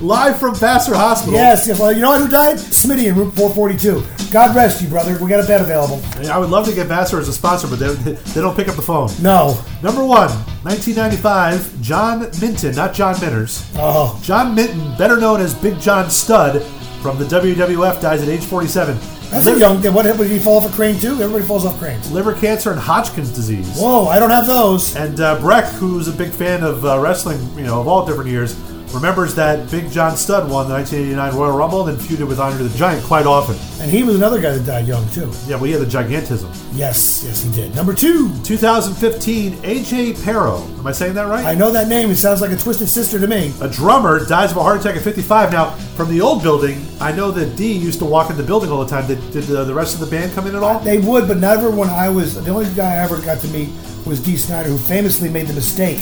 Live 0.00 0.40
from 0.40 0.54
Vassar 0.54 0.94
Hospital. 0.94 1.34
Yes. 1.34 1.68
yes. 1.68 1.78
Well, 1.78 1.88
uh, 1.90 1.92
you 1.92 2.00
know 2.00 2.10
what? 2.10 2.22
Who 2.22 2.28
died? 2.28 2.56
Smitty 2.56 3.06
in 3.08 3.14
Route 3.14 3.34
442. 3.34 4.32
God 4.32 4.56
rest 4.56 4.80
you, 4.80 4.88
brother. 4.88 5.16
We 5.22 5.28
got 5.28 5.44
a 5.44 5.46
bed 5.46 5.60
available. 5.60 6.02
I 6.30 6.38
would 6.38 6.48
love 6.48 6.66
to 6.68 6.74
get 6.74 6.86
Vassar 6.86 7.18
as 7.18 7.28
a 7.28 7.32
sponsor, 7.32 7.66
but 7.68 7.78
they, 7.78 7.92
they 7.92 8.40
don't 8.40 8.56
pick 8.56 8.68
up 8.68 8.76
the 8.76 8.82
phone. 8.82 9.10
No. 9.20 9.62
Number 9.82 10.02
one, 10.04 10.30
1995, 10.64 11.80
John 11.82 12.20
Minton, 12.40 12.74
not 12.74 12.94
John 12.94 13.20
Minners. 13.20 13.70
Oh. 13.76 14.18
John 14.24 14.54
Minton, 14.54 14.96
better 14.96 15.18
known 15.18 15.40
as 15.40 15.54
Big 15.54 15.78
John 15.78 16.08
Studd 16.10 16.62
from 17.02 17.18
the 17.18 17.24
WWF, 17.26 18.00
dies 18.00 18.22
at 18.22 18.28
age 18.28 18.44
47. 18.44 18.98
That's 19.30 19.46
a 19.46 19.58
young. 19.58 19.80
What 19.94 20.02
did 20.02 20.30
he 20.30 20.40
fall 20.40 20.64
off 20.64 20.72
a 20.72 20.74
crane 20.74 20.98
too? 20.98 21.12
Everybody 21.22 21.44
falls 21.44 21.64
off 21.64 21.78
cranes. 21.78 22.10
Liver 22.10 22.34
cancer 22.34 22.72
and 22.72 22.80
Hodgkin's 22.80 23.30
disease. 23.30 23.78
Whoa, 23.78 24.06
I 24.08 24.18
don't 24.18 24.30
have 24.30 24.46
those. 24.48 24.96
And 24.96 25.20
uh, 25.20 25.40
Breck, 25.40 25.66
who's 25.66 26.08
a 26.08 26.12
big 26.12 26.32
fan 26.32 26.64
of 26.64 26.84
uh, 26.84 26.98
wrestling, 26.98 27.38
you 27.56 27.62
know, 27.62 27.80
of 27.80 27.86
all 27.86 28.04
different 28.04 28.28
years, 28.28 28.58
remembers 28.92 29.34
that 29.36 29.70
Big 29.70 29.90
John 29.90 30.16
Studd 30.16 30.50
won 30.50 30.68
the 30.68 30.74
1989 30.74 31.34
Royal 31.38 31.56
Rumble 31.56 31.86
and 31.86 31.98
then 31.98 32.06
feuded 32.06 32.26
with 32.26 32.40
Andre 32.40 32.62
the 32.66 32.76
Giant 32.76 33.04
quite 33.04 33.26
often. 33.26 33.56
And 33.80 33.90
he 33.90 34.02
was 34.02 34.16
another 34.16 34.40
guy 34.40 34.50
that 34.50 34.66
died 34.66 34.86
young 34.86 35.08
too. 35.10 35.32
Yeah, 35.46 35.56
well, 35.56 35.64
he 35.64 35.72
had 35.72 35.80
the 35.80 35.86
gigantism. 35.86 36.50
Yes, 36.72 37.22
yes, 37.24 37.42
he 37.42 37.52
did. 37.52 37.74
Number 37.74 37.94
two. 37.94 38.30
2015, 38.42 39.52
AJ 39.54 40.24
Pero. 40.24 40.62
Am 40.62 40.86
I 40.86 40.92
saying 40.92 41.14
that 41.14 41.28
right? 41.28 41.44
I 41.44 41.54
know 41.54 41.70
that 41.70 41.88
name. 41.88 42.10
It 42.10 42.16
sounds 42.16 42.40
like 42.40 42.50
a 42.50 42.56
twisted 42.56 42.88
sister 42.88 43.18
to 43.18 43.26
me. 43.26 43.52
A 43.60 43.68
drummer 43.68 44.24
dies 44.26 44.50
of 44.50 44.56
a 44.56 44.62
heart 44.62 44.80
attack 44.80 44.96
at 44.96 45.02
55. 45.02 45.52
Now, 45.52 45.70
from 45.96 46.10
the 46.10 46.20
old 46.20 46.42
building, 46.42 46.84
I 47.00 47.12
know 47.12 47.30
that 47.30 47.56
Dee 47.56 47.72
used 47.72 47.98
to 48.00 48.04
walk 48.04 48.30
in 48.30 48.36
the 48.36 48.42
building 48.42 48.70
all 48.70 48.84
the 48.84 48.90
time. 48.90 49.06
Did, 49.06 49.18
did 49.30 49.44
the, 49.44 49.64
the 49.64 49.74
rest 49.74 49.94
of 49.94 50.00
the 50.00 50.06
band 50.06 50.32
come 50.32 50.46
in 50.46 50.56
at 50.56 50.62
all? 50.62 50.80
They 50.80 50.98
would, 50.98 51.28
but 51.28 51.38
never 51.38 51.70
when 51.70 51.88
I 51.88 52.08
was. 52.08 52.42
The 52.42 52.50
only 52.50 52.72
guy 52.74 52.94
I 52.94 52.98
ever 52.98 53.20
got 53.20 53.40
to 53.40 53.48
meet 53.48 53.70
was 54.06 54.20
Dee 54.20 54.36
Snider, 54.36 54.68
who 54.68 54.78
famously 54.78 55.28
made 55.28 55.46
the 55.46 55.54
mistake 55.54 56.00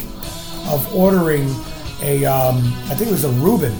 of 0.68 0.94
ordering 0.94 1.48
a, 2.02 2.24
um, 2.24 2.58
I 2.86 2.94
think 2.94 3.08
it 3.08 3.12
was 3.12 3.24
a 3.24 3.30
Reuben 3.30 3.72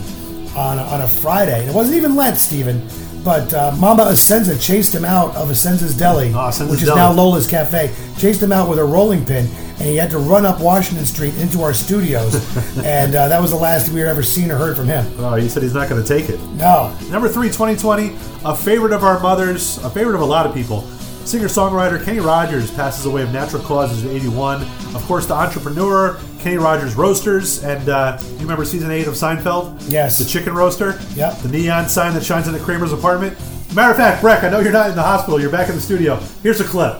on 0.55 0.79
a, 0.79 0.83
on 0.83 1.01
a 1.01 1.07
Friday. 1.07 1.61
And 1.61 1.69
it 1.69 1.75
wasn't 1.75 1.97
even 1.97 2.15
Lent, 2.15 2.37
Stephen. 2.37 2.87
But 3.23 3.53
uh, 3.53 3.75
Mama 3.77 4.03
Asenza 4.05 4.59
chased 4.61 4.95
him 4.95 5.03
out 5.03 5.35
of 5.35 5.49
Asenza's 5.49 5.95
Deli, 5.95 6.29
Asenza's 6.29 6.71
which 6.71 6.81
is 6.81 6.87
Deli. 6.87 6.99
now 6.99 7.11
Lola's 7.11 7.47
Cafe. 7.47 7.93
Chased 8.17 8.41
him 8.41 8.53
out 8.53 8.69
with 8.69 8.79
a 8.79 8.83
rolling 8.83 9.25
pin, 9.25 9.45
and 9.45 9.81
he 9.81 9.97
had 9.97 10.09
to 10.11 10.17
run 10.17 10.45
up 10.45 10.61
Washington 10.61 11.05
Street 11.05 11.35
into 11.35 11.61
our 11.61 11.73
studios. 11.73 12.33
and 12.85 13.15
uh, 13.15 13.27
that 13.27 13.41
was 13.41 13.51
the 13.51 13.57
last 13.57 13.91
we 13.91 13.99
had 13.99 14.07
ever 14.09 14.23
seen 14.23 14.49
or 14.51 14.55
heard 14.55 14.77
from 14.77 14.87
him. 14.87 15.05
Oh, 15.17 15.35
he 15.35 15.49
said 15.49 15.63
he's 15.63 15.73
not 15.73 15.89
going 15.89 16.01
to 16.01 16.07
take 16.07 16.29
it. 16.29 16.39
No. 16.53 16.95
Number 17.09 17.27
three, 17.27 17.47
2020, 17.47 18.15
a 18.45 18.55
favorite 18.55 18.93
of 18.93 19.03
our 19.03 19.19
mothers, 19.19 19.77
a 19.83 19.89
favorite 19.89 20.15
of 20.15 20.21
a 20.21 20.25
lot 20.25 20.45
of 20.45 20.53
people. 20.53 20.87
Singer 21.29 21.45
songwriter 21.45 22.03
Kenny 22.03 22.19
Rogers 22.19 22.71
passes 22.71 23.05
away 23.05 23.21
of 23.21 23.31
natural 23.31 23.61
causes 23.61 24.03
at 24.03 24.09
81. 24.09 24.63
Of 24.95 25.03
course, 25.05 25.27
the 25.27 25.35
entrepreneur 25.35 26.19
Kenny 26.39 26.57
Rogers 26.57 26.95
Roasters, 26.95 27.63
and 27.63 27.87
uh, 27.87 28.17
you 28.19 28.39
remember 28.39 28.65
season 28.65 28.89
eight 28.89 29.05
of 29.05 29.13
Seinfeld? 29.13 29.79
Yes. 29.91 30.17
The 30.17 30.25
chicken 30.25 30.55
roaster? 30.55 30.99
Yep. 31.13 31.37
The 31.41 31.49
neon 31.49 31.87
sign 31.87 32.15
that 32.15 32.23
shines 32.23 32.47
into 32.47 32.59
Kramer's 32.59 32.93
apartment? 32.93 33.37
Matter 33.75 33.91
of 33.91 33.97
fact, 33.97 34.23
Breck, 34.23 34.43
I 34.43 34.49
know 34.49 34.59
you're 34.59 34.71
not 34.71 34.89
in 34.89 34.95
the 34.95 35.03
hospital, 35.03 35.39
you're 35.39 35.51
back 35.51 35.69
in 35.69 35.75
the 35.75 35.81
studio. 35.81 36.15
Here's 36.41 36.61
a 36.61 36.63
clip. 36.63 36.99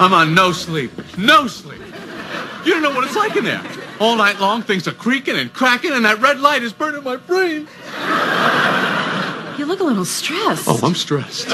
I'm 0.00 0.12
on 0.12 0.34
no 0.34 0.50
sleep. 0.50 0.90
No 1.16 1.46
sleep. 1.46 1.80
You 2.64 2.72
don't 2.72 2.82
know 2.82 2.90
what 2.90 3.04
it's 3.04 3.14
like 3.14 3.36
in 3.36 3.44
there. 3.44 3.62
All 4.00 4.16
night 4.16 4.40
long, 4.40 4.60
things 4.60 4.88
are 4.88 4.92
creaking 4.92 5.36
and 5.36 5.52
cracking, 5.52 5.92
and 5.92 6.04
that 6.04 6.20
red 6.20 6.40
light 6.40 6.64
is 6.64 6.72
burning 6.72 7.04
my 7.04 7.14
brain. 7.14 7.68
You 9.58 9.64
look 9.66 9.80
a 9.80 9.84
little 9.84 10.04
stressed. 10.04 10.64
Oh, 10.68 10.78
I'm 10.82 10.94
stressed. 10.94 11.46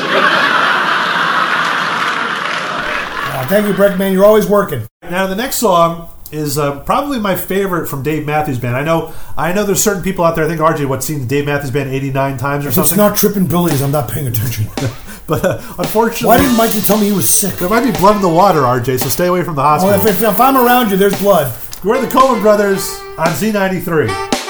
Uh, 3.35 3.47
thank 3.49 3.67
you, 3.67 3.73
Breckman. 3.75 4.13
You're 4.13 4.25
always 4.25 4.47
working. 4.47 4.87
Now, 5.03 5.27
the 5.27 5.37
next 5.37 5.57
song 5.57 6.09
is 6.33 6.59
uh, 6.59 6.81
probably 6.81 7.19
my 7.21 7.35
favorite 7.37 7.87
from 7.89 8.03
Dave 8.03 8.27
Matthews 8.27 8.59
Band. 8.59 8.77
I 8.77 8.83
know, 8.83 9.13
I 9.37 9.53
know, 9.53 9.65
there's 9.65 9.83
certain 9.83 10.03
people 10.03 10.25
out 10.25 10.35
there. 10.35 10.45
I 10.45 10.49
think 10.49 10.61
RJ, 10.61 10.87
what 10.89 11.03
seen 11.05 11.27
Dave 11.27 11.47
Matthews 11.47 11.71
Band 11.71 11.91
89 11.91 12.37
times 12.39 12.65
or 12.65 12.69
If 12.69 12.75
something. 12.75 12.91
it's 12.93 12.97
not 12.97 13.17
tripping 13.17 13.47
billies, 13.47 13.81
I'm 13.83 13.91
not 13.93 14.11
paying 14.11 14.27
attention. 14.27 14.67
but 15.27 15.45
uh, 15.45 15.61
unfortunately, 15.79 16.29
Why 16.29 16.39
didn't 16.39 16.57
Mikey 16.57 16.81
tell 16.81 16.99
me 16.99 17.07
he 17.07 17.13
was 17.13 17.29
sick? 17.29 17.55
There 17.57 17.69
might 17.69 17.85
be 17.85 17.93
blood 17.99 18.17
in 18.17 18.23
the 18.23 18.29
water, 18.29 18.61
RJ. 18.61 18.99
So 19.01 19.09
stay 19.09 19.27
away 19.27 19.43
from 19.45 19.55
the 19.55 19.63
Well, 19.63 19.79
hospital. 19.81 20.07
if, 20.09 20.17
if, 20.17 20.23
if 20.35 20.41
I'm 20.41 20.57
around 20.57 20.91
you, 20.91 20.97
there's 20.97 21.19
blood. 21.21 21.55
We're 21.85 22.01
the 22.01 22.11
Colvin 22.11 22.41
Brothers 22.43 22.89
on 23.19 23.29
Z93. 23.29 24.42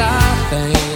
Changes 0.00 0.86
a 0.86 0.89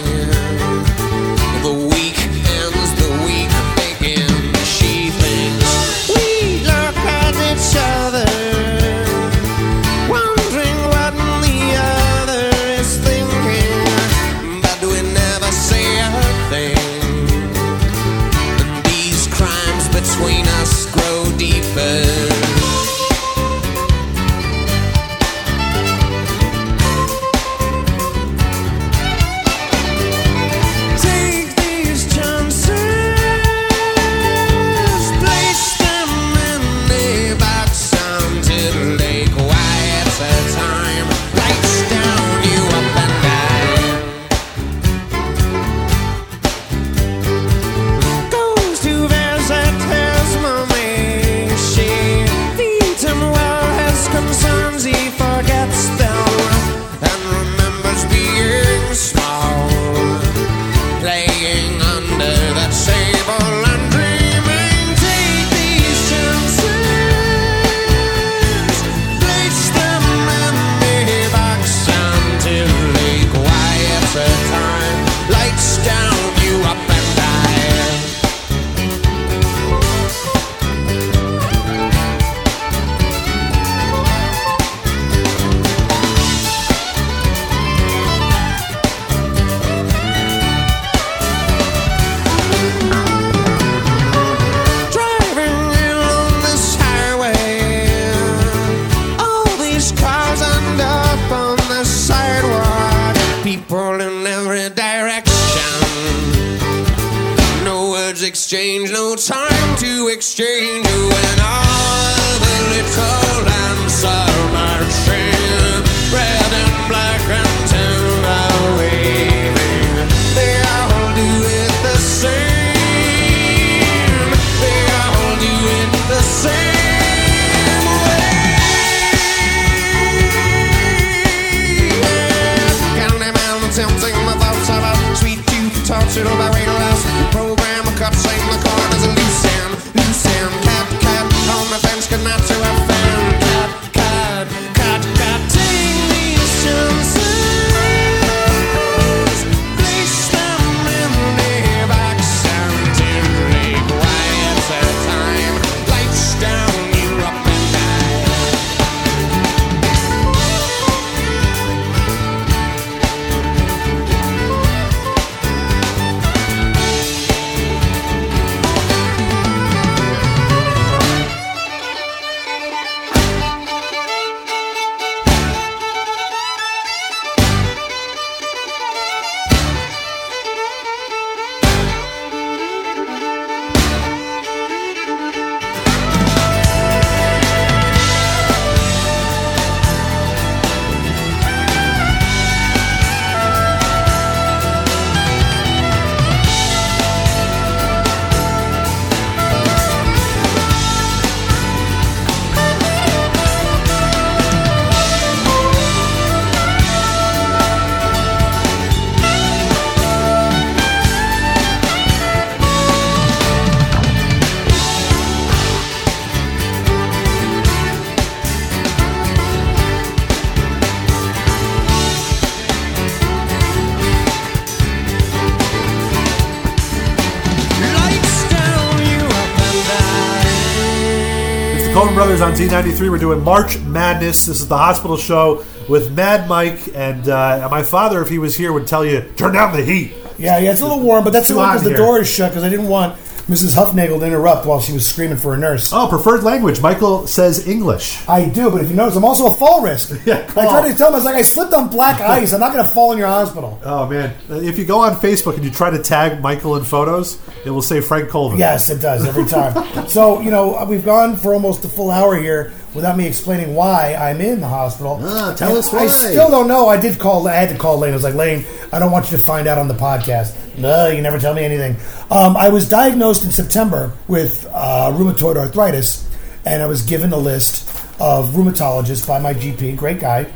Colvin 231.95 232.13
Brothers 232.13 232.41
on 232.41 232.51
Z93. 232.51 233.09
We're 233.09 233.17
doing 233.17 233.41
March 233.41 233.79
Madness. 233.79 234.47
This 234.47 234.59
is 234.59 234.67
the 234.67 234.77
hospital 234.77 235.15
show 235.15 235.63
with 235.87 236.11
Mad 236.11 236.49
Mike. 236.49 236.89
And 236.93 237.29
uh, 237.29 237.69
my 237.71 237.83
father, 237.83 238.21
if 238.21 238.27
he 238.27 238.37
was 238.37 238.53
here, 238.53 238.73
would 238.73 238.85
tell 238.85 239.05
you, 239.05 239.21
turn 239.37 239.53
down 239.53 239.73
the 239.73 239.81
heat. 239.81 240.13
Yeah, 240.37 240.57
yeah, 240.57 240.71
it's 240.71 240.81
a 240.81 240.83
little 240.83 240.99
warm, 240.99 241.23
but 241.23 241.31
that's 241.31 241.49
only 241.51 241.63
hot 241.63 241.75
because 241.75 241.89
the 241.89 241.95
door 241.95 242.19
is 242.19 242.29
shut 242.29 242.51
because 242.51 242.65
I 242.65 242.69
didn't 242.69 242.89
want 242.89 243.17
Mrs. 243.47 243.75
Hufnagel 243.75 244.19
to 244.19 244.25
interrupt 244.25 244.65
while 244.65 244.79
she 244.81 244.91
was 244.91 245.05
screaming 245.05 245.37
for 245.37 245.53
a 245.53 245.57
nurse. 245.57 245.91
Oh, 245.93 246.07
preferred 246.07 246.41
language. 246.43 246.81
Michael 246.81 247.27
says 247.27 247.67
English. 247.67 248.27
I 248.27 248.49
do, 248.49 248.71
but 248.71 248.81
if 248.81 248.89
you 248.89 248.95
notice, 248.95 249.15
I'm 249.15 249.23
also 249.23 249.45
a 249.47 249.53
fall 249.55 249.81
risk. 249.83 250.11
Yeah, 250.25 250.39
I 250.57 250.65
tried 250.65 250.89
to 250.91 250.97
tell 250.97 251.09
him, 251.09 251.13
I 251.13 251.17
was 251.17 251.25
like, 251.25 251.35
I 251.35 251.43
slipped 251.43 251.73
on 251.73 251.89
black 251.89 252.19
ice. 252.39 252.53
I'm 252.53 252.59
not 252.59 252.73
going 252.73 252.83
to 252.83 252.91
fall 252.91 253.11
in 253.11 253.19
your 253.19 253.27
hospital. 253.27 253.79
Oh, 253.83 254.07
man. 254.07 254.33
Uh, 254.49 254.55
If 254.55 254.79
you 254.79 254.85
go 254.85 254.99
on 255.01 255.13
Facebook 255.17 255.53
and 255.55 255.63
you 255.63 255.69
try 255.69 255.91
to 255.91 256.01
tag 256.01 256.41
Michael 256.41 256.75
in 256.77 256.83
photos, 256.83 257.37
it 257.63 257.69
will 257.69 257.83
say 257.83 258.01
Frank 258.01 258.29
Colvin. 258.29 258.57
Yes, 258.57 258.89
it 258.89 258.99
does 258.99 259.23
every 259.27 259.45
time. 259.49 260.07
so 260.07 260.41
you 260.41 260.49
know, 260.49 260.83
we've 260.89 261.05
gone 261.05 261.35
for 261.37 261.53
almost 261.53 261.85
a 261.85 261.87
full 261.87 262.09
hour 262.09 262.35
here 262.35 262.73
without 262.95 263.15
me 263.17 263.27
explaining 263.27 263.75
why 263.75 264.15
I'm 264.15 264.41
in 264.41 264.59
the 264.61 264.67
hospital. 264.67 265.19
Ah, 265.21 265.53
tell 265.55 265.69
And 265.69 265.77
us 265.77 265.93
why. 265.93 265.99
I 265.99 266.07
still 266.07 266.49
don't 266.49 266.67
know. 266.67 266.87
I 266.87 266.97
did 266.97 267.19
call. 267.19 267.47
I 267.47 267.53
had 267.53 267.69
to 267.69 267.77
call 267.77 267.99
Lane. 267.99 268.11
I 268.11 268.15
was 268.15 268.23
like, 268.23 268.33
Lane, 268.33 268.65
I 268.91 268.97
don't 268.97 269.11
want 269.11 269.29
you 269.29 269.37
to 269.37 269.43
find 269.43 269.67
out 269.67 269.77
on 269.77 269.87
the 269.87 269.93
podcast. 269.93 270.55
No, 270.77 271.07
you 271.07 271.21
never 271.21 271.39
tell 271.39 271.53
me 271.53 271.63
anything. 271.63 271.95
Um, 272.29 272.57
I 272.57 272.69
was 272.69 272.89
diagnosed 272.89 273.43
in 273.43 273.51
September 273.51 274.11
with 274.27 274.67
uh, 274.71 275.11
rheumatoid 275.11 275.57
arthritis, 275.57 276.27
and 276.65 276.81
I 276.81 276.85
was 276.85 277.01
given 277.01 277.31
a 277.31 277.37
list 277.37 277.89
of 278.19 278.49
rheumatologists 278.49 279.27
by 279.27 279.39
my 279.39 279.53
GP. 279.53 279.97
Great 279.97 280.19
guy, 280.19 280.51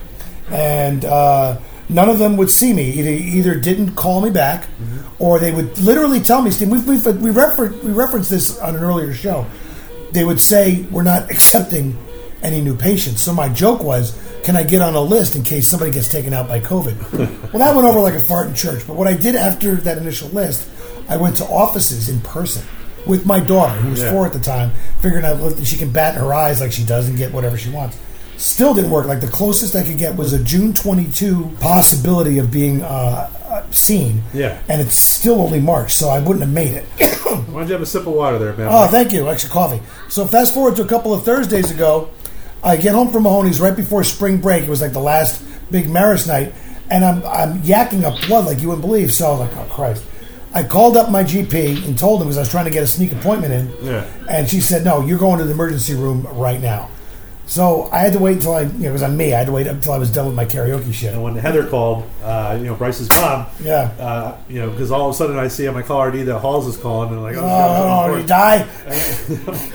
and. 0.50 1.06
Uh, 1.06 1.60
None 1.92 2.08
of 2.08 2.20
them 2.20 2.38
would 2.38 2.52
see 2.52 2.72
me. 2.72 2.92
Either, 2.92 3.10
either 3.10 3.56
didn't 3.56 3.96
call 3.96 4.22
me 4.22 4.30
back, 4.30 4.68
or 5.18 5.40
they 5.40 5.52
would 5.52 5.80
literally 5.80 6.20
tell 6.20 6.42
me, 6.44 6.52
Steve, 6.52 6.70
we've, 6.70 6.88
we've, 6.88 7.04
we, 7.20 7.32
refer, 7.32 7.70
we 7.84 7.92
referenced 7.92 8.30
this 8.30 8.60
on 8.60 8.76
an 8.76 8.84
earlier 8.84 9.12
show. 9.12 9.48
They 10.12 10.24
would 10.24 10.40
say, 10.40 10.84
We're 10.92 11.02
not 11.02 11.32
accepting 11.32 11.98
any 12.44 12.62
new 12.62 12.76
patients. 12.76 13.22
So 13.22 13.34
my 13.34 13.50
joke 13.50 13.84
was, 13.84 14.16
Can 14.44 14.56
I 14.56 14.64
get 14.64 14.82
on 14.82 14.96
a 14.96 15.02
list 15.02 15.36
in 15.36 15.44
case 15.44 15.68
somebody 15.68 15.92
gets 15.92 16.10
taken 16.10 16.34
out 16.34 16.48
by 16.48 16.60
COVID? 16.60 17.14
well, 17.54 17.60
that 17.60 17.76
went 17.76 17.88
over 17.88 18.00
like 18.00 18.14
a 18.16 18.20
fart 18.20 18.48
in 18.48 18.56
church. 18.56 18.86
But 18.88 18.96
what 18.96 19.08
I 19.08 19.14
did 19.14 19.36
after 19.36 19.76
that 19.76 19.98
initial 19.98 20.30
list, 20.30 20.68
I 21.10 21.18
went 21.18 21.38
to 21.38 21.46
offices 21.46 22.10
in 22.10 22.22
person 22.22 22.66
with 23.06 23.26
my 23.26 23.40
daughter, 23.40 23.74
who 23.74 23.92
was 23.92 24.02
Yeah. 24.02 24.12
four 24.12 24.26
at 24.26 24.34
the 24.34 24.40
time, 24.40 24.72
figuring 25.02 25.26
out 25.26 25.36
that 25.42 25.66
she 25.66 25.78
can 25.78 25.90
bat 25.92 26.16
her 26.16 26.34
eyes 26.34 26.62
like 26.62 26.72
she 26.72 26.84
does 26.84 27.08
and 27.08 27.18
get 27.18 27.34
whatever 27.34 27.58
she 27.58 27.70
wants. 27.70 27.98
Still 28.38 28.74
didn't 28.74 28.92
work. 28.92 29.06
Like 29.06 29.20
the 29.22 29.28
closest 29.28 29.76
I 29.76 29.84
could 29.84 29.98
get 29.98 30.16
was 30.16 30.32
a 30.32 30.42
June 30.42 30.74
22 30.74 31.58
possibility 31.60 32.38
of 32.38 32.50
being 32.52 32.82
uh, 32.82 33.30
uh, 33.50 33.70
seen. 33.72 34.24
Yeah. 34.34 34.62
And 34.70 34.82
it's 34.82 34.96
still 34.96 35.42
only 35.42 35.60
March, 35.60 35.94
so 35.94 36.08
I 36.10 36.20
wouldn't 36.20 36.42
have 36.42 36.54
made 36.54 36.74
it. 36.74 36.86
Why 37.50 37.60
don't 37.60 37.68
you 37.68 37.74
have 37.74 37.82
a 37.82 37.86
sip 37.86 38.08
of 38.08 38.14
water 38.14 38.40
there, 38.40 38.54
man? 38.54 38.70
Oh, 38.72 38.88
thank 38.88 39.12
you. 39.12 39.30
Extra 39.30 39.50
coffee. 39.52 39.82
So 40.08 40.26
fast 40.26 40.54
forward 40.54 40.78
to 40.78 40.84
a 40.84 40.88
couple 40.88 41.14
of 41.14 41.26
Thursdays 41.26 41.70
ago, 41.72 42.10
I 42.64 42.76
get 42.78 42.94
home 42.94 43.10
from 43.12 43.24
Mahoney's 43.24 43.60
right 43.62 43.76
before 43.76 44.04
spring 44.04 44.38
break. 44.42 44.64
It 44.64 44.70
was 44.70 44.82
like 44.82 44.94
the 44.94 45.00
last 45.00 45.42
big 45.72 45.90
Maris 45.90 46.28
night, 46.28 46.54
and 46.90 47.04
I'm 47.06 47.24
I'm 47.26 47.62
yakking 47.62 48.04
up 48.04 48.20
blood 48.28 48.46
like 48.46 48.62
you 48.62 48.68
wouldn't 48.70 48.86
believe. 48.86 49.12
So 49.14 49.28
I 49.28 49.32
was 49.32 49.40
like, 49.42 49.58
oh 49.58 49.74
Christ. 49.74 50.04
I 50.52 50.64
called 50.64 50.98
up 50.98 51.12
my 51.12 51.24
GP 51.24 51.86
and 51.86 51.98
told 51.98 52.22
him 52.22 52.28
because 52.28 52.38
I 52.38 52.42
was 52.42 52.50
trying 52.50 52.66
to 52.66 52.72
get 52.72 52.82
a 52.82 52.88
sneak 52.88 53.12
appointment 53.12 53.54
in, 53.54 53.86
Yeah. 53.86 54.04
and 54.28 54.50
she 54.50 54.62
said, 54.62 54.84
no, 54.84 55.06
you're 55.06 55.20
going 55.20 55.38
to 55.38 55.46
the 55.46 55.52
emergency 55.52 55.94
room 55.94 56.24
right 56.34 56.60
now. 56.60 56.90
So 57.50 57.90
I 57.92 57.98
had 57.98 58.14
to 58.14 58.20
wait 58.20 58.34
until 58.34 58.54
I, 58.54 58.62
you 58.62 58.68
know, 58.78 58.90
it 58.90 58.94
was 58.94 59.02
on 59.02 59.18
me. 59.18 59.34
I 59.34 59.40
had 59.40 59.48
to 59.48 59.52
wait 59.52 59.66
until 59.66 59.92
I 59.94 59.98
was 59.98 60.12
done 60.12 60.28
with 60.28 60.36
my 60.36 60.46
karaoke 60.46 60.94
shit. 60.94 61.14
And 61.16 61.24
when 61.24 61.36
Heather 61.36 61.66
called, 61.66 62.08
uh, 62.24 62.56
you 62.60 62.68
know, 62.68 62.76
Bryce's 62.76 63.10
mom, 63.10 63.48
Yeah. 63.64 63.90
uh, 64.00 64.38
you 64.48 64.60
know, 64.62 64.70
because 64.70 64.92
all 64.92 65.10
of 65.10 65.16
a 65.16 65.18
sudden 65.18 65.36
I 65.36 65.48
see 65.48 65.68
on 65.68 65.74
my 65.74 65.82
caller 65.82 66.10
ID 66.10 66.22
that 66.26 66.38
Halls 66.38 66.68
is 66.68 66.78
calling, 66.78 67.10
and 67.10 67.18
I'm 67.18 67.24
like, 67.24 67.38
Oh, 67.38 67.42
oh, 67.42 68.08
no, 68.08 68.14
no, 68.14 68.22
he 68.22 68.28
died. 68.28 68.68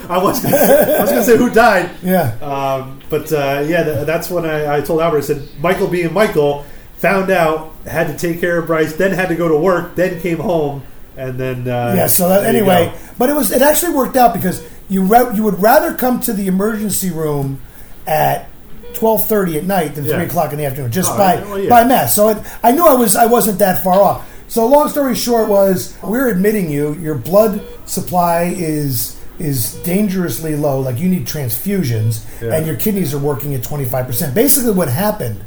I 0.09 0.18
was 0.22 0.41
gonna 0.41 0.57
say, 0.57 0.97
I 0.99 1.01
was 1.01 1.11
gonna 1.11 1.25
say 1.25 1.37
who 1.37 1.51
died. 1.51 1.91
Yeah. 2.01 2.37
Um, 2.41 3.01
but 3.11 3.33
uh, 3.33 3.64
yeah, 3.66 3.83
th- 3.83 4.07
that's 4.07 4.31
when 4.31 4.47
I, 4.47 4.77
I 4.77 4.81
told 4.81 5.01
Albert. 5.01 5.18
I 5.18 5.20
said 5.22 5.49
Michael 5.59 5.89
being 5.89 6.12
Michael 6.12 6.64
found 6.99 7.29
out 7.33 7.75
had 7.89 8.07
to 8.07 8.16
take 8.16 8.39
care 8.41 8.57
of 8.61 8.68
Bryce, 8.68 8.95
then 8.95 9.11
had 9.11 9.29
to 9.31 9.35
go 9.35 9.49
to 9.49 9.57
work, 9.59 9.97
then 9.97 10.20
came 10.20 10.39
home, 10.39 10.85
and 11.16 11.39
then 11.41 11.66
uh, 11.66 11.95
yeah. 11.97 12.07
So 12.07 12.29
that, 12.29 12.45
anyway, 12.47 12.95
but 13.18 13.31
it 13.31 13.35
was 13.35 13.51
it 13.51 13.62
actually 13.62 13.95
worked 13.95 14.16
out 14.16 14.33
because 14.33 14.64
you 14.89 15.03
ra- 15.03 15.31
you 15.31 15.43
would 15.43 15.61
rather 15.61 15.93
come 15.93 16.20
to 16.20 16.33
the 16.33 16.47
emergency 16.47 17.11
room 17.11 17.61
at 18.07 18.48
twelve 18.94 19.26
thirty 19.26 19.57
at 19.59 19.64
night 19.64 19.94
than 19.94 20.05
Yeah. 20.05 20.16
three 20.16 20.26
o'clock 20.26 20.52
in 20.52 20.59
the 20.59 20.64
afternoon, 20.66 20.90
just 20.92 21.11
Oh, 21.12 21.18
by 21.18 21.36
well, 21.36 21.59
yeah. 21.59 21.68
by 21.70 21.84
math. 21.84 22.11
So 22.11 22.28
it, 22.28 22.38
I 22.62 22.72
knew 22.72 22.86
I 22.86 22.94
was 22.94 23.16
I 23.16 23.26
wasn't 23.26 23.59
that 23.59 23.82
far 23.82 24.00
off. 24.00 24.30
So 24.48 24.66
long 24.66 24.88
story 24.88 25.14
short 25.14 25.48
was 25.48 25.94
we're 26.02 26.28
admitting 26.28 26.70
you 26.70 26.94
your 26.94 27.14
blood 27.16 27.61
supply 27.86 28.55
is 28.57 29.16
is 29.38 29.74
dangerously 29.82 30.55
low. 30.55 30.80
Like 30.80 30.98
you 31.00 31.09
need 31.09 31.26
transfusions, 31.26 32.22
Yeah. 32.40 32.55
and 32.55 32.66
your 32.66 32.76
kidneys 32.76 33.12
are 33.14 33.18
working 33.18 33.55
at 33.55 33.64
twenty 33.64 33.84
five 33.84 34.07
percent. 34.07 34.34
Basically, 34.34 34.72
what 34.72 34.88
happened. 34.88 35.40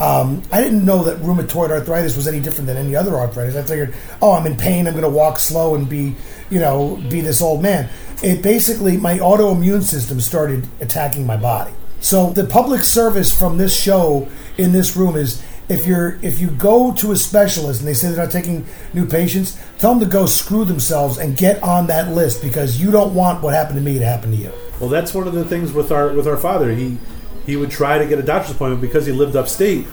Um, 0.00 0.42
I 0.52 0.60
didn't 0.62 0.84
know 0.84 1.02
that 1.04 1.18
rheumatoid 1.22 1.70
arthritis 1.70 2.14
was 2.14 2.28
any 2.28 2.38
different 2.38 2.68
than 2.68 2.76
any 2.76 2.94
other 2.94 3.16
arthritis. 3.16 3.56
I 3.56 3.62
figured, 3.62 3.92
oh, 4.22 4.30
I'm 4.32 4.46
in 4.46 4.56
pain. 4.56 4.86
I'm 4.86 4.92
going 4.92 5.02
to 5.02 5.10
walk 5.10 5.40
slow 5.40 5.74
and 5.74 5.88
be, 5.88 6.14
you 6.50 6.60
know, 6.60 7.02
be 7.10 7.20
this 7.20 7.42
old 7.42 7.62
man. 7.64 7.88
It 8.22 8.40
basically, 8.40 8.96
my 8.96 9.18
autoimmune 9.18 9.82
system 9.82 10.20
started 10.20 10.68
attacking 10.80 11.26
my 11.26 11.36
body. 11.36 11.72
So 12.00 12.30
the 12.30 12.44
public 12.44 12.84
service 12.84 13.36
from 13.36 13.58
this 13.58 13.74
show 13.78 14.28
in 14.56 14.72
this 14.72 14.96
room 14.96 15.16
is 15.16 15.42
if 15.68 15.86
you're 15.86 16.18
if 16.22 16.40
you 16.40 16.48
go 16.48 16.92
to 16.94 17.12
a 17.12 17.16
specialist 17.16 17.80
and 17.80 17.88
they 17.88 17.94
say 17.94 18.08
they're 18.08 18.24
not 18.24 18.32
taking 18.32 18.64
new 18.94 19.04
patients, 19.06 19.58
tell 19.78 19.90
them 19.94 20.00
to 20.00 20.06
go 20.10 20.26
screw 20.26 20.64
themselves 20.64 21.18
and 21.18 21.36
get 21.36 21.62
on 21.62 21.88
that 21.88 22.10
list 22.10 22.42
because 22.42 22.80
you 22.80 22.90
don't 22.90 23.14
want 23.14 23.42
what 23.42 23.52
happened 23.54 23.76
to 23.78 23.84
me 23.84 23.98
to 23.98 24.04
happen 24.04 24.30
to 24.30 24.36
you. 24.36 24.52
Well, 24.80 24.88
that's 24.88 25.12
one 25.12 25.26
of 25.26 25.34
the 25.34 25.44
things 25.44 25.72
with 25.72 25.90
our 25.92 26.12
with 26.12 26.26
our 26.26 26.36
father. 26.36 26.72
He 26.72 26.98
he 27.44 27.56
would 27.56 27.70
try 27.70 27.98
to 27.98 28.06
get 28.06 28.18
a 28.18 28.22
doctor's 28.22 28.54
appointment 28.54 28.80
because 28.80 29.04
he 29.06 29.12
lived 29.12 29.36
upstate. 29.36 29.86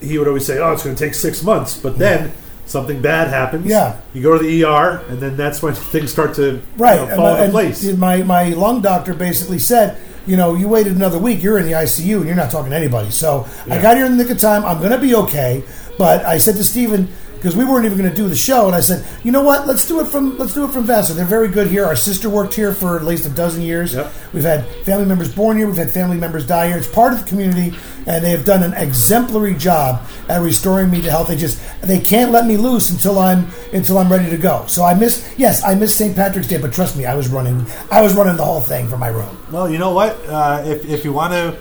He 0.00 0.16
would 0.16 0.28
always 0.28 0.46
say, 0.46 0.58
"Oh, 0.58 0.72
it's 0.72 0.84
going 0.84 0.94
to 0.96 1.04
take 1.04 1.14
six 1.14 1.42
months," 1.42 1.76
but 1.76 1.98
then 1.98 2.32
something 2.66 3.00
bad 3.02 3.28
happens. 3.28 3.66
Yeah. 3.66 3.96
you 4.14 4.22
go 4.22 4.36
to 4.38 4.42
the 4.44 4.62
ER, 4.64 5.02
and 5.08 5.18
then 5.20 5.36
that's 5.36 5.60
when 5.62 5.74
things 5.94 6.12
start 6.12 6.34
to 6.34 6.60
Right. 6.76 7.00
you 7.00 7.06
know, 7.06 7.16
fall 7.16 7.26
and, 7.34 7.40
into 7.44 7.50
place. 7.52 7.84
and 7.86 7.98
My, 7.98 8.22
my 8.22 8.50
lung 8.50 8.82
doctor 8.82 9.14
basically 9.14 9.58
said, 9.58 9.96
you 10.28 10.36
know, 10.36 10.54
you 10.54 10.68
waited 10.68 10.94
another 10.94 11.18
week, 11.18 11.42
you're 11.42 11.58
in 11.58 11.64
the 11.64 11.72
ICU, 11.72 12.18
and 12.18 12.26
you're 12.26 12.36
not 12.36 12.50
talking 12.50 12.70
to 12.70 12.76
anybody. 12.76 13.10
So 13.10 13.48
I 13.70 13.80
got 13.80 13.96
here 13.96 14.04
in 14.04 14.16
the 14.16 14.22
nick 14.22 14.30
of 14.30 14.38
time. 14.38 14.64
I'm 14.64 14.78
going 14.78 14.90
to 14.90 14.98
be 14.98 15.14
okay. 15.14 15.64
But 15.96 16.24
I 16.26 16.36
said 16.38 16.56
to 16.56 16.64
Stephen, 16.64 17.08
because 17.38 17.54
we 17.54 17.64
weren't 17.64 17.86
even 17.86 17.96
going 17.96 18.10
to 18.10 18.16
do 18.16 18.28
the 18.28 18.36
show, 18.36 18.66
and 18.66 18.74
I 18.74 18.80
said, 18.80 19.06
you 19.22 19.30
know 19.30 19.42
what? 19.42 19.66
Let's 19.66 19.86
do 19.86 20.00
it 20.00 20.06
from 20.06 20.36
let's 20.38 20.54
do 20.54 20.64
it 20.64 20.72
from 20.72 20.84
Vassar. 20.84 21.14
They're 21.14 21.24
very 21.24 21.48
good 21.48 21.68
here. 21.68 21.84
Our 21.86 21.94
sister 21.96 22.28
worked 22.28 22.54
here 22.54 22.74
for 22.74 22.96
at 22.96 23.04
least 23.04 23.26
a 23.26 23.30
dozen 23.30 23.62
years. 23.62 23.94
Yep. 23.94 24.12
We've 24.32 24.44
had 24.44 24.66
family 24.84 25.06
members 25.06 25.32
born 25.32 25.56
here. 25.56 25.66
We've 25.66 25.76
had 25.76 25.90
family 25.90 26.16
members 26.16 26.46
die 26.46 26.68
here. 26.68 26.76
It's 26.76 26.88
part 26.88 27.12
of 27.12 27.22
the 27.22 27.28
community, 27.28 27.76
and 28.06 28.24
they 28.24 28.30
have 28.30 28.44
done 28.44 28.62
an 28.62 28.74
exemplary 28.74 29.54
job 29.54 30.06
at 30.28 30.42
restoring 30.42 30.90
me 30.90 31.00
to 31.02 31.10
health. 31.10 31.28
They 31.28 31.36
just 31.36 31.60
they 31.82 32.00
can't 32.00 32.32
let 32.32 32.46
me 32.46 32.56
loose 32.56 32.90
until 32.90 33.18
I'm 33.18 33.46
until 33.72 33.98
I'm 33.98 34.10
ready 34.10 34.28
to 34.30 34.36
go. 34.36 34.64
So 34.66 34.84
I 34.84 34.94
miss 34.94 35.32
yes, 35.38 35.62
I 35.62 35.74
miss 35.74 35.94
St. 35.94 36.16
Patrick's 36.16 36.48
Day, 36.48 36.58
but 36.60 36.72
trust 36.72 36.96
me, 36.96 37.06
I 37.06 37.14
was 37.14 37.28
running 37.28 37.64
I 37.90 38.02
was 38.02 38.14
running 38.14 38.36
the 38.36 38.44
whole 38.44 38.60
thing 38.60 38.88
from 38.88 39.00
my 39.00 39.08
room. 39.08 39.38
Well, 39.52 39.70
you 39.70 39.78
know 39.78 39.94
what? 39.94 40.18
Uh, 40.26 40.62
if, 40.66 40.84
if 40.84 41.04
you 41.04 41.12
want 41.12 41.32
to, 41.32 41.56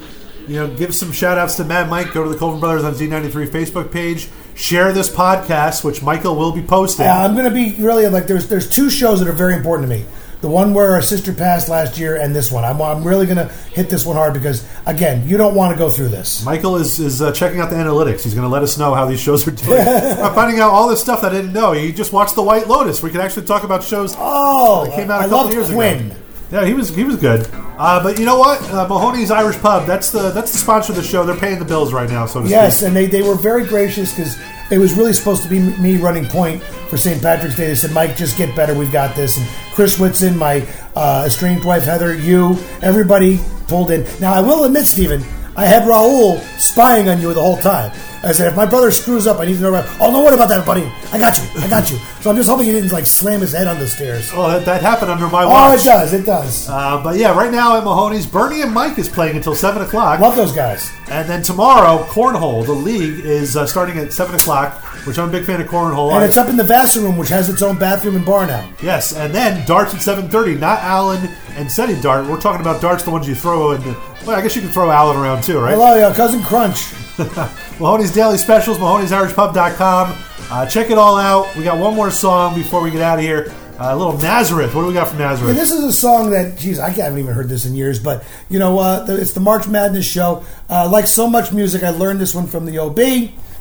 you 0.48 0.56
know, 0.56 0.68
give 0.68 0.94
some 0.96 1.12
shout 1.12 1.38
outs 1.38 1.56
to 1.58 1.64
Mad 1.64 1.90
Mike, 1.90 2.14
go 2.14 2.24
to 2.24 2.30
the 2.30 2.38
Colvin 2.38 2.60
Brothers 2.60 2.84
on 2.84 2.94
Z93 2.94 3.48
Facebook 3.48 3.92
page. 3.92 4.30
Share 4.56 4.92
this 4.92 5.10
podcast, 5.10 5.84
which 5.84 6.02
Michael 6.02 6.36
will 6.36 6.52
be 6.52 6.64
posting. 6.64 7.06
Yeah, 7.06 7.24
I'm 7.24 7.34
going 7.36 7.46
to 7.46 7.52
be 7.54 7.76
really 7.84 8.08
like 8.08 8.26
there's 8.28 8.48
there's 8.48 8.68
two 8.70 8.90
shows 8.90 9.20
that 9.20 9.28
are 9.28 9.34
very 9.34 9.54
important 9.54 9.88
to 9.90 9.96
me. 9.96 10.06
The 10.42 10.48
one 10.50 10.74
where 10.76 10.92
our 10.92 11.02
sister 11.02 11.34
passed 11.34 11.68
last 11.68 11.98
year, 12.00 12.16
and 12.16 12.36
this 12.36 12.52
one. 12.52 12.64
I'm, 12.64 12.80
I'm 12.80 13.04
really 13.04 13.26
going 13.26 13.38
to 13.38 13.48
hit 13.74 13.90
this 13.90 14.06
one 14.06 14.16
hard 14.16 14.34
because 14.36 14.68
again, 14.86 15.28
you 15.28 15.36
don't 15.36 15.56
want 15.56 15.74
to 15.74 15.78
go 15.78 15.90
through 15.90 16.10
this. 16.10 16.46
Michael 16.46 16.76
is, 16.76 17.00
is 17.00 17.24
uh, 17.24 17.32
checking 17.32 17.60
out 17.60 17.72
the 17.72 17.76
analytics. 17.76 18.24
He's 18.24 18.36
going 18.36 18.46
to 18.48 18.52
let 18.54 18.62
us 18.62 18.78
know 18.78 18.94
how 18.94 19.06
these 19.08 19.20
shows 19.20 19.48
are 19.48 19.52
doing. 19.52 19.82
I'm 19.88 20.36
finding 20.36 20.60
out 20.60 20.70
all 20.72 20.88
this 20.88 21.02
stuff 21.02 21.22
that 21.24 21.32
I 21.32 21.36
didn't 21.36 21.54
know. 21.54 21.72
He 21.74 21.92
just 21.92 22.14
watched 22.14 22.36
The 22.36 22.44
White 22.44 22.68
Lotus. 22.68 23.02
We 23.02 23.10
could 23.10 23.20
actually 23.22 23.48
talk 23.48 23.64
about 23.64 23.84
shows 23.84 24.14
Oh, 24.18 24.86
that 24.86 24.96
came 24.96 25.10
out 25.10 25.22
a 25.24 25.26
I 25.26 25.30
couple 25.30 25.52
years 25.54 25.70
Quinn. 25.72 26.12
ago. 26.12 26.16
Yeah, 26.52 26.66
he 26.66 26.74
was 26.74 26.96
he 26.96 27.04
was 27.04 27.16
good. 27.18 27.48
Uh, 27.78 28.02
but 28.02 28.18
you 28.18 28.26
know 28.26 28.40
what? 28.40 28.62
Uh, 28.72 28.88
Mahoney's 28.88 29.30
Irish 29.30 29.58
Pub. 29.60 29.86
That's 29.86 30.10
the 30.12 30.32
that's 30.32 30.52
the 30.52 30.58
sponsor 30.58 30.92
of 30.94 30.96
the 30.98 31.04
show. 31.04 31.24
They're 31.26 31.36
paying 31.36 31.60
the 31.60 31.66
bills 31.66 31.94
right 31.94 32.10
now, 32.10 32.26
so 32.26 32.42
to 32.42 32.48
Yes, 32.50 32.78
speak. 32.78 32.88
and 32.88 32.96
they, 32.96 33.06
they 33.06 33.22
were 33.22 33.36
very 33.36 33.66
gracious 33.68 34.12
because 34.16 34.38
it 34.72 34.80
was 34.80 34.94
really 34.96 35.14
supposed 35.14 35.44
to 35.44 35.50
be 35.50 35.60
me 35.60 35.98
running 35.98 36.26
point 36.26 36.64
for 36.90 36.98
St. 36.98 37.22
Patrick's 37.22 37.56
Day. 37.56 37.68
They 37.68 37.76
said, 37.76 37.92
Mike, 37.92 38.16
just 38.18 38.36
get 38.38 38.56
better. 38.56 38.74
We've 38.74 38.92
got 38.92 39.16
this. 39.16 39.38
And 39.38 39.48
Chris 39.74 40.00
Whitson, 40.00 40.36
my 40.38 40.68
uh, 40.96 41.24
estranged 41.28 41.66
wife, 41.66 41.84
Heather, 41.84 42.16
you, 42.16 42.58
everybody 42.82 43.40
pulled 43.68 43.92
in. 43.92 44.06
Now, 44.20 44.34
I 44.34 44.42
will 44.42 44.64
admit, 44.64 44.88
Stephen, 44.88 45.24
I 45.56 45.66
had 45.66 45.84
Raul 45.84 46.40
spying 46.60 47.08
on 47.10 47.22
you 47.22 47.34
the 47.34 47.42
whole 47.42 47.58
time. 47.58 47.92
I 48.24 48.32
said, 48.32 48.48
if 48.48 48.56
my 48.56 48.66
brother 48.66 48.92
screws 48.92 49.28
up, 49.28 49.40
I 49.40 49.46
need 49.46 49.56
to 49.58 49.62
know 49.62 49.70
about. 49.70 49.86
Oh, 50.02 50.12
don't 50.12 50.24
worry 50.26 50.34
about 50.34 50.50
that, 50.50 50.66
buddy. 50.66 50.84
I 51.14 51.20
got 51.20 51.38
you. 51.38 51.44
I 51.62 51.68
got 51.70 51.90
you. 51.92 51.98
So 52.22 52.30
I'm 52.32 52.36
just 52.36 52.50
hoping 52.50 52.66
he 52.66 52.72
didn't 52.72 52.92
like 52.92 53.06
slam 53.06 53.42
his 53.42 53.54
head 53.54 53.68
on 53.68 53.78
the 53.80 53.88
stairs. 53.88 54.34
Well, 54.34 54.48
that, 54.50 54.66
that 54.66 54.82
happened 54.82 55.12
under 55.12 55.28
my 55.28 55.46
watch. 55.46 55.54
Oh, 55.56 55.74
it 55.76 55.84
does. 55.86 56.14
It 56.14 56.26
does. 56.26 56.68
Uh, 56.68 57.02
but 57.04 57.18
yeah, 57.18 57.38
right 57.38 57.52
now 57.52 57.78
at 57.78 57.84
Mahoney's, 57.84 58.26
Bernie 58.26 58.62
and 58.62 58.74
Mike 58.74 58.98
is 58.98 59.08
playing 59.08 59.38
until 59.38 59.56
seven 59.56 59.82
o'clock. 59.84 60.20
Love 60.20 60.36
those 60.36 60.52
guys. 60.52 60.92
And 61.10 61.30
then 61.30 61.42
tomorrow, 61.44 62.04
cornhole. 62.06 62.66
The 62.66 62.74
league 62.74 63.24
is 63.24 63.56
uh, 63.56 63.66
starting 63.68 63.98
at 64.00 64.12
seven 64.12 64.36
o'clock, 64.36 64.74
which 65.06 65.18
I'm 65.20 65.30
a 65.30 65.32
big 65.32 65.46
fan 65.46 65.62
of 65.62 65.68
cornhole. 65.68 66.12
And 66.12 66.24
I- 66.24 66.26
it's 66.26 66.38
up 66.38 66.50
in 66.50 66.58
the 66.58 66.64
Vassar 66.64 67.02
room, 67.02 67.18
which 67.18 67.30
has 67.30 67.50
its 67.50 67.62
own 67.62 67.78
bathroom 67.78 68.16
and 68.16 68.26
bar 68.26 68.48
now. 68.48 68.68
Yes, 68.82 69.16
and 69.16 69.34
then 69.34 69.66
darts 69.68 69.94
at 69.94 70.02
seven 70.02 70.28
thirty. 70.28 70.56
Not 70.56 70.80
Allen 70.82 71.30
and 71.56 71.72
setting 71.72 72.02
dart. 72.02 72.26
We're 72.26 72.42
talking 72.42 72.62
about 72.62 72.82
darts, 72.82 73.04
the 73.04 73.12
ones 73.12 73.28
you 73.28 73.36
throw 73.36 73.72
in. 73.72 73.82
The, 73.84 73.94
well, 74.26 74.32
I 74.38 74.42
guess 74.42 74.56
you 74.56 74.62
can 74.62 74.72
throw 74.72 74.92
Allen 74.92 75.16
around 75.18 75.44
too, 75.44 75.60
right? 75.60 75.76
Hello, 75.76 75.96
yo, 75.96 76.14
cousin 76.14 76.42
Crunch. 76.44 76.94
Mahoney's 77.80 78.12
Daily 78.14 78.38
Specials, 78.38 78.78
Mahoney'sIrishPub.com. 78.78 80.24
Uh, 80.50 80.66
check 80.68 80.90
it 80.90 80.98
all 80.98 81.18
out. 81.18 81.54
We 81.56 81.64
got 81.64 81.78
one 81.78 81.96
more 81.96 82.12
song 82.12 82.56
before 82.56 82.82
we 82.82 82.92
get 82.92 83.02
out 83.02 83.20
of 83.20 83.26
here. 83.26 83.54
Uh, 83.80 83.90
a 83.94 83.96
little 83.96 84.18
Nazareth. 84.18 84.74
What 84.74 84.82
do 84.82 84.88
we 84.88 84.94
got 84.94 85.08
from 85.10 85.20
Yeah, 85.20 85.30
Nazareth? 85.30 85.56
this 85.56 85.72
is 85.72 85.84
a 85.84 85.94
song 85.94 86.32
that, 86.32 86.58
geez, 86.58 86.80
I 86.80 86.90
haven't 86.90 87.20
even 87.20 87.34
heard 87.34 87.48
this 87.50 87.66
in 87.66 87.76
years, 87.76 88.00
but 88.00 88.24
you 88.50 88.58
know, 88.60 88.80
uh, 88.80 89.06
it's 89.10 89.34
the 89.34 89.40
March 89.40 89.68
Madness 89.68 90.06
show. 90.06 90.44
Uh, 90.70 90.90
like 90.90 91.06
so 91.06 91.30
much 91.30 91.52
music, 91.54 91.84
I 91.84 91.90
learned 91.92 92.20
this 92.20 92.34
one 92.34 92.48
from 92.48 92.66
the 92.66 92.80
OB. 92.80 93.00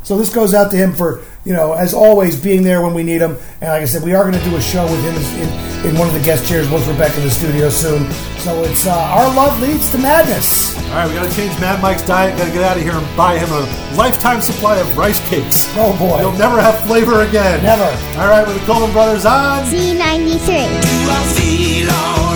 So 0.05 0.17
this 0.17 0.33
goes 0.33 0.55
out 0.55 0.71
to 0.71 0.77
him 0.77 0.95
for, 0.95 1.23
you 1.45 1.53
know, 1.53 1.73
as 1.73 1.93
always, 1.93 2.41
being 2.41 2.63
there 2.63 2.81
when 2.81 2.95
we 2.95 3.03
need 3.03 3.21
him. 3.21 3.33
And 3.61 3.71
like 3.71 3.83
I 3.83 3.85
said, 3.87 4.05
we 4.05 4.15
are 4.15 4.23
going 4.23 4.43
to 4.43 4.49
do 4.49 4.57
a 4.57 4.63
show 4.63 4.85
with 4.85 5.03
him 5.03 5.17
in, 5.43 5.91
in 5.91 5.99
one 5.99 6.07
of 6.09 6.15
the 6.15 6.21
guest 6.21 6.47
chairs 6.47 6.69
once 6.71 6.87
we're 6.87 6.97
back 6.97 7.15
in 7.17 7.25
the 7.25 7.31
studio 7.31 7.69
soon. 7.69 8.05
So 8.47 8.63
it's 8.63 8.87
uh, 8.87 8.93
Our 8.93 9.35
Love 9.35 9.61
Leads 9.61 9.91
to 9.91 9.99
Madness. 9.99 10.77
all 10.87 10.95
right, 10.95 11.09
we 11.09 11.15
got 11.15 11.29
to 11.29 11.35
change 11.35 11.51
Mad 11.59 11.83
Mike's 11.83 12.07
diet. 12.07 12.39
Got 12.39 12.47
to 12.47 12.53
get 12.53 12.63
out 12.63 12.77
of 12.77 12.83
here 12.85 12.93
and 12.93 13.17
buy 13.17 13.37
him 13.41 13.51
a 13.51 13.67
lifetime 13.97 14.41
supply 14.41 14.77
of 14.77 14.97
rice 14.97 15.19
cakes. 15.29 15.67
Oh 15.75 15.99
boy, 15.99 16.21
You'll 16.21 16.39
never 16.39 16.61
have 16.61 16.79
flavor 16.87 17.23
again. 17.23 17.61
Never. 17.65 17.83
All 18.21 18.29
right, 18.29 18.47
with 18.47 18.57
the 18.61 18.65
Colvin 18.65 18.93
Brothers 18.93 19.27
on. 19.27 19.65
Z93. 19.65 20.63
I 20.63 21.35
feel 21.35 22.36